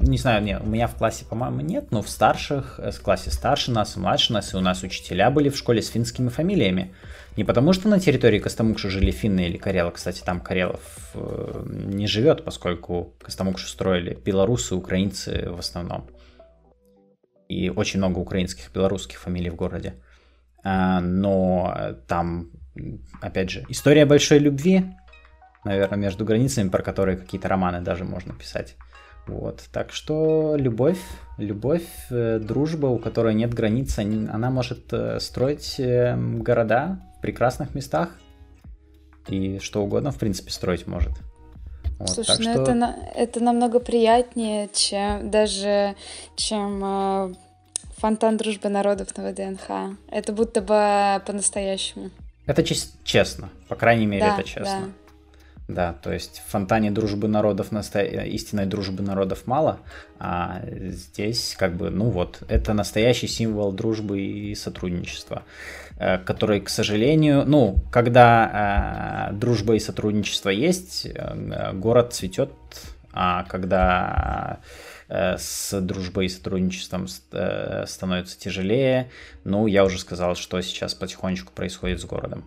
не 0.00 0.18
знаю, 0.18 0.42
нет, 0.42 0.62
у 0.64 0.66
меня 0.66 0.88
в 0.88 0.96
классе, 0.96 1.24
по-моему, 1.24 1.60
нет, 1.60 1.92
но 1.92 2.02
в 2.02 2.08
старших, 2.08 2.78
э, 2.78 2.90
в 2.90 3.00
классе 3.00 3.30
старше 3.30 3.70
нас 3.70 3.96
младше 3.96 4.32
нас, 4.32 4.54
и 4.54 4.56
у 4.56 4.60
нас 4.60 4.82
учителя 4.82 5.30
были 5.30 5.50
в 5.50 5.56
школе 5.56 5.82
с 5.82 5.88
финскими 5.88 6.28
фамилиями. 6.28 6.94
Не 7.36 7.44
потому, 7.44 7.72
что 7.72 7.88
на 7.88 8.00
территории 8.00 8.38
Костомукши 8.38 8.90
жили 8.90 9.10
финны 9.10 9.46
или 9.46 9.56
карелы, 9.56 9.92
кстати, 9.92 10.22
там 10.24 10.40
карелов 10.40 10.80
э, 11.14 11.64
не 11.66 12.06
живет, 12.06 12.44
поскольку 12.44 13.14
Костомукшу 13.22 13.68
строили 13.68 14.14
белорусы, 14.14 14.74
украинцы 14.74 15.48
в 15.50 15.58
основном. 15.58 16.08
И 17.48 17.70
очень 17.70 17.98
много 17.98 18.18
украинских, 18.18 18.72
белорусских 18.72 19.20
фамилий 19.20 19.50
в 19.50 19.54
городе. 19.54 19.94
Но 20.64 21.98
там, 22.08 22.48
опять 23.20 23.50
же, 23.50 23.66
история 23.68 24.06
большой 24.06 24.38
любви, 24.38 24.86
наверное, 25.64 25.98
между 25.98 26.24
границами, 26.24 26.70
про 26.70 26.82
которые 26.82 27.18
какие-то 27.18 27.48
романы 27.48 27.82
даже 27.82 28.04
можно 28.04 28.32
писать. 28.32 28.76
Вот, 29.26 29.62
так 29.72 29.92
что 29.92 30.54
любовь, 30.56 31.00
любовь, 31.38 31.86
э, 32.10 32.38
дружба, 32.38 32.86
у 32.86 32.98
которой 32.98 33.34
нет 33.34 33.54
границ, 33.54 33.98
она 33.98 34.50
может 34.50 34.92
э, 34.92 35.18
строить 35.18 35.76
э, 35.78 36.14
города 36.16 36.98
в 37.18 37.22
прекрасных 37.22 37.74
местах 37.74 38.10
и 39.28 39.58
что 39.60 39.82
угодно, 39.82 40.10
в 40.10 40.18
принципе, 40.18 40.50
строить 40.50 40.86
может. 40.86 41.12
Вот, 41.98 42.10
Слушай, 42.10 42.36
ну 42.38 42.52
что... 42.52 42.62
это, 42.62 42.96
это 43.14 43.40
намного 43.40 43.80
приятнее, 43.80 44.68
чем 44.74 45.30
даже 45.30 45.94
чем 46.36 46.82
э, 46.84 47.34
фонтан 47.96 48.36
дружбы 48.36 48.68
народов 48.68 49.16
на 49.16 49.30
ВДНХ. 49.30 49.96
Это 50.10 50.32
будто 50.32 50.60
бы 50.60 51.22
по-настоящему. 51.24 52.10
Это 52.46 52.62
честно, 52.62 53.48
по 53.68 53.76
крайней 53.76 54.06
мере, 54.06 54.26
да, 54.26 54.34
это 54.34 54.42
честно. 54.46 54.80
Да. 54.86 55.03
Да, 55.66 55.94
то 55.94 56.12
есть 56.12 56.42
в 56.46 56.50
фонтане 56.50 56.90
дружбы 56.90 57.26
народов, 57.26 57.72
насто... 57.72 58.02
истинной 58.02 58.66
дружбы 58.66 59.02
народов 59.02 59.46
мало, 59.46 59.80
а 60.18 60.60
здесь 60.68 61.56
как 61.58 61.74
бы, 61.74 61.88
ну 61.88 62.10
вот, 62.10 62.42
это 62.48 62.74
настоящий 62.74 63.28
символ 63.28 63.72
дружбы 63.72 64.20
и 64.20 64.54
сотрудничества, 64.54 65.44
э, 65.96 66.18
который, 66.18 66.60
к 66.60 66.68
сожалению, 66.68 67.44
ну, 67.46 67.82
когда 67.90 69.30
э, 69.30 69.34
дружба 69.36 69.74
и 69.76 69.78
сотрудничество 69.78 70.50
есть, 70.50 71.06
э, 71.06 71.72
город 71.72 72.12
цветет, 72.12 72.50
а 73.12 73.44
когда 73.44 74.58
с 75.08 75.80
дружбой 75.80 76.26
и 76.26 76.28
сотрудничеством 76.28 77.06
становится 77.08 78.38
тяжелее, 78.38 79.10
ну, 79.44 79.66
я 79.66 79.84
уже 79.84 79.98
сказал, 80.00 80.34
что 80.34 80.60
сейчас 80.62 80.94
потихонечку 80.94 81.52
происходит 81.52 82.00
с 82.00 82.04
городом. 82.04 82.44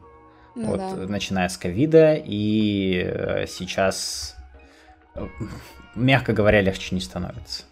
Ну, 0.58 0.70
вот, 0.70 0.80
да. 0.80 0.96
начиная 1.08 1.50
с 1.50 1.58
ковида, 1.58 2.16
и 2.16 3.04
э, 3.06 3.46
сейчас, 3.48 4.36
э, 5.14 5.28
мягко 5.94 6.34
говоря, 6.34 6.62
легче 6.62 6.96
не 6.96 7.02
становится. 7.02 7.64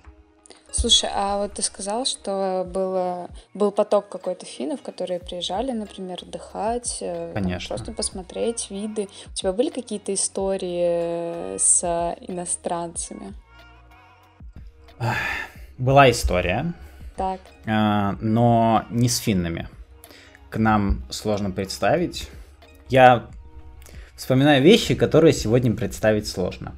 Слушай, 0.70 1.10
а 1.12 1.40
вот 1.40 1.54
ты 1.54 1.64
сказал, 1.64 2.06
что 2.06 2.64
было, 2.72 3.32
был 3.56 3.72
поток 3.72 4.08
какой-то 4.08 4.46
финнов, 4.46 4.84
которые 4.84 5.20
приезжали, 5.20 5.72
например, 5.72 6.20
отдыхать, 6.22 7.00
э, 7.02 7.32
Конечно. 7.34 7.70
просто 7.70 7.92
посмотреть 7.92 8.70
виды. 8.70 9.10
У 9.32 9.34
тебя 9.34 9.52
были 9.52 9.72
какие-то 9.72 10.14
истории 10.14 11.58
с 11.58 11.84
иностранцами? 12.28 13.34
Была 15.80 16.12
история. 16.12 16.74
Так. 17.18 17.40
Но 17.66 18.86
не 18.92 19.10
с 19.10 19.18
финнами. 19.18 19.70
К 20.52 20.58
нам 20.58 21.04
сложно 21.10 21.50
представить, 21.50 22.30
я 22.90 23.28
вспоминаю 24.16 24.64
вещи, 24.64 24.96
которые 24.96 25.34
сегодня 25.34 25.74
представить 25.76 26.28
сложно. 26.28 26.76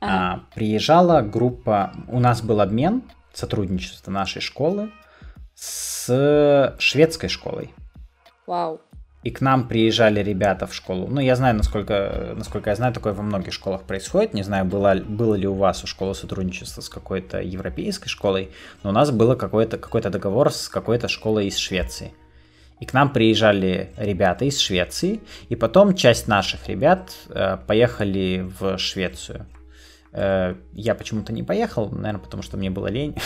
Ага. 0.00 0.12
А, 0.12 0.54
приезжала 0.54 1.20
группа, 1.22 1.92
у 2.08 2.20
нас 2.20 2.42
был 2.42 2.60
обмен, 2.60 3.02
сотрудничество 3.32 4.10
нашей 4.10 4.40
школы 4.40 4.90
с 5.54 6.74
шведской 6.78 7.28
школой. 7.28 7.72
Вау. 8.46 8.80
И 9.24 9.30
к 9.30 9.40
нам 9.40 9.66
приезжали 9.66 10.22
ребята 10.22 10.66
в 10.66 10.74
школу. 10.74 11.08
Ну, 11.08 11.20
я 11.20 11.34
знаю, 11.34 11.56
насколько, 11.56 12.34
насколько 12.36 12.70
я 12.70 12.76
знаю, 12.76 12.94
такое 12.94 13.12
во 13.12 13.22
многих 13.22 13.52
школах 13.52 13.82
происходит. 13.82 14.32
Не 14.32 14.44
знаю, 14.44 14.64
было, 14.64 14.94
было 14.94 15.34
ли 15.34 15.46
у 15.46 15.54
вас 15.54 15.82
у 15.82 15.88
школы 15.88 16.14
сотрудничество 16.14 16.80
с 16.80 16.88
какой-то 16.88 17.40
европейской 17.40 18.08
школой, 18.08 18.52
но 18.82 18.90
у 18.90 18.92
нас 18.92 19.10
было 19.10 19.34
какой-то 19.34 19.76
какой 19.76 20.02
договор 20.02 20.52
с 20.52 20.68
какой-то 20.68 21.08
школой 21.08 21.48
из 21.48 21.56
Швеции. 21.56 22.12
И 22.80 22.86
к 22.86 22.92
нам 22.92 23.12
приезжали 23.12 23.92
ребята 23.96 24.44
из 24.44 24.58
Швеции, 24.58 25.20
и 25.48 25.56
потом 25.56 25.94
часть 25.94 26.28
наших 26.28 26.68
ребят 26.68 27.12
э, 27.28 27.56
поехали 27.66 28.48
в 28.58 28.78
Швецию. 28.78 29.46
Э, 30.12 30.54
я 30.72 30.94
почему-то 30.94 31.32
не 31.32 31.42
поехал, 31.42 31.90
наверное, 31.90 32.20
потому 32.20 32.42
что 32.42 32.56
мне 32.56 32.70
было 32.70 32.86
лень. 32.86 33.16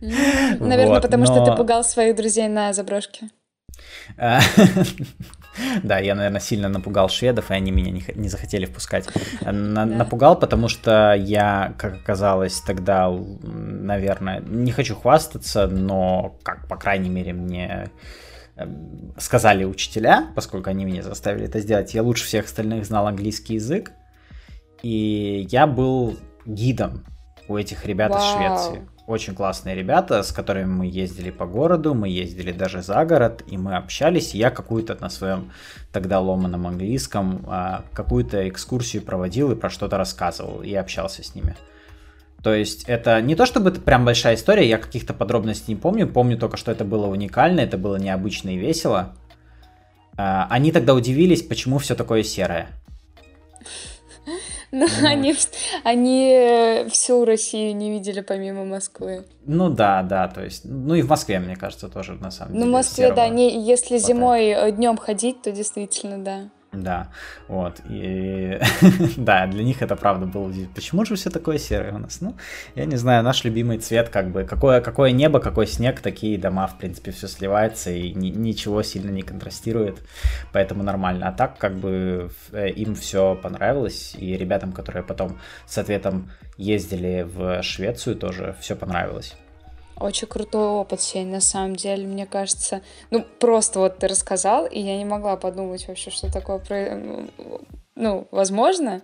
Наверное, 0.00 1.00
потому 1.00 1.26
что 1.26 1.44
ты 1.44 1.56
пугал 1.56 1.84
своих 1.84 2.16
друзей 2.16 2.48
на 2.48 2.72
заброшке. 2.72 3.30
Да, 5.82 5.98
я, 5.98 6.14
наверное, 6.14 6.40
сильно 6.40 6.68
напугал 6.68 7.08
шведов, 7.08 7.50
и 7.50 7.54
они 7.54 7.70
меня 7.70 7.90
не, 7.90 8.04
не 8.14 8.28
захотели 8.28 8.66
впускать. 8.66 9.08
На, 9.42 9.86
да. 9.86 9.96
Напугал, 9.96 10.38
потому 10.38 10.68
что 10.68 11.14
я, 11.14 11.74
как 11.78 11.94
оказалось, 11.94 12.60
тогда, 12.60 13.10
наверное, 13.10 14.40
не 14.40 14.72
хочу 14.72 14.94
хвастаться, 14.94 15.66
но, 15.66 16.36
как, 16.42 16.68
по 16.68 16.76
крайней 16.76 17.10
мере, 17.10 17.32
мне 17.32 17.90
эм, 18.56 19.14
сказали 19.18 19.64
учителя, 19.64 20.26
поскольку 20.34 20.70
они 20.70 20.84
меня 20.84 21.02
заставили 21.02 21.46
это 21.46 21.60
сделать, 21.60 21.94
я 21.94 22.02
лучше 22.02 22.24
всех 22.24 22.46
остальных 22.46 22.84
знал 22.84 23.06
английский 23.06 23.54
язык, 23.54 23.92
и 24.82 25.46
я 25.50 25.66
был 25.66 26.16
гидом 26.46 27.04
у 27.48 27.56
этих 27.56 27.84
ребят 27.84 28.10
Вау. 28.10 28.20
из 28.20 28.34
Швеции 28.34 28.89
очень 29.06 29.34
классные 29.34 29.74
ребята, 29.74 30.22
с 30.22 30.32
которыми 30.32 30.66
мы 30.66 30.86
ездили 30.86 31.30
по 31.30 31.46
городу, 31.46 31.94
мы 31.94 32.08
ездили 32.08 32.52
даже 32.52 32.82
за 32.82 33.04
город, 33.04 33.42
и 33.46 33.56
мы 33.56 33.76
общались. 33.76 34.34
Я 34.34 34.50
какую-то 34.50 34.96
на 35.00 35.08
своем 35.08 35.50
тогда 35.92 36.20
ломаном 36.20 36.66
английском 36.66 37.44
а, 37.48 37.84
какую-то 37.92 38.48
экскурсию 38.48 39.02
проводил 39.02 39.50
и 39.50 39.56
про 39.56 39.70
что-то 39.70 39.96
рассказывал, 39.96 40.62
и 40.62 40.74
общался 40.74 41.22
с 41.22 41.34
ними. 41.34 41.56
То 42.42 42.54
есть 42.54 42.84
это 42.86 43.20
не 43.20 43.34
то 43.34 43.44
чтобы 43.44 43.70
это 43.70 43.80
прям 43.80 44.04
большая 44.04 44.36
история, 44.36 44.68
я 44.68 44.78
каких-то 44.78 45.12
подробностей 45.12 45.74
не 45.74 45.80
помню, 45.80 46.06
помню 46.06 46.38
только, 46.38 46.56
что 46.56 46.72
это 46.72 46.84
было 46.84 47.06
уникально, 47.06 47.60
это 47.60 47.76
было 47.76 47.96
необычно 47.96 48.50
и 48.50 48.56
весело. 48.56 49.14
А, 50.16 50.46
они 50.50 50.72
тогда 50.72 50.94
удивились, 50.94 51.42
почему 51.42 51.78
все 51.78 51.94
такое 51.94 52.22
серое. 52.22 52.68
Но 54.72 54.86
ну, 54.86 55.08
они, 55.08 55.34
они 55.84 56.32
э, 56.32 56.88
всю 56.90 57.24
Россию 57.24 57.74
не 57.76 57.90
видели 57.90 58.20
помимо 58.20 58.64
Москвы. 58.64 59.24
Ну 59.46 59.68
да, 59.68 60.02
да, 60.02 60.28
то 60.28 60.44
есть, 60.44 60.64
ну 60.64 60.94
и 60.94 61.02
в 61.02 61.08
Москве, 61.08 61.40
мне 61.40 61.56
кажется, 61.56 61.88
тоже 61.88 62.14
на 62.14 62.30
самом 62.30 62.52
деле. 62.52 62.64
Ну 62.64 62.70
в 62.70 62.74
Москве, 62.74 63.12
да, 63.12 63.28
не, 63.28 63.64
если 63.64 63.98
хватает. 63.98 64.06
зимой 64.06 64.46
э, 64.48 64.72
днем 64.72 64.96
ходить, 64.96 65.42
то 65.42 65.50
действительно, 65.50 66.18
да. 66.18 66.50
Да, 66.72 67.08
вот. 67.48 67.80
И 67.88 68.60
да, 69.16 69.46
для 69.48 69.64
них 69.64 69.82
это 69.82 69.96
правда 69.96 70.26
было. 70.26 70.52
Почему 70.72 71.04
же 71.04 71.16
все 71.16 71.28
такое 71.28 71.58
серое 71.58 71.92
у 71.92 71.98
нас? 71.98 72.20
Ну, 72.20 72.36
я 72.76 72.84
не 72.84 72.94
знаю, 72.94 73.24
наш 73.24 73.42
любимый 73.42 73.78
цвет, 73.78 74.08
как 74.08 74.30
бы, 74.30 74.44
какое, 74.44 74.80
какое 74.80 75.10
небо, 75.10 75.40
какой 75.40 75.66
снег, 75.66 76.00
такие 76.00 76.38
дома, 76.38 76.68
в 76.68 76.78
принципе, 76.78 77.10
все 77.10 77.26
сливается 77.26 77.90
и 77.90 78.12
ни, 78.12 78.28
ничего 78.28 78.84
сильно 78.84 79.10
не 79.10 79.22
контрастирует, 79.22 79.98
поэтому 80.52 80.84
нормально. 80.84 81.28
А 81.28 81.32
так, 81.32 81.58
как 81.58 81.74
бы, 81.74 82.30
э, 82.52 82.68
им 82.68 82.94
все 82.94 83.34
понравилось, 83.34 84.14
и 84.16 84.36
ребятам, 84.36 84.72
которые 84.72 85.02
потом 85.02 85.40
с 85.66 85.76
ответом 85.76 86.30
ездили 86.56 87.26
в 87.28 87.62
Швецию, 87.62 88.14
тоже 88.14 88.54
все 88.60 88.76
понравилось. 88.76 89.34
Очень 90.00 90.28
крутой 90.28 90.66
опыт, 90.66 91.02
Сень, 91.02 91.28
на 91.28 91.40
самом 91.40 91.76
деле, 91.76 92.06
мне 92.06 92.26
кажется. 92.26 92.80
Ну, 93.10 93.22
просто 93.38 93.80
вот 93.80 93.98
ты 93.98 94.08
рассказал, 94.08 94.66
и 94.66 94.80
я 94.80 94.96
не 94.96 95.04
могла 95.04 95.36
подумать 95.36 95.86
вообще, 95.86 96.10
что 96.10 96.32
такое, 96.32 96.60
ну, 97.94 98.26
возможно, 98.30 99.02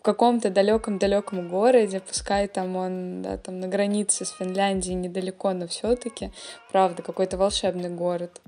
в 0.00 0.02
каком-то 0.02 0.50
далеком-далеком 0.50 1.48
городе, 1.48 2.00
пускай 2.00 2.48
там 2.48 2.74
он, 2.74 3.22
да, 3.22 3.36
там 3.36 3.60
на 3.60 3.68
границе 3.68 4.24
с 4.24 4.30
Финляндией 4.30 4.96
недалеко, 4.96 5.52
но 5.52 5.68
все-таки, 5.68 6.32
правда, 6.72 7.02
какой-то 7.02 7.36
волшебный 7.36 7.88
город. 7.88 8.40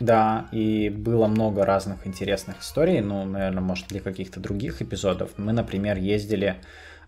Да, 0.00 0.48
и 0.50 0.88
было 0.88 1.28
много 1.28 1.64
разных 1.64 2.08
интересных 2.08 2.62
историй, 2.62 3.00
ну, 3.00 3.24
наверное, 3.24 3.62
может, 3.62 3.86
для 3.86 4.00
каких-то 4.00 4.40
других 4.40 4.82
эпизодов. 4.82 5.30
Мы, 5.36 5.52
например, 5.52 5.96
ездили 5.96 6.56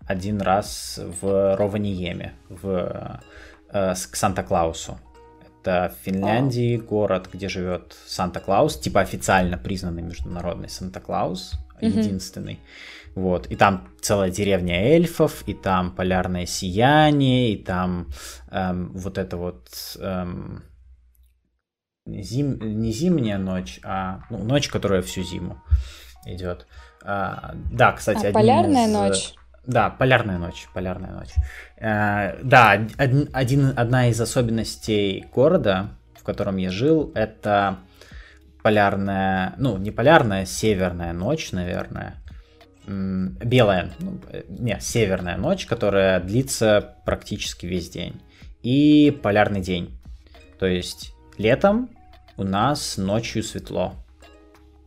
один 0.07 0.41
раз 0.41 0.97
в 1.21 1.57
Рованиеме, 1.57 2.33
в, 2.47 3.19
э, 3.69 3.93
к 3.93 4.15
Санта-Клаусу. 4.15 4.99
Это 5.61 5.93
в 5.95 6.05
Финляндии 6.05 6.77
oh. 6.77 6.81
город, 6.85 7.29
где 7.31 7.47
живет 7.47 7.95
Санта-Клаус, 8.05 8.79
типа 8.79 9.01
официально 9.01 9.57
признанный 9.57 10.01
международный 10.01 10.69
Санта-Клаус, 10.69 11.53
mm-hmm. 11.81 11.87
единственный. 11.87 12.59
Вот, 13.15 13.47
и 13.47 13.55
там 13.55 13.87
целая 14.01 14.31
деревня 14.31 14.81
эльфов, 14.81 15.43
и 15.47 15.53
там 15.53 15.95
полярное 15.95 16.47
сияние, 16.47 17.53
и 17.53 17.63
там 17.63 18.07
эм, 18.49 18.91
вот 18.93 19.19
это 19.19 19.37
вот 19.37 19.69
эм, 19.99 20.63
зим, 22.07 22.81
не 22.81 22.91
зимняя 22.91 23.37
ночь, 23.37 23.79
а 23.83 24.21
ну, 24.31 24.39
ночь, 24.39 24.67
которая 24.67 25.03
всю 25.03 25.21
зиму 25.21 25.61
идет. 26.25 26.65
А, 27.03 27.53
да, 27.71 27.91
кстати, 27.91 28.27
а 28.27 28.33
полярная 28.33 28.87
из... 28.87 28.93
ночь. 28.93 29.33
Да, 29.65 29.89
полярная 29.89 30.37
ночь, 30.37 30.67
полярная 30.73 31.11
ночь. 31.11 31.33
А, 31.79 32.37
да, 32.43 32.85
один, 32.97 33.73
одна 33.75 34.09
из 34.09 34.19
особенностей 34.19 35.25
города, 35.33 35.89
в 36.19 36.23
котором 36.23 36.57
я 36.57 36.69
жил, 36.69 37.11
это 37.15 37.79
полярная, 38.61 39.53
ну, 39.57 39.77
не 39.77 39.91
полярная, 39.91 40.45
северная 40.45 41.13
ночь, 41.13 41.51
наверное. 41.51 42.15
Белая, 42.85 43.91
ну, 43.99 44.19
не, 44.49 44.77
северная 44.81 45.37
ночь, 45.37 45.65
которая 45.65 46.19
длится 46.19 46.95
практически 47.05 47.65
весь 47.65 47.89
день. 47.89 48.21
И 48.61 49.11
полярный 49.11 49.61
день. 49.61 49.97
То 50.59 50.65
есть 50.65 51.13
летом 51.37 51.89
у 52.35 52.43
нас 52.43 52.97
ночью 52.97 53.43
светло. 53.43 54.02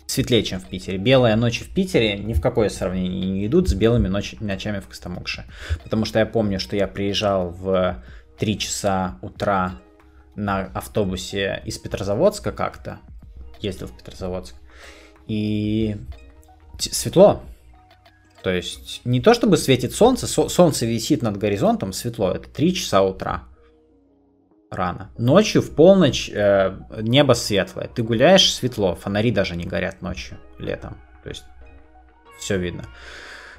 Светлее, 0.06 0.44
чем 0.44 0.60
в 0.60 0.68
Питере. 0.68 0.98
Белые 0.98 1.36
ночи 1.36 1.64
в 1.64 1.70
Питере 1.70 2.16
ни 2.16 2.32
в 2.32 2.40
какое 2.40 2.68
сравнение 2.68 3.30
не 3.30 3.46
идут 3.46 3.68
с 3.68 3.74
белыми 3.74 4.08
ночи, 4.08 4.38
ночами 4.40 4.80
в 4.80 4.88
Костомукше. 4.88 5.44
Потому 5.82 6.04
что 6.04 6.18
я 6.18 6.26
помню, 6.26 6.60
что 6.60 6.76
я 6.76 6.86
приезжал 6.86 7.50
в 7.50 8.02
3 8.38 8.58
часа 8.58 9.18
утра 9.20 9.80
на 10.36 10.66
автобусе 10.74 11.62
из 11.64 11.78
Петрозаводска 11.78 12.52
как-то. 12.52 13.00
Ездил 13.60 13.88
в 13.88 13.96
Петрозаводск. 13.96 14.54
И 15.26 15.96
светло. 16.78 17.42
То 18.42 18.50
есть 18.50 19.00
не 19.04 19.20
то 19.20 19.34
чтобы 19.34 19.56
светит 19.56 19.92
солнце, 19.92 20.28
солнце 20.28 20.86
висит 20.86 21.22
над 21.22 21.36
горизонтом, 21.36 21.92
светло. 21.92 22.30
Это 22.30 22.48
3 22.48 22.74
часа 22.74 23.02
утра 23.02 23.44
рано. 24.76 25.10
Ночью 25.18 25.62
в 25.62 25.74
полночь 25.74 26.30
э, 26.32 26.78
небо 27.00 27.32
светлое. 27.32 27.88
Ты 27.88 28.02
гуляешь, 28.02 28.52
светло, 28.52 28.94
фонари 28.94 29.30
даже 29.30 29.56
не 29.56 29.64
горят 29.64 30.02
ночью, 30.02 30.38
летом. 30.58 30.96
То 31.22 31.30
есть 31.30 31.44
все 32.38 32.58
видно. 32.58 32.84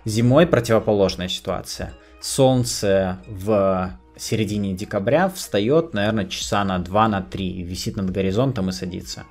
Зимой 0.05 0.47
противоположная 0.47 1.27
ситуация. 1.27 1.93
Солнце 2.21 3.19
в 3.27 3.99
середине 4.15 4.73
декабря 4.73 5.29
встает, 5.29 5.93
наверное, 5.93 6.25
часа 6.25 6.63
на 6.63 6.79
2 6.79 7.07
на 7.07 7.21
3, 7.21 7.63
висит 7.63 7.97
над 7.97 8.09
горизонтом 8.11 8.69
и 8.69 8.71
садится. 8.71 9.25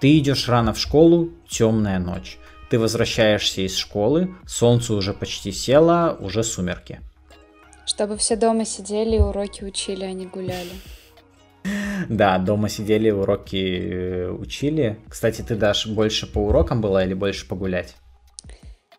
Ты 0.00 0.18
идешь 0.18 0.48
рано 0.48 0.72
в 0.72 0.78
школу, 0.78 1.30
темная 1.48 1.98
ночь. 1.98 2.38
Ты 2.70 2.78
возвращаешься 2.78 3.62
из 3.62 3.76
школы, 3.76 4.34
солнце 4.46 4.94
уже 4.94 5.12
почти 5.12 5.52
село, 5.52 6.16
уже 6.20 6.42
сумерки. 6.42 7.00
Чтобы 7.84 8.16
все 8.16 8.36
дома 8.36 8.64
сидели 8.64 9.16
и 9.16 9.20
уроки 9.20 9.64
учили, 9.64 10.04
а 10.04 10.12
не 10.12 10.26
гуляли. 10.26 10.70
Да, 12.08 12.38
дома 12.38 12.68
сидели, 12.68 13.10
уроки 13.10 13.56
э, 13.56 14.30
учили. 14.30 14.98
Кстати, 15.08 15.42
ты, 15.42 15.54
Даш, 15.54 15.86
больше 15.86 16.26
по 16.26 16.38
урокам 16.38 16.80
была 16.80 17.04
или 17.04 17.14
больше 17.14 17.46
погулять? 17.46 17.94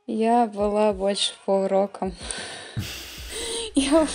Я 0.08 0.46
была 0.46 0.94
больше 0.94 1.34
по 1.46 1.64
урокам. 1.64 2.14
Я... 3.76 4.08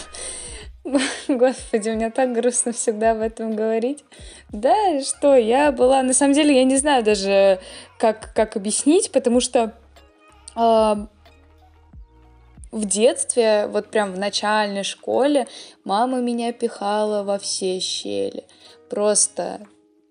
Господи, 1.28 1.90
мне 1.90 2.10
так 2.10 2.32
грустно 2.32 2.72
всегда 2.72 3.12
об 3.12 3.20
этом 3.20 3.56
говорить. 3.56 4.04
Да, 4.50 5.00
что, 5.02 5.34
я 5.34 5.72
была... 5.72 6.02
На 6.02 6.14
самом 6.14 6.34
деле, 6.34 6.54
я 6.56 6.64
не 6.64 6.76
знаю 6.76 7.02
даже, 7.02 7.60
как, 7.98 8.32
как 8.34 8.56
объяснить, 8.56 9.10
потому 9.10 9.40
что 9.40 9.72
э, 10.54 11.06
в 12.72 12.84
детстве, 12.84 13.66
вот 13.68 13.90
прям 13.90 14.12
в 14.12 14.18
начальной 14.18 14.84
школе, 14.84 15.46
мама 15.84 16.20
меня 16.20 16.52
пихала 16.52 17.22
во 17.22 17.38
все 17.38 17.80
щели. 17.80 18.44
Просто 18.90 19.60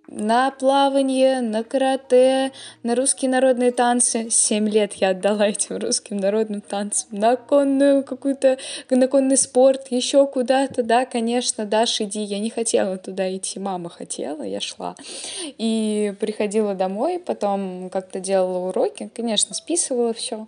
на 0.08 0.51
плавание, 0.51 1.41
на 1.41 1.64
карате, 1.64 2.51
на 2.84 2.95
русские 2.95 3.32
народные 3.32 3.72
танцы. 3.72 4.30
Семь 4.30 4.70
лет 4.70 4.93
я 4.93 5.10
отдала 5.10 5.47
этим 5.47 5.78
русским 5.78 6.18
народным 6.18 6.62
танцам. 6.62 7.10
На 7.12 7.36
конную 7.36 8.03
какую-то, 8.03 8.58
на 8.89 9.08
конный 9.08 9.38
спорт, 9.38 9.88
еще 9.89 10.28
куда-то. 10.28 10.84
Да, 10.84 11.06
конечно, 11.06 11.66
Даш, 11.66 12.01
иди. 12.01 12.22
Я 12.22 12.39
не 12.39 12.49
хотела 12.49 12.97
туда 12.97 13.36
идти, 13.36 13.60
мама 13.60 13.89
хотела, 13.89 14.43
я 14.43 14.62
шла. 14.62 14.95
И 15.58 16.14
приходила 16.20 16.76
домой, 16.76 17.20
потом 17.20 17.89
как-то 17.89 18.20
делала 18.20 18.70
уроки. 18.70 19.10
Конечно, 19.16 19.56
списывала 19.56 20.14
все. 20.14 20.47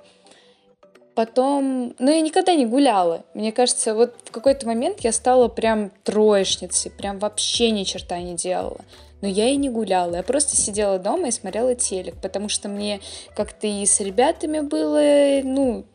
Потом, 1.17 1.95
ну, 1.97 2.11
я 2.11 2.21
никогда 2.21 2.53
не 2.53 2.67
гуляла. 2.67 3.23
Мне 3.33 3.51
кажется, 3.51 3.95
вот 3.95 4.13
в 4.23 4.29
какой-то 4.29 4.67
момент 4.67 4.99
я 4.99 5.11
стала 5.11 5.47
прям 5.47 5.89
троечницей, 6.03 6.91
прям 6.91 7.17
вообще 7.17 7.71
ни 7.71 7.85
черта 7.85 8.19
не 8.19 8.35
делала. 8.35 8.81
Но 9.21 9.27
я 9.27 9.49
и 9.49 9.55
не 9.55 9.67
гуляла, 9.67 10.17
я 10.17 10.21
просто 10.21 10.55
сидела 10.55 10.99
дома 10.99 11.29
и 11.29 11.31
смотрела 11.31 11.73
телек, 11.73 12.21
потому 12.21 12.49
что 12.49 12.69
мне 12.69 12.99
как-то 13.35 13.65
и 13.65 13.83
с 13.83 13.99
ребятами 13.99 14.59
было, 14.59 15.41
ну, 15.43 15.85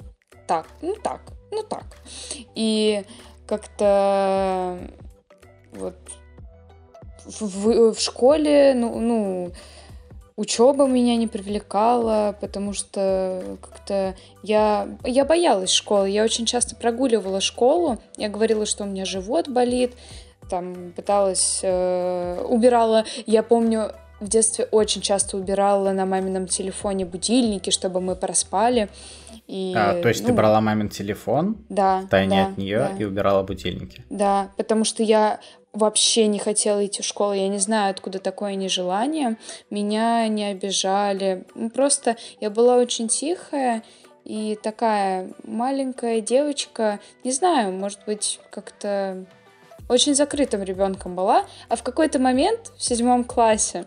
так, 0.48 0.66
ну 0.80 0.96
так, 1.00 1.20
ну 1.52 1.62
так. 1.62 1.84
И 2.56 3.04
как-то 3.46 4.76
вот 5.70 5.94
в, 7.24 7.42
в, 7.42 7.94
в 7.94 8.00
школе, 8.00 8.74
ну, 8.74 8.98
ну, 8.98 9.52
учеба 10.36 10.86
меня 10.86 11.16
не 11.16 11.26
привлекала, 11.26 12.36
потому 12.40 12.72
что 12.72 13.58
как-то 13.60 14.14
я, 14.42 14.88
я 15.04 15.24
боялась 15.24 15.70
школы. 15.70 16.10
Я 16.10 16.24
очень 16.24 16.46
часто 16.46 16.76
прогуливала 16.76 17.40
школу. 17.40 17.98
Я 18.16 18.28
говорила, 18.28 18.66
что 18.66 18.84
у 18.84 18.86
меня 18.86 19.04
живот 19.04 19.48
болит. 19.48 19.92
Там 20.50 20.92
пыталась, 20.94 21.60
э, 21.62 22.44
убирала. 22.48 23.04
Я 23.26 23.42
помню, 23.42 23.92
в 24.20 24.28
детстве 24.28 24.66
очень 24.70 25.00
часто 25.00 25.36
убирала 25.36 25.92
на 25.92 26.06
мамином 26.06 26.46
телефоне 26.46 27.04
будильники, 27.04 27.70
чтобы 27.70 28.00
мы 28.00 28.16
проспали. 28.16 28.88
И, 29.48 29.74
а, 29.76 30.00
то 30.00 30.08
есть 30.08 30.22
ну, 30.22 30.28
ты 30.28 30.32
брала 30.32 30.60
мамин 30.60 30.88
телефон, 30.88 31.56
да, 31.68 32.04
тайне 32.08 32.44
да, 32.44 32.46
от 32.46 32.58
нее 32.58 32.78
да. 32.78 32.96
и 32.98 33.04
убирала 33.04 33.42
будильники. 33.42 34.04
Да, 34.08 34.50
потому 34.56 34.84
что 34.84 35.02
я 35.02 35.40
вообще 35.72 36.26
не 36.26 36.38
хотела 36.38 36.84
идти 36.84 37.02
в 37.02 37.06
школу. 37.06 37.32
Я 37.32 37.48
не 37.48 37.58
знаю, 37.58 37.90
откуда 37.90 38.18
такое 38.18 38.54
нежелание. 38.54 39.36
Меня 39.70 40.28
не 40.28 40.44
обижали. 40.44 41.44
Ну, 41.54 41.70
просто 41.70 42.16
я 42.40 42.50
была 42.50 42.76
очень 42.76 43.08
тихая 43.08 43.82
и 44.24 44.58
такая 44.62 45.32
маленькая 45.44 46.20
девочка. 46.20 47.00
Не 47.24 47.32
знаю, 47.32 47.72
может 47.72 48.00
быть, 48.06 48.38
как-то 48.50 49.24
очень 49.88 50.14
закрытым 50.14 50.62
ребенком 50.62 51.14
была. 51.14 51.44
А 51.68 51.76
в 51.76 51.82
какой-то 51.82 52.18
момент 52.18 52.72
в 52.76 52.82
седьмом 52.82 53.24
классе 53.24 53.86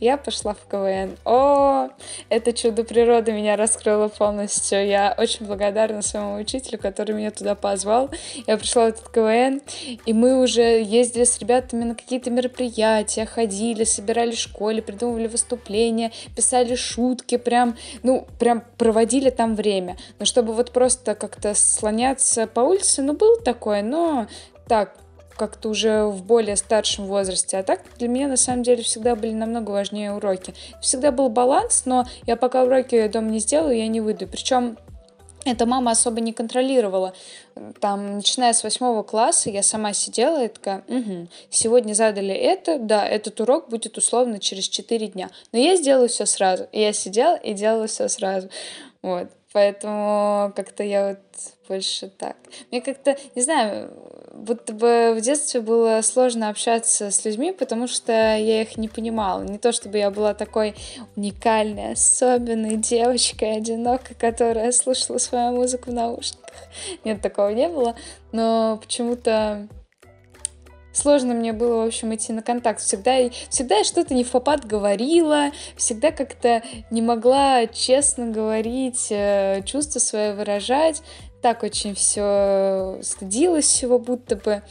я 0.00 0.16
пошла 0.16 0.54
в 0.54 0.66
КВН. 0.68 1.16
О, 1.24 1.88
это 2.28 2.52
чудо 2.52 2.84
природы 2.84 3.32
меня 3.32 3.56
раскрыло 3.56 4.08
полностью. 4.08 4.86
Я 4.86 5.14
очень 5.16 5.46
благодарна 5.46 6.02
своему 6.02 6.36
учителю, 6.36 6.78
который 6.78 7.14
меня 7.14 7.30
туда 7.30 7.54
позвал. 7.54 8.10
Я 8.46 8.56
пришла 8.56 8.86
в 8.86 8.88
этот 8.88 9.08
КВН, 9.08 9.62
и 10.04 10.12
мы 10.12 10.42
уже 10.42 10.82
ездили 10.82 11.24
с 11.24 11.38
ребятами 11.38 11.84
на 11.84 11.94
какие-то 11.94 12.30
мероприятия, 12.30 13.26
ходили, 13.26 13.84
собирали 13.84 14.32
в 14.32 14.38
школе, 14.38 14.82
придумывали 14.82 15.26
выступления, 15.26 16.12
писали 16.36 16.74
шутки, 16.74 17.36
прям, 17.36 17.76
ну, 18.02 18.26
прям 18.38 18.62
проводили 18.76 19.30
там 19.30 19.54
время. 19.54 19.96
Но 20.18 20.24
чтобы 20.24 20.52
вот 20.54 20.72
просто 20.72 21.14
как-то 21.14 21.54
слоняться 21.54 22.46
по 22.46 22.60
улице, 22.60 23.02
ну, 23.02 23.14
был 23.14 23.36
такое, 23.40 23.82
но 23.82 24.26
так, 24.68 24.94
как-то 25.36 25.68
уже 25.68 26.04
в 26.04 26.24
более 26.24 26.56
старшем 26.56 27.06
возрасте. 27.06 27.58
А 27.58 27.62
так 27.62 27.82
для 27.98 28.08
меня 28.08 28.28
на 28.28 28.36
самом 28.36 28.62
деле 28.62 28.82
всегда 28.82 29.14
были 29.16 29.32
намного 29.32 29.70
важнее 29.70 30.12
уроки. 30.12 30.54
Всегда 30.80 31.10
был 31.10 31.28
баланс, 31.28 31.82
но 31.86 32.04
я 32.26 32.36
пока 32.36 32.64
уроки 32.64 33.08
дома 33.08 33.30
не 33.30 33.38
сделаю, 33.40 33.76
я 33.76 33.88
не 33.88 34.00
выйду. 34.00 34.26
Причем 34.26 34.76
это 35.44 35.66
мама 35.66 35.90
особо 35.90 36.20
не 36.20 36.32
контролировала. 36.32 37.14
Там, 37.80 38.16
начиная 38.16 38.52
с 38.52 38.64
восьмого 38.64 39.02
класса, 39.02 39.50
я 39.50 39.62
сама 39.62 39.92
сидела 39.92 40.44
и 40.44 40.48
такая, 40.48 40.84
угу, 40.88 41.28
сегодня 41.50 41.92
задали 41.92 42.34
это, 42.34 42.78
да, 42.78 43.06
этот 43.06 43.40
урок 43.40 43.68
будет 43.68 43.98
условно 43.98 44.38
через 44.38 44.68
4 44.68 45.08
дня. 45.08 45.30
Но 45.52 45.58
я 45.58 45.76
сделаю 45.76 46.08
все 46.08 46.24
сразу. 46.24 46.66
И 46.72 46.80
я 46.80 46.92
сидела 46.92 47.36
и 47.36 47.52
делала 47.52 47.86
все 47.86 48.08
сразу. 48.08 48.48
Вот. 49.02 49.28
Поэтому 49.52 50.52
как-то 50.56 50.82
я 50.82 51.10
вот 51.10 51.53
больше 51.68 52.08
так. 52.08 52.36
Мне 52.70 52.80
как-то, 52.80 53.16
не 53.34 53.42
знаю, 53.42 53.90
будто 54.32 54.72
бы 54.72 55.14
в 55.16 55.20
детстве 55.20 55.60
было 55.60 56.00
сложно 56.02 56.48
общаться 56.48 57.10
с 57.10 57.24
людьми, 57.24 57.52
потому 57.52 57.86
что 57.86 58.12
я 58.12 58.62
их 58.62 58.76
не 58.76 58.88
понимала. 58.88 59.42
Не 59.42 59.58
то 59.58 59.72
чтобы 59.72 59.98
я 59.98 60.10
была 60.10 60.34
такой 60.34 60.74
уникальной, 61.16 61.92
особенной 61.92 62.76
девочкой, 62.76 63.56
одинокой, 63.56 64.14
которая 64.16 64.72
слушала 64.72 65.18
свою 65.18 65.52
музыку 65.52 65.90
в 65.90 65.94
наушниках. 65.94 66.54
Нет, 67.04 67.20
такого 67.20 67.50
не 67.50 67.68
было. 67.68 67.94
Но 68.32 68.78
почему-то 68.82 69.68
сложно 70.92 71.34
мне 71.34 71.52
было, 71.52 71.82
в 71.82 71.86
общем, 71.86 72.14
идти 72.14 72.32
на 72.32 72.42
контакт. 72.42 72.80
Всегда, 72.80 73.16
всегда 73.50 73.78
я 73.78 73.84
что-то 73.84 74.14
не 74.14 74.24
в 74.24 74.30
попад 74.30 74.64
говорила, 74.64 75.50
всегда 75.76 76.10
как-то 76.10 76.62
не 76.90 77.02
могла 77.02 77.66
честно 77.66 78.26
говорить, 78.26 79.08
э, 79.10 79.62
чувства 79.64 79.98
свои 79.98 80.32
выражать. 80.32 81.02
Так 81.44 81.62
очень 81.62 81.94
все 81.94 82.98
стыдилась 83.02 83.66
всего 83.66 83.98
будто 83.98 84.34
бы. 84.34 84.62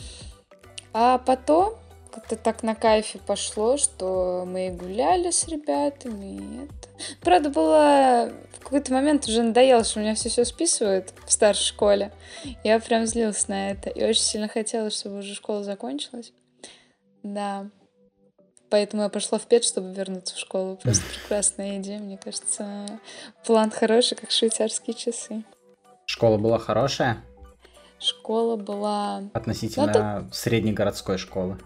А 0.91 1.19
потом 1.19 1.75
как-то 2.11 2.35
так 2.35 2.63
на 2.63 2.73
кайфе 2.73 3.19
пошло, 3.19 3.77
что 3.77 4.43
мы 4.47 4.71
гуляли 4.71 5.29
с 5.29 5.47
ребятами. 5.47 6.37
И 6.37 6.65
это. 6.65 6.89
Правда, 7.21 7.51
было 7.51 8.31
в 8.53 8.63
какой-то 8.63 8.91
момент 8.91 9.27
уже 9.27 9.43
надоело, 9.43 9.83
что 9.83 9.99
у 9.99 10.01
меня 10.01 10.15
все 10.15 10.29
все 10.29 10.45
списывают 10.45 11.13
в 11.27 11.31
старшей 11.31 11.65
школе. 11.65 12.11
Я 12.63 12.79
прям 12.79 13.05
злилась 13.05 13.47
на 13.47 13.69
это. 13.69 13.91
И 13.91 14.03
очень 14.03 14.23
сильно 14.23 14.47
хотела, 14.47 14.89
чтобы 14.89 15.19
уже 15.19 15.35
школа 15.35 15.63
закончилась. 15.63 16.33
Да. 17.21 17.67
Поэтому 18.71 19.03
я 19.03 19.09
пошла 19.09 19.37
в 19.37 19.45
пет, 19.45 19.63
чтобы 19.63 19.93
вернуться 19.93 20.33
в 20.33 20.39
школу. 20.39 20.77
Просто 20.77 21.03
прекрасная 21.05 21.77
идея, 21.77 21.99
мне 21.99 22.17
кажется. 22.17 22.99
План 23.45 23.69
хороший, 23.69 24.15
как 24.15 24.31
швейцарские 24.31 24.95
часы. 24.95 25.43
Школа 26.05 26.37
была 26.37 26.59
хорошая? 26.59 27.23
Школа 27.99 28.55
была... 28.55 29.23
Относительно 29.33 29.85
ну, 29.85 29.91
это... 29.91 30.27
среднегородской 30.31 31.17
школы. 31.17 31.57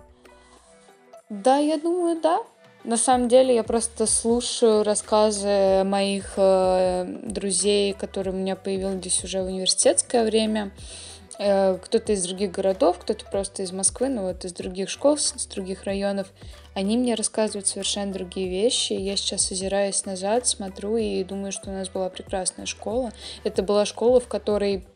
Да, 1.29 1.57
я 1.57 1.77
думаю, 1.77 2.21
да. 2.21 2.39
На 2.83 2.97
самом 2.97 3.27
деле 3.27 3.55
я 3.55 3.63
просто 3.63 4.05
слушаю 4.05 4.83
рассказы 4.83 5.83
моих 5.83 6.33
э, 6.38 7.05
друзей, 7.23 7.93
которые 7.93 8.33
у 8.33 8.38
меня 8.38 8.55
появились 8.55 9.23
уже 9.23 9.41
в 9.41 9.47
университетское 9.47 10.23
время. 10.23 10.71
Э, 10.71 11.16
кто-то 11.38 12.13
из 12.13 12.23
других 12.23 12.51
городов, 12.51 12.97
кто-то 12.97 13.23
просто 13.25 13.61
из 13.61 13.71
Москвы, 13.71 14.09
но 14.09 14.23
вот 14.23 14.43
из 14.43 14.53
других 14.53 14.89
школ, 14.89 15.17
с, 15.17 15.33
других 15.45 15.83
районов. 15.83 16.27
Они 16.73 16.97
мне 16.97 17.13
рассказывают 17.13 17.67
совершенно 17.67 18.11
другие 18.11 18.49
вещи. 18.49 18.93
Я 18.93 19.15
сейчас 19.15 19.51
озираясь 19.51 20.05
назад, 20.05 20.47
смотрю 20.47 20.97
и 20.97 21.23
думаю, 21.23 21.51
что 21.51 21.69
у 21.69 21.73
нас 21.73 21.89
была 21.89 22.09
прекрасная 22.09 22.65
школа. 22.65 23.11
Это 23.43 23.61
была 23.61 23.85
школа, 23.85 24.19
в 24.19 24.27
которой 24.27 24.88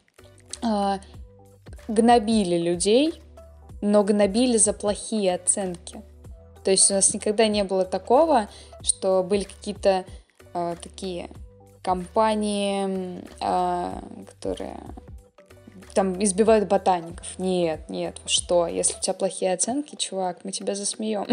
э, 0.63 0.97
гнобили 1.87 2.57
людей, 2.57 3.21
но 3.81 4.03
гнобили 4.03 4.57
за 4.57 4.73
плохие 4.73 5.35
оценки. 5.35 6.01
То 6.63 6.71
есть 6.71 6.89
у 6.91 6.95
нас 6.95 7.13
никогда 7.13 7.47
не 7.47 7.63
было 7.63 7.85
такого, 7.85 8.49
что 8.81 9.23
были 9.23 9.43
какие-то 9.43 10.05
э, 10.53 10.75
такие 10.81 11.29
компании, 11.81 13.21
э, 13.39 14.01
которые 14.25 14.77
там 15.93 16.21
избивают 16.23 16.67
ботаников. 16.67 17.27
Нет, 17.37 17.89
нет, 17.89 18.17
что? 18.25 18.67
Если 18.67 18.97
у 18.97 18.99
тебя 18.99 19.13
плохие 19.13 19.53
оценки, 19.53 19.95
чувак, 19.95 20.39
мы 20.43 20.51
тебя 20.51 20.75
засмеем. 20.75 21.27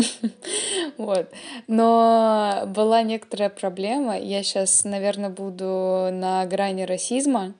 вот. 0.98 1.30
Но 1.66 2.64
была 2.66 3.02
некоторая 3.02 3.50
проблема. 3.50 4.18
Я 4.18 4.42
сейчас, 4.42 4.84
наверное, 4.84 5.30
буду 5.30 6.08
на 6.12 6.44
грани 6.46 6.82
расизма. 6.82 7.54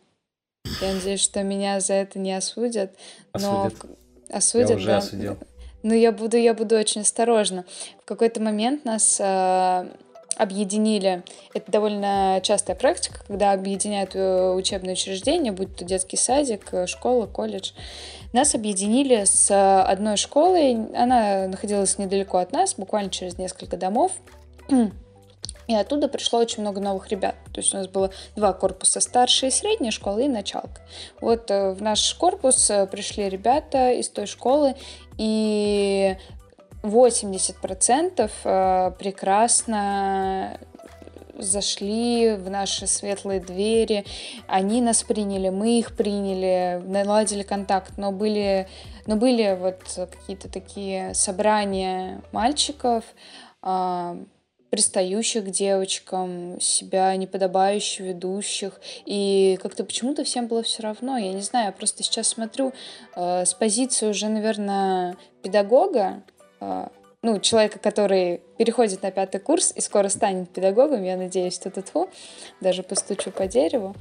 Я 0.81 0.95
надеюсь, 0.95 1.21
что 1.21 1.43
меня 1.43 1.81
за 1.81 1.95
это 1.95 2.19
не 2.19 2.33
осудят. 2.35 2.93
Но... 3.35 3.71
Осудят. 4.31 4.71
Я 4.71 4.77
уже 4.77 4.87
да. 4.87 4.99
осудил. 4.99 5.39
Но 5.83 5.95
я 5.95 6.13
буду, 6.13 6.37
я 6.37 6.55
буду 6.55 6.77
очень 6.77 7.03
осторожна. 7.03 7.65
В 8.03 8.05
какой-то 8.05 8.43
момент 8.43 8.85
нас 8.85 9.19
э, 9.21 9.87
объединили. 10.39 11.23
Это 11.53 11.71
довольно 11.71 12.41
частая 12.43 12.77
практика, 12.77 13.21
когда 13.27 13.53
объединяют 13.53 14.13
э, 14.15 14.53
учебные 14.53 14.95
учреждения, 14.95 15.53
будь 15.53 15.77
то 15.77 15.85
детский 15.85 16.17
садик, 16.17 16.73
э, 16.73 16.87
школа, 16.87 17.27
колледж. 17.27 17.73
Нас 18.33 18.55
объединили 18.55 19.25
с 19.25 19.51
одной 19.83 20.17
школой. 20.17 20.75
Она 20.95 21.49
находилась 21.49 21.99
недалеко 21.99 22.39
от 22.39 22.53
нас, 22.53 22.75
буквально 22.77 23.11
через 23.11 23.37
несколько 23.37 23.77
домов. 23.77 24.13
И 25.67 25.75
оттуда 25.75 26.09
пришло 26.09 26.39
очень 26.39 26.63
много 26.63 26.81
новых 26.81 27.09
ребят. 27.09 27.35
То 27.53 27.61
есть 27.61 27.75
у 27.75 27.77
нас 27.77 27.89
было 27.89 28.11
два 28.37 28.55
корпуса, 28.55 29.01
старшая 29.01 29.51
и 29.51 29.53
средняя 29.53 29.91
школа 29.91 30.21
и 30.21 30.29
началка. 30.29 30.81
Вот 31.21 31.51
в 31.51 31.77
наш 31.81 32.15
корпус 32.15 32.71
пришли 32.91 33.29
ребята 33.29 33.93
из 33.93 34.09
той 34.09 34.27
школы, 34.27 34.77
и 35.19 36.17
80% 36.83 38.31
э, 38.45 38.91
прекрасно 38.99 40.59
зашли 41.39 42.35
в 42.35 42.51
наши 42.51 42.87
светлые 42.87 43.41
двери, 43.41 44.05
они 44.47 44.81
нас 44.81 45.03
приняли, 45.03 45.49
мы 45.51 45.79
их 45.79 45.97
приняли, 45.97 46.83
наладили 46.85 47.43
контакт, 47.43 47.93
но 47.97 48.13
были, 48.13 48.69
но 49.07 49.17
были 49.17 49.57
вот 49.59 49.81
какие-то 50.11 50.49
такие 50.49 51.15
собрания 51.15 52.23
мальчиков, 52.33 53.05
а, 53.63 54.17
пристающих 54.71 55.45
к 55.45 55.51
девочкам, 55.51 56.61
себя 56.61 57.15
неподобающе 57.17 58.05
ведущих. 58.05 58.81
И 59.07 59.59
как-то 59.63 59.85
почему-то 59.85 60.25
всем 60.25 60.47
было 60.47 60.63
все 60.63 60.83
равно. 60.83 61.17
Я 61.17 61.33
не 61.33 61.41
знаю, 61.41 61.67
я 61.67 61.73
просто 61.73 62.03
сейчас 62.03 62.29
смотрю 62.29 62.73
э, 63.17 63.47
с 63.47 63.55
позиции 63.55 64.09
уже, 64.09 64.29
наверное, 64.29 65.17
педагога, 65.43 66.23
ну, 66.61 67.41
человека, 67.41 67.79
который 67.79 68.43
переходит 68.59 69.03
на 69.03 69.11
пятый 69.11 69.41
курс 69.41 69.73
и 69.75 69.81
скоро 69.81 70.09
станет 70.09 70.51
педагогом, 70.51 71.03
я 71.03 71.17
надеюсь, 71.17 71.59
тут 71.59 71.75
даже 72.61 72.83
постучу 72.83 73.31
по 73.31 73.47
дереву. 73.47 73.95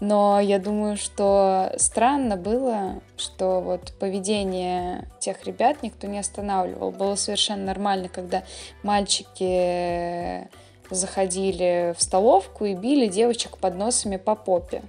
Но 0.00 0.38
я 0.38 0.60
думаю, 0.60 0.96
что 0.96 1.72
странно 1.76 2.36
было, 2.36 3.02
что 3.16 3.60
вот 3.60 3.92
поведение 3.98 5.08
тех 5.18 5.44
ребят 5.44 5.82
никто 5.82 6.06
не 6.06 6.20
останавливал. 6.20 6.92
Было 6.92 7.16
совершенно 7.16 7.64
нормально, 7.64 8.08
когда 8.08 8.44
мальчики 8.84 10.48
заходили 10.90 11.94
в 11.98 12.02
столовку 12.02 12.64
и 12.64 12.74
били 12.74 13.08
девочек 13.08 13.58
под 13.58 13.74
носами 13.74 14.16
по 14.16 14.36
попе. 14.36 14.82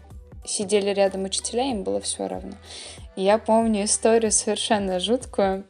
Сидели 0.46 0.92
рядом 0.92 1.26
учителя, 1.26 1.64
им 1.64 1.84
было 1.84 2.00
все 2.00 2.28
равно. 2.28 2.54
Я 3.16 3.40
помню 3.40 3.86
историю 3.86 4.32
совершенно 4.32 5.00
жуткую, 5.00 5.66
а, 5.66 5.69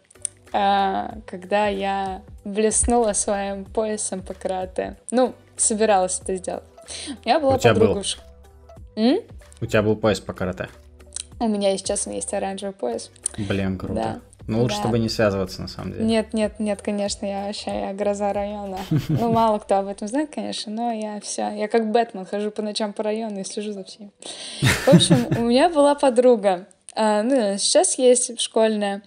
когда 0.51 1.67
я 1.67 2.21
блеснула 2.43 3.13
своим 3.13 3.65
поясом 3.65 4.21
по 4.21 4.33
карате. 4.33 4.97
Ну, 5.11 5.33
собиралась 5.57 6.19
это 6.21 6.35
сделать. 6.35 6.63
У 7.07 7.27
меня 7.27 7.39
была 7.39 7.57
подруга 7.57 7.93
был? 7.93 8.01
в 8.01 8.05
школе. 8.05 9.23
У 9.61 9.65
тебя 9.65 9.81
был 9.83 9.95
пояс 9.95 10.19
по 10.19 10.33
карате? 10.33 10.69
У 11.39 11.47
меня 11.47 11.77
сейчас 11.77 12.07
есть 12.07 12.33
оранжевый 12.33 12.73
пояс. 12.73 13.11
Блин, 13.37 13.77
круто. 13.77 13.93
Да. 13.93 14.19
Ну, 14.49 14.63
лучше, 14.63 14.77
да. 14.77 14.81
чтобы 14.81 14.97
не 14.97 15.09
связываться, 15.09 15.61
на 15.61 15.67
самом 15.67 15.93
деле. 15.93 16.05
Нет, 16.05 16.33
нет, 16.33 16.59
нет, 16.59 16.81
конечно, 16.81 17.23
я 17.23 17.45
вообще 17.45 17.69
я 17.69 17.93
гроза 17.93 18.33
района. 18.33 18.79
Ну, 19.07 19.31
мало 19.31 19.59
кто 19.59 19.77
об 19.77 19.87
этом 19.87 20.07
знает, 20.07 20.31
конечно, 20.33 20.71
но 20.71 20.91
я 20.91 21.19
все, 21.21 21.51
я 21.51 21.67
как 21.67 21.91
Бэтмен, 21.91 22.25
хожу 22.25 22.49
по 22.49 22.63
ночам 22.63 22.91
по 22.91 23.03
району 23.03 23.41
и 23.41 23.43
слежу 23.43 23.73
за 23.73 23.83
всем. 23.83 24.11
В 24.61 24.87
общем, 24.87 25.27
у 25.37 25.45
меня 25.45 25.69
была 25.69 25.93
подруга, 25.93 26.51
а, 26.51 26.78
ну, 26.99 27.57
сейчас 27.57 27.97
есть 27.97 28.39
школьная, 28.39 29.01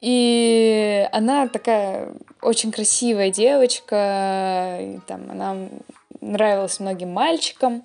и 0.00 1.08
она 1.12 1.48
такая 1.48 2.14
очень 2.40 2.72
красивая 2.72 3.30
девочка, 3.30 4.78
и, 4.80 4.98
там 5.06 5.30
она 5.30 5.56
нравилась 6.20 6.80
многим 6.80 7.10
мальчикам. 7.12 7.84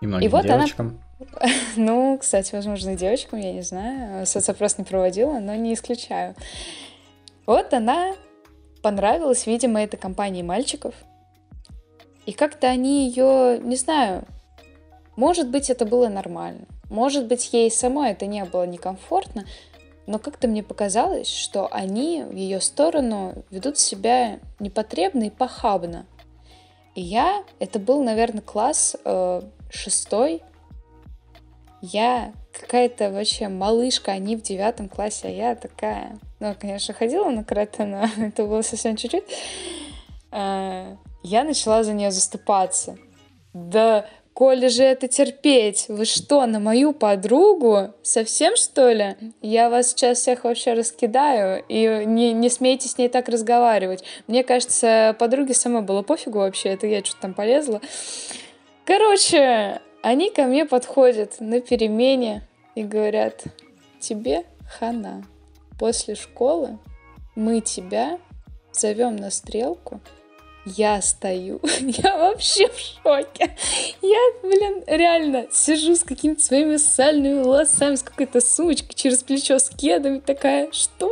И 0.00 0.06
многим 0.06 0.26
и 0.26 0.30
вот 0.30 0.44
девочкам. 0.44 0.86
Она... 0.86 0.98
Ну, 1.76 2.16
кстати, 2.18 2.54
возможно, 2.54 2.90
и 2.90 2.96
девочкам, 2.96 3.40
я 3.40 3.52
не 3.52 3.62
знаю. 3.62 4.24
Соцопрос 4.24 4.78
не 4.78 4.84
проводила, 4.84 5.40
но 5.40 5.54
не 5.56 5.74
исключаю. 5.74 6.34
Вот 7.44 7.74
она 7.74 8.14
понравилась, 8.82 9.46
видимо, 9.46 9.82
этой 9.82 9.96
компании 9.96 10.42
мальчиков. 10.42 10.94
И 12.26 12.32
как-то 12.32 12.68
они 12.68 13.08
ее, 13.08 13.58
не 13.58 13.76
знаю, 13.76 14.24
может 15.16 15.48
быть, 15.48 15.70
это 15.70 15.84
было 15.84 16.08
нормально. 16.08 16.66
Может 16.88 17.26
быть, 17.26 17.52
ей 17.52 17.70
самой 17.70 18.12
это 18.12 18.26
не 18.26 18.44
было 18.44 18.66
некомфортно, 18.66 19.44
но 20.06 20.18
как-то 20.18 20.48
мне 20.48 20.62
показалось, 20.62 21.28
что 21.28 21.68
они 21.70 22.24
в 22.24 22.34
ее 22.34 22.60
сторону 22.60 23.44
ведут 23.50 23.78
себя 23.78 24.40
непотребно 24.58 25.24
и 25.24 25.30
похабно. 25.30 26.06
И 26.94 27.02
я, 27.02 27.44
это 27.58 27.78
был, 27.78 28.02
наверное, 28.02 28.40
класс 28.40 28.96
э, 29.04 29.42
шестой, 29.70 30.42
я 31.80 32.32
какая-то 32.58 33.10
вообще 33.10 33.48
малышка, 33.48 34.12
они 34.12 34.36
в 34.36 34.42
девятом 34.42 34.88
классе, 34.88 35.28
а 35.28 35.30
я 35.30 35.54
такая... 35.54 36.18
Ну, 36.40 36.54
конечно, 36.58 36.92
ходила 36.92 37.30
на 37.30 37.44
карате, 37.44 37.84
но 37.84 38.08
это 38.18 38.44
было 38.46 38.62
совсем 38.62 38.96
чуть-чуть. 38.96 39.24
А, 40.30 40.96
я 41.22 41.44
начала 41.44 41.84
за 41.84 41.92
нее 41.92 42.10
заступаться. 42.10 42.98
Да 43.52 44.06
школе 44.38 44.68
же 44.68 44.84
это 44.84 45.08
терпеть? 45.08 45.86
Вы 45.88 46.04
что, 46.04 46.46
на 46.46 46.60
мою 46.60 46.92
подругу? 46.92 47.92
Совсем, 48.04 48.54
что 48.54 48.92
ли? 48.92 49.16
Я 49.42 49.68
вас 49.68 49.88
сейчас 49.88 50.20
всех 50.20 50.44
вообще 50.44 50.74
раскидаю, 50.74 51.64
и 51.68 52.04
не, 52.06 52.32
не 52.32 52.48
смейте 52.48 52.88
с 52.88 52.98
ней 52.98 53.08
так 53.08 53.28
разговаривать. 53.28 54.04
Мне 54.28 54.44
кажется, 54.44 55.16
подруге 55.18 55.54
самой 55.54 55.82
было 55.82 56.02
пофигу 56.02 56.38
вообще, 56.38 56.68
это 56.68 56.86
я 56.86 57.04
что-то 57.04 57.22
там 57.22 57.34
полезла. 57.34 57.80
Короче, 58.84 59.80
они 60.02 60.30
ко 60.30 60.44
мне 60.44 60.66
подходят 60.66 61.40
на 61.40 61.60
перемене 61.60 62.42
и 62.76 62.84
говорят, 62.84 63.42
тебе 63.98 64.44
хана. 64.78 65.24
После 65.80 66.14
школы 66.14 66.78
мы 67.34 67.60
тебя 67.60 68.20
зовем 68.70 69.16
на 69.16 69.32
стрелку, 69.32 70.00
я 70.76 71.00
стою, 71.02 71.60
я 71.80 72.16
вообще 72.16 72.68
в 72.68 72.78
шоке. 72.78 73.56
Я, 74.02 74.32
блин, 74.42 74.84
реально 74.86 75.46
сижу 75.50 75.94
с 75.96 76.04
какими-то 76.04 76.42
своими 76.42 76.76
сальными 76.76 77.42
волосами, 77.42 77.96
с 77.96 78.02
какой-то 78.02 78.40
сумочкой 78.40 78.94
через 78.94 79.22
плечо 79.22 79.58
с 79.58 79.70
кедами, 79.70 80.18
такая, 80.18 80.70
что? 80.72 81.10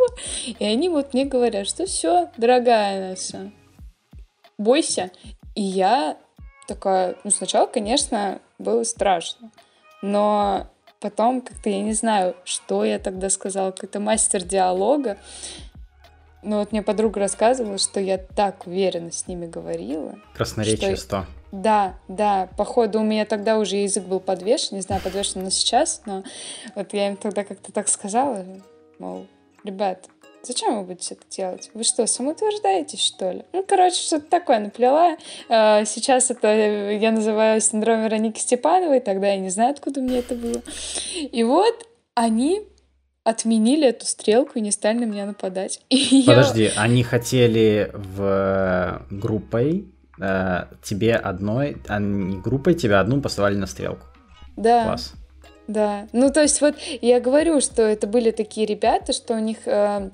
И 0.58 0.64
они 0.64 0.88
вот 0.88 1.14
мне 1.14 1.24
говорят, 1.24 1.66
что 1.66 1.86
все, 1.86 2.30
дорогая 2.36 3.10
наша, 3.10 3.52
бойся. 4.58 5.10
И 5.54 5.62
я 5.62 6.16
такая, 6.66 7.16
ну 7.24 7.30
сначала, 7.30 7.66
конечно, 7.66 8.40
было 8.58 8.84
страшно, 8.84 9.50
но 10.02 10.68
потом 11.00 11.40
как-то, 11.40 11.70
я 11.70 11.80
не 11.82 11.92
знаю, 11.92 12.36
что 12.44 12.84
я 12.84 12.98
тогда 12.98 13.30
сказала, 13.30 13.70
какой-то 13.70 14.00
мастер 14.00 14.42
диалога, 14.42 15.18
ну 16.42 16.58
вот 16.58 16.72
мне 16.72 16.82
подруга 16.82 17.20
рассказывала, 17.20 17.78
что 17.78 18.00
я 18.00 18.18
так 18.18 18.66
уверенно 18.66 19.10
с 19.12 19.26
ними 19.26 19.46
говорила. 19.46 20.16
Красноречие 20.34 20.96
что... 20.96 21.24
100. 21.24 21.26
Да, 21.52 21.94
да, 22.08 22.48
походу 22.56 23.00
у 23.00 23.04
меня 23.04 23.24
тогда 23.24 23.58
уже 23.58 23.76
язык 23.76 24.04
был 24.04 24.20
подвешен, 24.20 24.76
не 24.76 24.82
знаю, 24.82 25.00
подвешен 25.00 25.44
на 25.44 25.50
сейчас, 25.50 26.02
но 26.04 26.24
вот 26.74 26.92
я 26.92 27.08
им 27.08 27.16
тогда 27.16 27.44
как-то 27.44 27.72
так 27.72 27.88
сказала, 27.88 28.44
мол, 28.98 29.26
ребят, 29.64 30.06
зачем 30.42 30.78
вы 30.78 30.84
будете 30.84 31.14
это 31.14 31.24
делать? 31.30 31.70
Вы 31.72 31.84
что, 31.84 32.06
самоутверждаетесь, 32.06 33.00
что 33.00 33.30
ли? 33.30 33.44
Ну, 33.52 33.64
короче, 33.66 33.96
что-то 33.96 34.28
такое 34.28 34.58
наплела. 34.58 35.16
А, 35.48 35.84
сейчас 35.84 36.30
это 36.30 36.92
я 36.92 37.10
называю 37.10 37.60
синдром 37.60 38.02
Вероники 38.02 38.40
Степановой, 38.40 39.00
тогда 39.00 39.28
я 39.28 39.38
не 39.38 39.50
знаю, 39.50 39.70
откуда 39.70 40.00
мне 40.00 40.18
это 40.18 40.34
было. 40.34 40.62
И 41.14 41.42
вот 41.44 41.88
они 42.14 42.62
отменили 43.26 43.88
эту 43.88 44.06
стрелку 44.06 44.52
и 44.54 44.60
не 44.60 44.70
стали 44.70 44.98
на 44.98 45.04
меня 45.04 45.26
нападать. 45.26 45.80
И 45.90 46.22
Подожди, 46.24 46.64
я... 46.64 46.80
они 46.80 47.02
хотели 47.02 47.90
в 47.92 49.02
группой 49.10 49.86
э, 50.20 50.66
тебе 50.84 51.16
одной, 51.16 51.78
а 51.88 51.98
не 51.98 52.36
группой 52.38 52.74
тебя 52.74 53.00
одну 53.00 53.20
посылали 53.20 53.56
на 53.56 53.66
стрелку. 53.66 54.06
Да. 54.56 54.84
Класс. 54.84 55.14
Да. 55.66 56.06
Ну, 56.12 56.30
то 56.30 56.42
есть 56.42 56.60
вот 56.60 56.76
я 57.02 57.18
говорю, 57.18 57.60
что 57.60 57.82
это 57.82 58.06
были 58.06 58.30
такие 58.30 58.64
ребята, 58.64 59.12
что 59.12 59.34
у 59.34 59.40
них 59.40 59.58
э, 59.66 60.10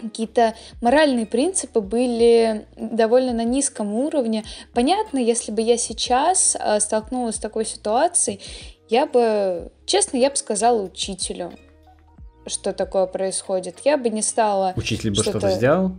какие-то 0.00 0.54
моральные 0.80 1.26
принципы 1.26 1.82
были 1.82 2.66
довольно 2.74 3.34
на 3.34 3.44
низком 3.44 3.92
уровне. 3.92 4.44
Понятно, 4.72 5.18
если 5.18 5.52
бы 5.52 5.60
я 5.60 5.76
сейчас 5.76 6.56
э, 6.58 6.80
столкнулась 6.80 7.36
с 7.36 7.38
такой 7.38 7.66
ситуацией, 7.66 8.40
я 8.88 9.04
бы, 9.04 9.70
честно, 9.84 10.16
я 10.16 10.30
бы 10.30 10.36
сказала 10.36 10.80
учителю, 10.80 11.52
что 12.46 12.72
такое 12.72 13.06
происходит. 13.06 13.80
Я 13.84 13.96
бы 13.96 14.10
не 14.10 14.22
стала... 14.22 14.72
Учитель 14.76 15.10
бы 15.10 15.22
что-то 15.22 15.50
сделал? 15.50 15.92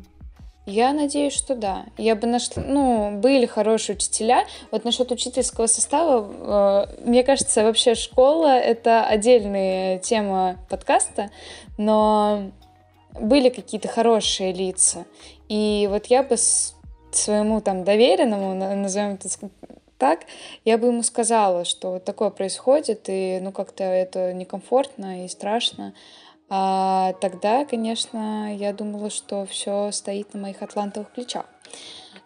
Я 0.66 0.92
надеюсь, 0.92 1.34
что 1.34 1.56
да. 1.56 1.86
Я 1.98 2.16
бы 2.18 2.28
нашла... 2.28 2.62
Ну, 2.62 3.20
были 3.20 3.46
хорошие 3.46 3.96
учителя. 3.96 4.46
Вот 4.70 4.84
насчет 4.84 5.10
учительского 5.14 5.68
состава, 5.68 6.88
э, 7.00 7.04
мне 7.06 7.24
кажется, 7.24 7.64
вообще 7.64 7.96
школа— 7.96 8.60
это 8.60 9.06
отдельная 9.06 9.98
тема 10.00 10.58
подкаста, 10.70 11.30
но 11.78 12.52
были 13.14 13.48
какие-то 13.48 13.88
хорошие 13.88 14.52
лица. 14.52 15.06
И 15.48 15.88
вот 15.90 16.08
я 16.08 16.22
бы 16.22 16.36
с 16.36 16.76
своему 17.12 17.62
там 17.62 17.86
доверенному, 17.86 18.54
назовем 18.54 19.14
это 19.14 19.30
так, 19.98 20.26
я 20.64 20.78
бы 20.78 20.88
ему 20.88 21.02
сказала, 21.02 21.66
что 21.66 21.94
вот 21.94 22.06
такое 22.06 22.30
происходит, 22.30 23.06
и 23.08 23.40
ну 23.42 23.52
как-то 23.52 23.84
это 23.84 24.34
некомфортно 24.34 25.26
и 25.26 25.28
страшно. 25.28 25.94
А 26.50 27.14
тогда, 27.20 27.66
конечно, 27.66 28.56
я 28.56 28.72
думала, 28.74 29.10
что 29.10 29.46
все 29.46 29.92
стоит 29.92 30.34
на 30.34 30.40
моих 30.40 30.62
атлантовых 30.62 31.10
плечах. 31.12 31.46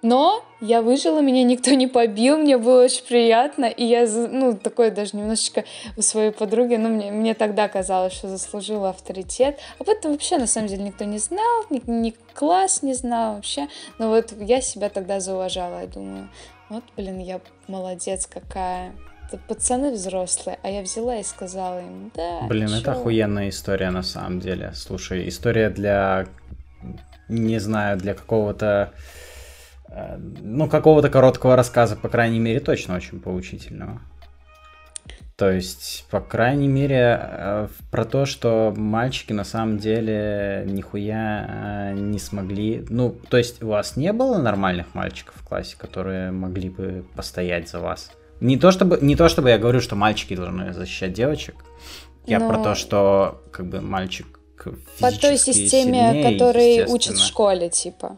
Но 0.04 0.44
я 0.62 0.82
выжила, 0.82 1.20
меня 1.20 1.44
никто 1.44 1.72
не 1.72 1.86
побил, 1.86 2.38
мне 2.38 2.58
было 2.58 2.86
очень 2.86 3.06
приятно, 3.06 3.66
и 3.66 3.86
я, 3.86 4.08
ну, 4.08 4.58
такое 4.58 4.90
даже 4.90 5.16
немножечко 5.16 5.64
у 5.96 6.02
своей 6.02 6.32
подруги, 6.32 6.76
ну, 6.76 6.90
мне, 6.90 7.12
мне 7.12 7.36
тогда 7.36 7.68
казалось, 7.68 8.14
что 8.14 8.28
заслужила 8.28 8.90
авторитет. 8.90 9.60
А 9.78 9.84
потом 9.84 10.14
вообще, 10.14 10.38
на 10.38 10.48
самом 10.48 10.70
деле, 10.70 10.84
никто 10.84 11.06
не 11.06 11.20
знал, 11.20 11.66
ни, 11.70 11.82
ни 11.86 12.16
класс 12.34 12.82
не 12.82 12.96
знал 12.96 13.36
вообще. 13.36 13.68
Но 14.00 14.10
вот 14.10 14.34
я 14.40 14.60
себя 14.62 14.90
тогда 14.90 15.20
зауважала, 15.20 15.82
я 15.82 15.88
думаю, 15.88 16.30
вот, 16.70 16.84
блин, 16.98 17.20
я 17.20 17.40
молодец 17.68 18.26
какая 18.26 18.96
пацаны 19.38 19.92
взрослые, 19.92 20.60
а 20.64 20.70
я 20.70 20.82
взяла 20.82 21.18
и 21.18 21.24
сказала 21.24 21.80
им, 21.80 22.12
да. 22.16 22.42
Блин, 22.48 22.70
чё? 22.70 22.78
это 22.78 22.92
охуенная 22.94 23.50
история 23.50 23.90
на 23.90 24.04
самом 24.04 24.40
деле. 24.40 24.72
Слушай, 24.76 25.28
история 25.28 25.70
для, 25.70 26.28
не 27.28 27.60
знаю, 27.60 27.98
для 27.98 28.14
какого-то, 28.14 28.94
э, 29.90 30.18
ну, 30.18 30.70
какого-то 30.70 31.10
короткого 31.10 31.56
рассказа, 31.56 31.96
по 31.96 32.10
крайней 32.10 32.40
мере, 32.40 32.60
точно 32.60 32.96
очень 32.96 33.20
поучительного. 33.20 34.02
То 35.42 35.50
есть, 35.50 36.06
по 36.12 36.22
крайней 36.22 36.68
мере, 36.68 37.20
э, 37.20 37.68
про 37.90 38.06
то, 38.06 38.26
что 38.26 38.72
мальчики 38.78 39.34
на 39.34 39.44
самом 39.44 39.80
деле 39.80 40.64
нихуя 40.68 41.48
э, 41.48 41.94
не 41.96 42.20
смогли... 42.20 42.86
Ну, 42.90 43.18
то 43.28 43.38
есть 43.38 43.64
у 43.64 43.70
вас 43.70 43.96
не 43.96 44.14
было 44.14 44.38
нормальных 44.38 44.94
мальчиков 44.94 45.34
в 45.36 45.44
классе, 45.44 45.76
которые 45.80 46.30
могли 46.30 46.70
бы 46.70 47.06
постоять 47.16 47.70
за 47.70 47.80
вас? 47.80 48.12
Не 48.42 48.58
то 48.58 48.72
чтобы, 48.72 48.98
не 49.02 49.16
то 49.16 49.30
чтобы 49.30 49.50
я 49.50 49.58
говорю, 49.58 49.80
что 49.80 49.96
мальчики 49.96 50.36
должны 50.36 50.74
защищать 50.74 51.14
девочек. 51.14 51.56
Я 52.26 52.40
Но... 52.40 52.50
про 52.50 52.58
то, 52.58 52.76
что 52.76 53.44
как 53.52 53.68
бы 53.68 53.82
мальчик 53.82 54.28
по 55.00 55.12
той 55.12 55.38
системе, 55.38 56.12
сильнее, 56.12 56.34
которой 56.34 56.86
учат 56.86 57.16
в 57.16 57.26
школе, 57.26 57.70
типа. 57.70 58.18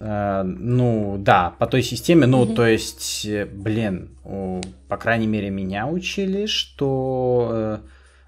Uh, 0.00 0.42
ну, 0.44 1.16
да, 1.18 1.54
по 1.58 1.66
той 1.66 1.82
системе, 1.82 2.26
ну, 2.26 2.44
mm-hmm. 2.44 2.54
то 2.54 2.66
есть, 2.66 3.26
э, 3.26 3.46
блин, 3.46 4.16
у, 4.24 4.60
по 4.88 4.96
крайней 4.96 5.26
мере, 5.26 5.50
меня 5.50 5.88
учили, 5.88 6.46
что, 6.46 7.80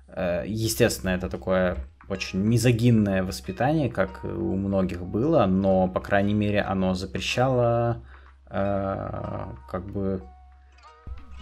uh, 0.09 0.49
естественно, 0.49 1.11
это 1.11 1.28
такое 1.28 1.76
очень 2.09 2.41
мизогинное 2.41 3.22
воспитание, 3.22 3.89
как 3.89 4.24
у 4.24 4.57
многих 4.57 5.03
было, 5.03 5.47
но, 5.47 5.87
по 5.87 6.01
крайней 6.01 6.35
мере, 6.35 6.61
оно 6.61 6.95
запрещало, 6.95 8.03
uh, 8.49 9.55
как 9.70 9.87
бы, 9.93 10.24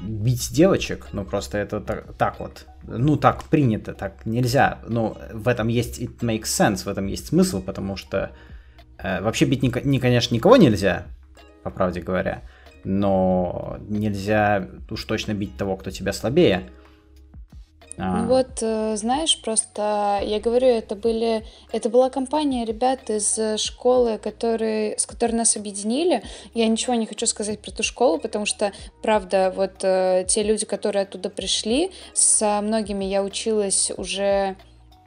бить 0.00 0.50
девочек, 0.52 1.08
ну 1.12 1.24
просто 1.24 1.58
это 1.58 1.80
так, 1.80 2.14
так 2.16 2.40
вот, 2.40 2.66
ну 2.82 3.16
так 3.16 3.44
принято, 3.44 3.94
так 3.94 4.24
нельзя, 4.26 4.78
но 4.86 5.18
в 5.32 5.48
этом 5.48 5.68
есть 5.68 6.00
it 6.00 6.18
makes 6.20 6.44
sense, 6.44 6.84
в 6.84 6.88
этом 6.88 7.06
есть 7.06 7.28
смысл, 7.28 7.62
потому 7.62 7.96
что 7.96 8.30
э, 8.98 9.20
вообще 9.20 9.44
бить, 9.44 9.62
не, 9.62 9.72
не, 9.84 9.98
конечно, 9.98 10.34
никого 10.34 10.56
нельзя, 10.56 11.06
по 11.62 11.70
правде 11.70 12.00
говоря, 12.00 12.42
но 12.84 13.78
нельзя 13.88 14.68
уж 14.90 15.04
точно 15.04 15.34
бить 15.34 15.56
того, 15.56 15.76
кто 15.76 15.90
тебя 15.90 16.12
слабее, 16.12 16.70
Ну 17.98 18.26
вот, 18.26 18.62
э, 18.62 18.96
знаешь, 18.96 19.40
просто 19.42 20.20
я 20.22 20.38
говорю, 20.38 20.68
это 20.68 20.94
были, 20.94 21.44
это 21.72 21.90
была 21.90 22.10
компания 22.10 22.64
ребят 22.64 23.10
из 23.10 23.36
э, 23.38 23.56
школы, 23.56 24.18
которые, 24.18 24.96
с 24.96 25.04
которой 25.04 25.32
нас 25.32 25.56
объединили. 25.56 26.22
Я 26.54 26.68
ничего 26.68 26.94
не 26.94 27.06
хочу 27.06 27.26
сказать 27.26 27.60
про 27.60 27.72
ту 27.72 27.82
школу, 27.82 28.18
потому 28.18 28.46
что, 28.46 28.72
правда, 29.02 29.52
вот 29.54 29.82
э, 29.82 30.24
те 30.28 30.44
люди, 30.44 30.64
которые 30.64 31.02
оттуда 31.02 31.28
пришли, 31.28 31.90
со 32.14 32.60
многими 32.62 33.04
я 33.04 33.24
училась 33.24 33.90
уже 33.96 34.56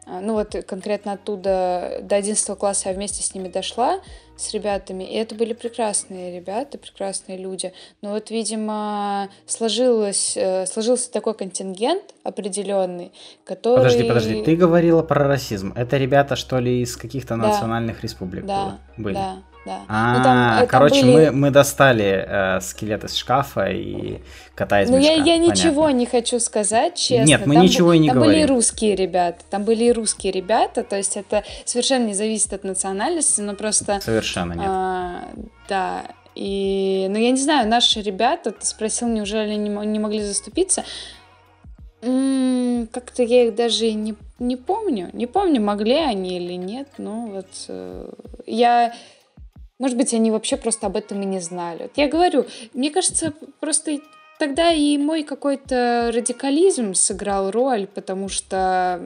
ну 0.07 0.33
вот 0.33 0.55
конкретно 0.67 1.13
оттуда 1.13 1.99
до 2.01 2.15
11 2.17 2.57
класса 2.57 2.89
я 2.89 2.95
вместе 2.95 3.23
с 3.23 3.33
ними 3.33 3.47
дошла, 3.47 4.01
с 4.37 4.53
ребятами, 4.53 5.03
и 5.03 5.15
это 5.15 5.35
были 5.35 5.53
прекрасные 5.53 6.35
ребята, 6.35 6.77
прекрасные 6.77 7.37
люди. 7.37 7.73
Но 8.01 8.11
вот, 8.11 8.31
видимо, 8.31 9.29
сложилось, 9.45 10.35
э, 10.35 10.65
сложился 10.65 11.11
такой 11.11 11.33
контингент 11.33 12.03
определенный, 12.23 13.11
который... 13.43 13.77
Подожди, 13.77 14.03
подожди, 14.03 14.43
ты 14.43 14.55
говорила 14.55 15.03
про 15.03 15.27
расизм. 15.27 15.73
Это 15.75 15.97
ребята, 15.97 16.35
что 16.35 16.59
ли, 16.59 16.81
из 16.81 16.97
каких-то 16.97 17.35
да. 17.35 17.47
национальных 17.47 18.01
республик 18.03 18.45
да, 18.45 18.79
были? 18.97 19.15
Да, 19.15 19.43
да. 19.65 19.81
А, 19.87 20.17
ну, 20.17 20.23
там, 20.23 20.67
короче, 20.67 21.01
были... 21.01 21.29
мы, 21.29 21.31
мы 21.31 21.51
достали 21.51 22.25
э, 22.27 22.61
скелет 22.61 23.03
из 23.03 23.15
шкафа 23.15 23.65
и 23.65 24.19
кота 24.55 24.81
из 24.81 24.89
Ну, 24.89 24.97
я, 24.97 25.13
я 25.13 25.37
ничего 25.37 25.91
не 25.91 26.07
хочу 26.07 26.39
сказать, 26.39 26.95
честно. 26.95 27.25
Нет, 27.25 27.45
мы 27.45 27.55
там, 27.55 27.63
ничего 27.63 27.93
и 27.93 27.99
не 27.99 28.07
там 28.07 28.17
говорим. 28.17 28.33
Там 28.33 28.41
были 28.41 28.55
русские 28.55 28.95
ребята, 28.95 29.43
там 29.49 29.63
были 29.63 29.83
и 29.83 29.91
русские 29.91 30.31
ребята, 30.31 30.83
то 30.83 30.97
есть 30.97 31.15
это 31.15 31.43
совершенно 31.65 32.07
не 32.07 32.15
зависит 32.15 32.53
от 32.53 32.63
национальности, 32.63 33.41
но 33.41 33.53
просто... 33.53 33.99
Совершенно 34.01 34.53
нет. 34.53 34.65
А, 34.67 35.27
да, 35.69 36.05
И, 36.33 37.07
ну, 37.09 37.17
я 37.19 37.29
не 37.29 37.39
знаю, 37.39 37.67
наши 37.67 38.01
ребята, 38.01 38.51
ты 38.51 38.65
спросил, 38.65 39.09
неужели 39.09 39.53
не, 39.53 39.69
не 39.69 39.99
могли 39.99 40.21
заступиться? 40.21 40.83
Как-то 42.01 43.21
я 43.21 43.45
их 43.45 43.55
даже 43.55 43.91
не, 43.91 44.15
не 44.39 44.55
помню. 44.55 45.11
Не 45.13 45.27
помню, 45.27 45.61
могли 45.61 45.97
они 45.97 46.37
или 46.37 46.53
нет. 46.53 46.87
Ну, 46.97 47.27
вот 47.27 47.47
э, 47.67 48.09
я... 48.47 48.93
Может 49.81 49.97
быть, 49.97 50.13
они 50.13 50.29
вообще 50.29 50.57
просто 50.57 50.85
об 50.85 50.95
этом 50.95 51.23
и 51.23 51.25
не 51.25 51.39
знали. 51.39 51.81
Вот 51.81 51.93
я 51.95 52.07
говорю, 52.07 52.45
мне 52.75 52.91
кажется, 52.91 53.33
просто 53.59 53.97
тогда 54.37 54.71
и 54.71 54.95
мой 54.99 55.23
какой-то 55.23 56.11
радикализм 56.13 56.93
сыграл 56.93 57.49
роль, 57.49 57.87
потому 57.87 58.29
что 58.29 59.01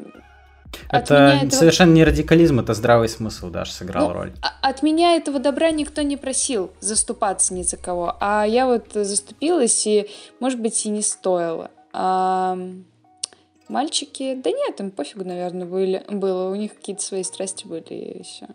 это 0.90 1.16
этого... 1.16 1.50
совершенно 1.50 1.94
не 1.94 2.04
радикализм, 2.04 2.60
это 2.60 2.74
здравый 2.74 3.08
смысл 3.08 3.48
даже 3.48 3.72
сыграл 3.72 4.10
ну, 4.10 4.14
роль. 4.16 4.34
А, 4.42 4.68
от 4.68 4.84
меня 4.84 5.16
этого 5.16 5.40
добра 5.40 5.72
никто 5.72 6.02
не 6.02 6.18
просил 6.18 6.72
заступаться 6.82 7.54
ни 7.54 7.64
за 7.64 7.78
кого. 7.78 8.18
А 8.20 8.44
я 8.44 8.66
вот 8.66 8.88
заступилась, 8.92 9.88
и, 9.88 10.10
может 10.42 10.60
быть, 10.60 10.86
и 10.86 10.90
не 10.90 11.04
стоило. 11.04 11.72
А 11.94 12.60
мальчики, 13.70 14.36
да 14.44 14.52
нет, 14.52 14.82
им 14.82 14.92
пофигу, 14.92 15.24
наверное, 15.24 15.66
были, 15.66 16.04
было. 16.10 16.50
У 16.50 16.56
них 16.56 16.76
какие-то 16.76 17.02
свои 17.02 17.24
страсти 17.24 17.66
были, 17.66 17.94
и 17.94 18.24
все. 18.24 18.48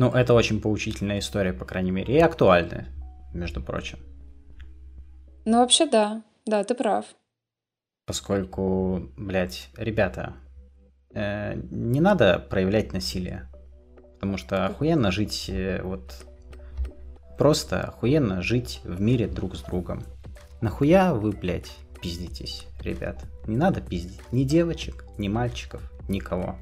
Ну, 0.00 0.10
это 0.10 0.34
очень 0.34 0.60
поучительная 0.60 1.18
история, 1.18 1.52
по 1.52 1.64
крайней 1.64 1.90
мере, 1.90 2.14
и 2.14 2.18
актуальная, 2.18 2.88
между 3.34 3.60
прочим. 3.62 3.98
Ну, 5.44 5.58
вообще, 5.58 5.86
да. 5.86 6.22
Да, 6.46 6.64
ты 6.64 6.74
прав 6.74 7.04
поскольку, 8.10 9.08
блядь, 9.16 9.68
ребята, 9.76 10.34
э, 11.14 11.54
не 11.70 12.00
надо 12.00 12.40
проявлять 12.40 12.92
насилие, 12.92 13.48
потому 14.14 14.36
что 14.36 14.66
охуенно 14.66 15.12
жить 15.12 15.48
э, 15.48 15.80
вот 15.80 16.26
просто 17.38 17.82
охуенно 17.82 18.42
жить 18.42 18.80
в 18.82 19.00
мире 19.00 19.28
друг 19.28 19.54
с 19.54 19.62
другом. 19.62 20.02
Нахуя 20.60 21.14
вы, 21.14 21.30
блядь, 21.30 21.70
пиздитесь, 22.02 22.66
ребят? 22.82 23.24
Не 23.46 23.56
надо 23.56 23.80
пиздить 23.80 24.20
ни 24.32 24.42
девочек, 24.42 25.04
ни 25.16 25.28
мальчиков, 25.28 25.80
никого. 26.08 26.56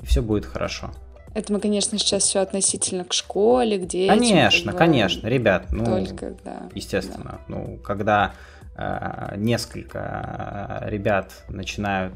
И 0.00 0.06
все 0.06 0.22
будет 0.22 0.46
хорошо. 0.46 0.90
Это 1.34 1.52
мы, 1.52 1.60
конечно, 1.60 1.98
сейчас 1.98 2.24
все 2.24 2.40
относительно 2.40 3.04
к 3.04 3.12
школе, 3.12 3.78
где 3.78 4.06
Конечно, 4.08 4.72
конечно, 4.72 5.26
ребят, 5.28 5.66
ну, 5.70 5.84
Только, 5.84 6.36
да, 6.44 6.68
естественно, 6.74 7.40
да. 7.40 7.40
ну, 7.48 7.78
когда 7.78 8.32
Э, 8.74 9.34
несколько 9.36 10.82
ребят 10.86 11.44
начинают 11.48 12.14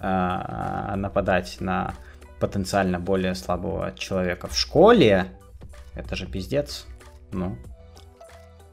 э, 0.00 0.94
нападать 0.96 1.60
на 1.60 1.94
потенциально 2.40 2.98
более 2.98 3.34
слабого 3.34 3.92
человека 3.96 4.48
в 4.48 4.58
школе, 4.58 5.26
это 5.94 6.16
же 6.16 6.26
пиздец. 6.26 6.86
Ну. 7.30 7.56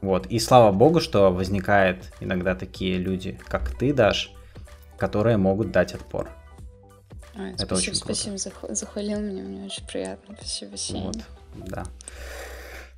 Вот. 0.00 0.26
И 0.26 0.40
слава 0.40 0.72
богу, 0.72 1.00
что 1.00 1.30
возникают 1.32 2.12
иногда 2.20 2.56
такие 2.56 2.98
люди, 2.98 3.38
как 3.46 3.70
ты, 3.70 3.94
Даш, 3.94 4.32
которые 4.98 5.36
могут 5.36 5.70
дать 5.70 5.94
отпор. 5.94 6.28
Ой, 7.36 7.50
это 7.50 7.66
спасибо, 7.66 7.74
очень 7.74 8.00
круто. 8.00 8.14
Спасибо, 8.14 8.74
захвалил 8.74 9.20
меня, 9.20 9.42
мне 9.42 9.64
очень 9.64 9.86
приятно. 9.86 10.36
Спасибо, 10.38 10.76
Сеня. 10.76 11.02
Вот, 11.04 11.16
да. 11.54 11.84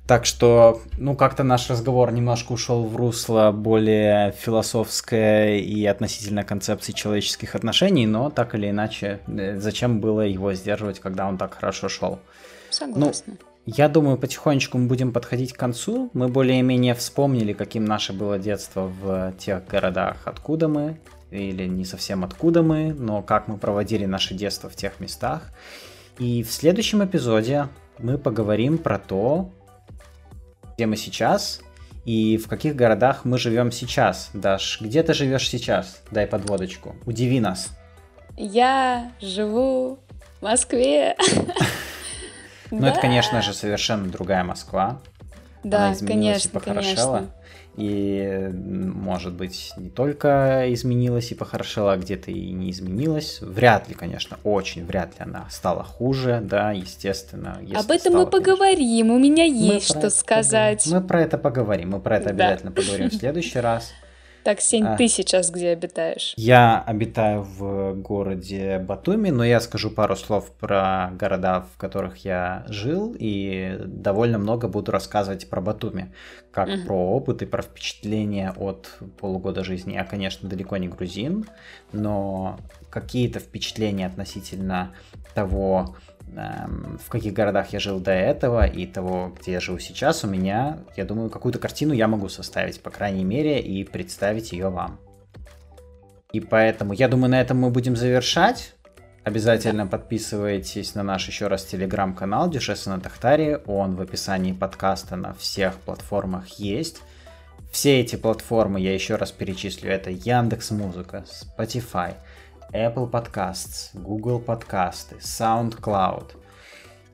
Так 0.07 0.27
что, 0.27 0.81
ну, 0.99 1.15
как-то 1.15 1.43
наш 1.43 1.67
разговор 1.67 2.11
немножко 2.11 2.51
ушел 2.51 2.83
в 2.83 2.95
русло 2.95 3.51
более 3.51 4.33
философское 4.33 5.57
и 5.57 5.83
относительно 5.85 6.43
концепции 6.43 6.91
человеческих 6.91 7.55
отношений, 7.55 8.05
но 8.05 8.29
так 8.29 8.53
или 8.53 8.69
иначе, 8.69 9.19
э, 9.27 9.59
зачем 9.59 9.99
было 9.99 10.21
его 10.21 10.53
сдерживать, 10.53 10.99
когда 10.99 11.27
он 11.27 11.39
так 11.39 11.55
хорошо 11.55 11.89
шел? 11.89 12.19
Согласна. 12.69 13.33
Ну, 13.33 13.37
я 13.65 13.89
думаю, 13.89 14.17
потихонечку 14.17 14.77
мы 14.77 14.87
будем 14.87 15.11
подходить 15.11 15.53
к 15.53 15.57
концу. 15.57 16.11
Мы 16.13 16.27
более-менее 16.27 16.93
вспомнили, 16.93 17.53
каким 17.53 17.83
наше 17.83 18.13
было 18.13 18.37
детство 18.37 18.91
в 19.01 19.33
тех 19.39 19.65
городах, 19.65 20.17
откуда 20.25 20.67
мы, 20.67 20.99
или 21.35 21.67
не 21.67 21.85
совсем 21.85 22.23
откуда 22.23 22.61
мы, 22.61 22.93
но 22.93 23.21
как 23.21 23.47
мы 23.47 23.57
проводили 23.57 24.05
наше 24.05 24.33
детство 24.33 24.69
в 24.69 24.75
тех 24.75 24.99
местах. 24.99 25.51
И 26.19 26.43
в 26.43 26.51
следующем 26.51 27.03
эпизоде 27.03 27.67
мы 27.99 28.17
поговорим 28.17 28.77
про 28.77 28.99
то, 28.99 29.51
где 30.75 30.85
мы 30.85 30.95
сейчас 30.95 31.61
и 32.05 32.37
в 32.37 32.47
каких 32.47 32.75
городах 32.75 33.25
мы 33.25 33.37
живем 33.37 33.71
сейчас. 33.71 34.29
Даш, 34.33 34.79
где 34.79 35.01
ты 35.01 35.13
живешь 35.13 35.49
сейчас? 35.49 36.01
Дай 36.11 36.27
подводочку. 36.27 36.95
Удиви 37.05 37.39
нас. 37.39 37.69
Я 38.37 39.11
живу 39.21 39.99
в 40.39 40.43
Москве. 40.43 41.15
Ну, 42.71 42.87
это, 42.87 42.99
конечно 42.99 43.43
же, 43.43 43.53
совершенно 43.53 44.09
другая 44.09 44.43
Москва. 44.43 44.99
Да, 45.63 45.93
конечно, 45.99 46.59
конечно 46.59 47.29
и, 47.77 48.51
может 48.53 49.33
быть, 49.33 49.73
не 49.77 49.89
только 49.89 50.65
изменилась 50.69 51.31
и 51.31 51.35
похорошела, 51.35 51.93
а 51.93 51.97
где-то 51.97 52.31
и 52.31 52.51
не 52.51 52.71
изменилась. 52.71 53.39
Вряд 53.41 53.89
ли, 53.89 53.95
конечно, 53.95 54.37
очень 54.43 54.85
вряд 54.85 55.19
ли 55.19 55.25
она 55.25 55.47
стала 55.49 55.83
хуже, 55.83 56.41
да, 56.43 56.71
естественно. 56.71 57.59
Об 57.73 57.91
этом 57.91 57.99
стала, 57.99 58.17
мы 58.17 58.27
поговорим, 58.27 59.07
конечно. 59.07 59.13
у 59.13 59.19
меня 59.19 59.43
есть 59.43 59.87
что 59.87 60.09
сказать. 60.09 60.83
Поговорим. 60.83 61.03
Мы 61.03 61.07
про 61.07 61.21
это 61.21 61.37
поговорим, 61.37 61.89
мы 61.91 61.99
про 61.99 62.17
это 62.17 62.33
да. 62.33 62.45
обязательно 62.45 62.71
поговорим 62.71 63.09
в 63.09 63.13
следующий 63.13 63.59
раз. 63.59 63.91
Так, 64.45 64.61
Сень, 64.61 64.85
а, 64.85 64.95
ты 64.95 65.07
сейчас 65.07 65.49
где 65.49 65.69
обитаешь? 65.69 66.35
Я 66.37 66.79
обитаю 66.79 67.41
в 67.41 67.95
городе 67.95 68.77
Батуми, 68.77 69.31
но 69.31 69.43
я 69.43 69.59
скажу 69.59 69.89
пару 69.89 70.15
слов 70.15 70.51
про 70.51 71.09
города, 71.19 71.61
в 71.73 71.79
которых 71.79 72.17
я 72.17 72.63
жил, 72.67 73.15
и 73.17 73.75
довольно 73.83 74.37
много 74.37 74.67
буду 74.67 74.91
рассказывать 74.91 75.49
про 75.49 75.61
Батуми, 75.61 76.13
как 76.51 76.69
угу. 76.69 76.85
про 76.85 76.95
опыт 76.95 77.41
и 77.41 77.47
про 77.47 77.63
впечатления 77.63 78.53
от 78.55 78.99
полугода 79.19 79.63
жизни. 79.63 79.93
Я, 79.93 80.03
конечно, 80.03 80.47
далеко 80.47 80.77
не 80.77 80.89
грузин, 80.89 81.47
но 81.91 82.59
какие-то 82.91 83.39
впечатления 83.39 84.05
относительно 84.05 84.91
того, 85.33 85.95
в 86.27 87.09
каких 87.09 87.33
городах 87.33 87.71
я 87.73 87.79
жил 87.79 87.99
до 87.99 88.11
этого 88.11 88.65
и 88.65 88.85
того, 88.85 89.33
где 89.39 89.53
я 89.53 89.59
живу 89.59 89.79
сейчас, 89.79 90.23
у 90.23 90.27
меня, 90.27 90.79
я 90.97 91.05
думаю, 91.05 91.29
какую-то 91.29 91.59
картину 91.59 91.93
я 91.93 92.07
могу 92.07 92.29
составить, 92.29 92.81
по 92.81 92.89
крайней 92.89 93.23
мере, 93.23 93.59
и 93.59 93.83
представить 93.83 94.51
ее 94.51 94.69
вам. 94.69 94.99
И 96.33 96.41
поэтому, 96.41 96.93
я 96.93 97.07
думаю, 97.07 97.31
на 97.31 97.39
этом 97.39 97.59
мы 97.59 97.69
будем 97.69 97.95
завершать. 97.95 98.73
Обязательно 99.23 99.87
подписывайтесь 99.87 100.93
на 100.93 101.01
наш 101.01 101.27
еще 101.27 101.47
раз 101.47 101.63
телеграм-канал 101.65 102.49
Дюшеса 102.49 102.89
на 102.89 102.99
Тахтаре. 102.99 103.57
Он 103.65 103.95
в 103.95 104.01
описании 104.01 104.51
подкаста 104.51 105.15
на 105.15 105.33
всех 105.33 105.75
платформах 105.77 106.47
есть. 106.59 107.01
Все 107.71 107.99
эти 108.01 108.15
платформы, 108.17 108.79
я 108.79 108.93
еще 108.93 109.15
раз 109.15 109.31
перечислю, 109.31 109.89
это 109.89 110.09
Яндекс 110.09 110.71
Музыка, 110.71 111.25
Spotify, 111.25 112.13
Apple 112.75 113.09
Podcasts, 113.09 113.89
Google 113.93 114.39
Подкасты, 114.39 115.15
SoundCloud. 115.15 116.31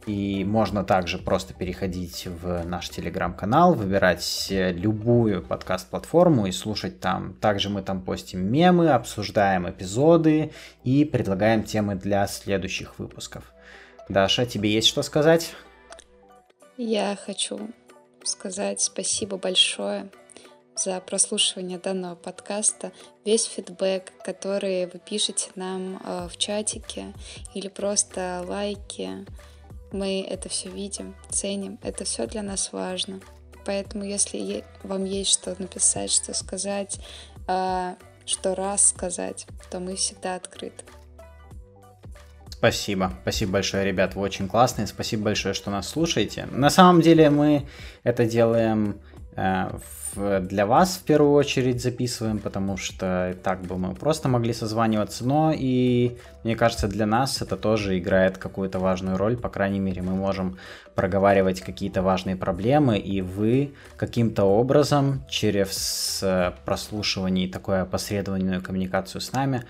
И 0.07 0.43
можно 0.43 0.83
также 0.83 1.19
просто 1.19 1.53
переходить 1.53 2.25
в 2.25 2.63
наш 2.65 2.89
телеграм-канал, 2.89 3.75
выбирать 3.75 4.47
любую 4.49 5.43
подкаст-платформу 5.43 6.47
и 6.47 6.51
слушать 6.51 6.99
там. 6.99 7.35
Также 7.35 7.69
мы 7.69 7.83
там 7.83 8.01
постим 8.01 8.51
мемы, 8.51 8.89
обсуждаем 8.89 9.69
эпизоды 9.69 10.51
и 10.83 11.05
предлагаем 11.05 11.63
темы 11.63 11.93
для 11.93 12.25
следующих 12.25 12.97
выпусков. 12.97 13.53
Даша, 14.09 14.47
тебе 14.47 14.71
есть 14.71 14.87
что 14.87 15.03
сказать? 15.03 15.53
Я 16.77 17.15
хочу 17.23 17.69
сказать 18.23 18.81
спасибо 18.81 19.37
большое 19.37 20.09
за 20.75 20.99
прослушивание 21.01 21.77
данного 21.77 22.15
подкаста, 22.15 22.91
весь 23.25 23.45
фидбэк, 23.45 24.11
который 24.23 24.85
вы 24.85 24.99
пишете 24.99 25.49
нам 25.55 26.01
э, 26.03 26.27
в 26.27 26.37
чатике 26.37 27.13
или 27.53 27.67
просто 27.67 28.43
лайки. 28.47 29.25
Мы 29.91 30.25
это 30.27 30.49
все 30.49 30.69
видим, 30.69 31.15
ценим, 31.29 31.79
это 31.83 32.05
все 32.05 32.25
для 32.27 32.41
нас 32.41 32.71
важно. 32.71 33.19
Поэтому, 33.65 34.03
если 34.03 34.63
вам 34.83 35.05
есть 35.05 35.31
что 35.31 35.55
написать, 35.59 36.11
что 36.11 36.33
сказать, 36.33 36.99
э, 37.47 37.95
что 38.25 38.55
раз 38.55 38.89
сказать, 38.89 39.45
то 39.69 39.79
мы 39.79 39.95
всегда 39.95 40.35
открыты. 40.35 40.83
Спасибо. 42.61 43.11
Спасибо 43.23 43.53
большое, 43.53 43.85
ребят. 43.85 44.13
Вы 44.13 44.21
очень 44.21 44.47
классные. 44.47 44.85
Спасибо 44.85 45.23
большое, 45.23 45.55
что 45.55 45.71
нас 45.71 45.89
слушаете. 45.89 46.45
На 46.51 46.69
самом 46.69 47.01
деле 47.01 47.31
мы 47.31 47.67
это 48.03 48.25
делаем 48.25 49.01
для 49.35 50.65
вас 50.65 50.97
в 50.97 51.03
первую 51.03 51.33
очередь 51.33 51.81
записываем, 51.81 52.39
потому 52.39 52.75
что 52.75 53.35
так 53.43 53.61
бы 53.61 53.77
мы 53.77 53.95
просто 53.95 54.27
могли 54.27 54.53
созваниваться, 54.53 55.25
но 55.25 55.53
и 55.55 56.17
мне 56.43 56.55
кажется 56.55 56.87
для 56.87 57.05
нас 57.05 57.41
это 57.41 57.55
тоже 57.55 57.97
играет 57.97 58.37
какую-то 58.37 58.79
важную 58.79 59.17
роль, 59.17 59.37
по 59.37 59.49
крайней 59.49 59.79
мере 59.79 60.01
мы 60.01 60.13
можем 60.13 60.57
проговаривать 60.95 61.61
какие-то 61.61 62.01
важные 62.01 62.35
проблемы, 62.35 62.97
и 62.97 63.21
вы 63.21 63.73
каким-то 63.95 64.43
образом 64.43 65.23
через 65.29 66.19
э, 66.21 66.51
прослушивание 66.65 67.47
и 67.47 67.51
такую 67.51 67.81
опосредованную 67.81 68.61
коммуникацию 68.61 69.21
с 69.21 69.31
нами 69.31 69.63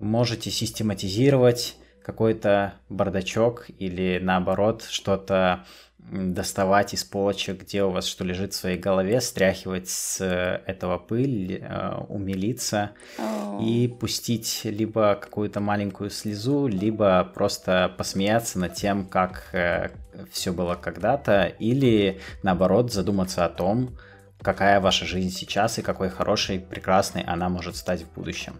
можете 0.00 0.50
систематизировать 0.50 1.76
какой-то 2.02 2.74
бардачок 2.88 3.66
или 3.78 4.18
наоборот 4.20 4.84
что-то 4.88 5.64
доставать 5.98 6.94
из 6.94 7.04
полочек, 7.04 7.62
где 7.62 7.84
у 7.84 7.90
вас 7.90 8.06
что 8.06 8.24
лежит 8.24 8.52
в 8.52 8.56
своей 8.56 8.78
голове, 8.78 9.20
стряхивать 9.20 9.88
с 9.88 10.24
этого 10.24 10.98
пыль, 10.98 11.60
э, 11.60 11.96
умилиться 12.08 12.92
oh. 13.18 13.62
и 13.62 13.88
пустить 13.88 14.62
либо 14.64 15.16
какую-то 15.16 15.60
маленькую 15.60 16.10
слезу, 16.10 16.66
либо 16.66 17.30
просто 17.34 17.94
посмеяться 17.98 18.58
над 18.58 18.74
тем, 18.74 19.06
как 19.06 19.48
э, 19.52 19.90
все 20.30 20.52
было 20.52 20.74
когда-то, 20.74 21.46
или 21.58 22.20
наоборот 22.42 22.92
задуматься 22.92 23.44
о 23.44 23.50
том, 23.50 23.98
какая 24.40 24.80
ваша 24.80 25.04
жизнь 25.04 25.30
сейчас 25.30 25.78
и 25.78 25.82
какой 25.82 26.08
хорошей, 26.08 26.58
прекрасной 26.58 27.22
она 27.22 27.48
может 27.48 27.76
стать 27.76 28.02
в 28.02 28.12
будущем. 28.14 28.58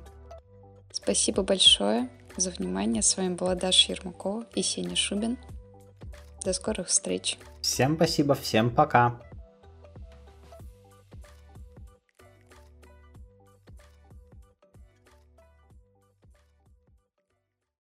Спасибо 0.92 1.42
большое 1.42 2.08
за 2.36 2.50
внимание. 2.50 3.02
С 3.02 3.16
вами 3.16 3.34
была 3.34 3.54
Даша 3.54 3.92
Ермакова 3.92 4.44
и 4.54 4.62
Сеня 4.62 4.96
Шубин. 4.96 5.38
До 6.44 6.52
скорых 6.52 6.88
встреч. 6.88 7.38
Всем 7.60 7.96
спасибо, 7.96 8.34
всем 8.34 8.70
пока. 8.70 9.20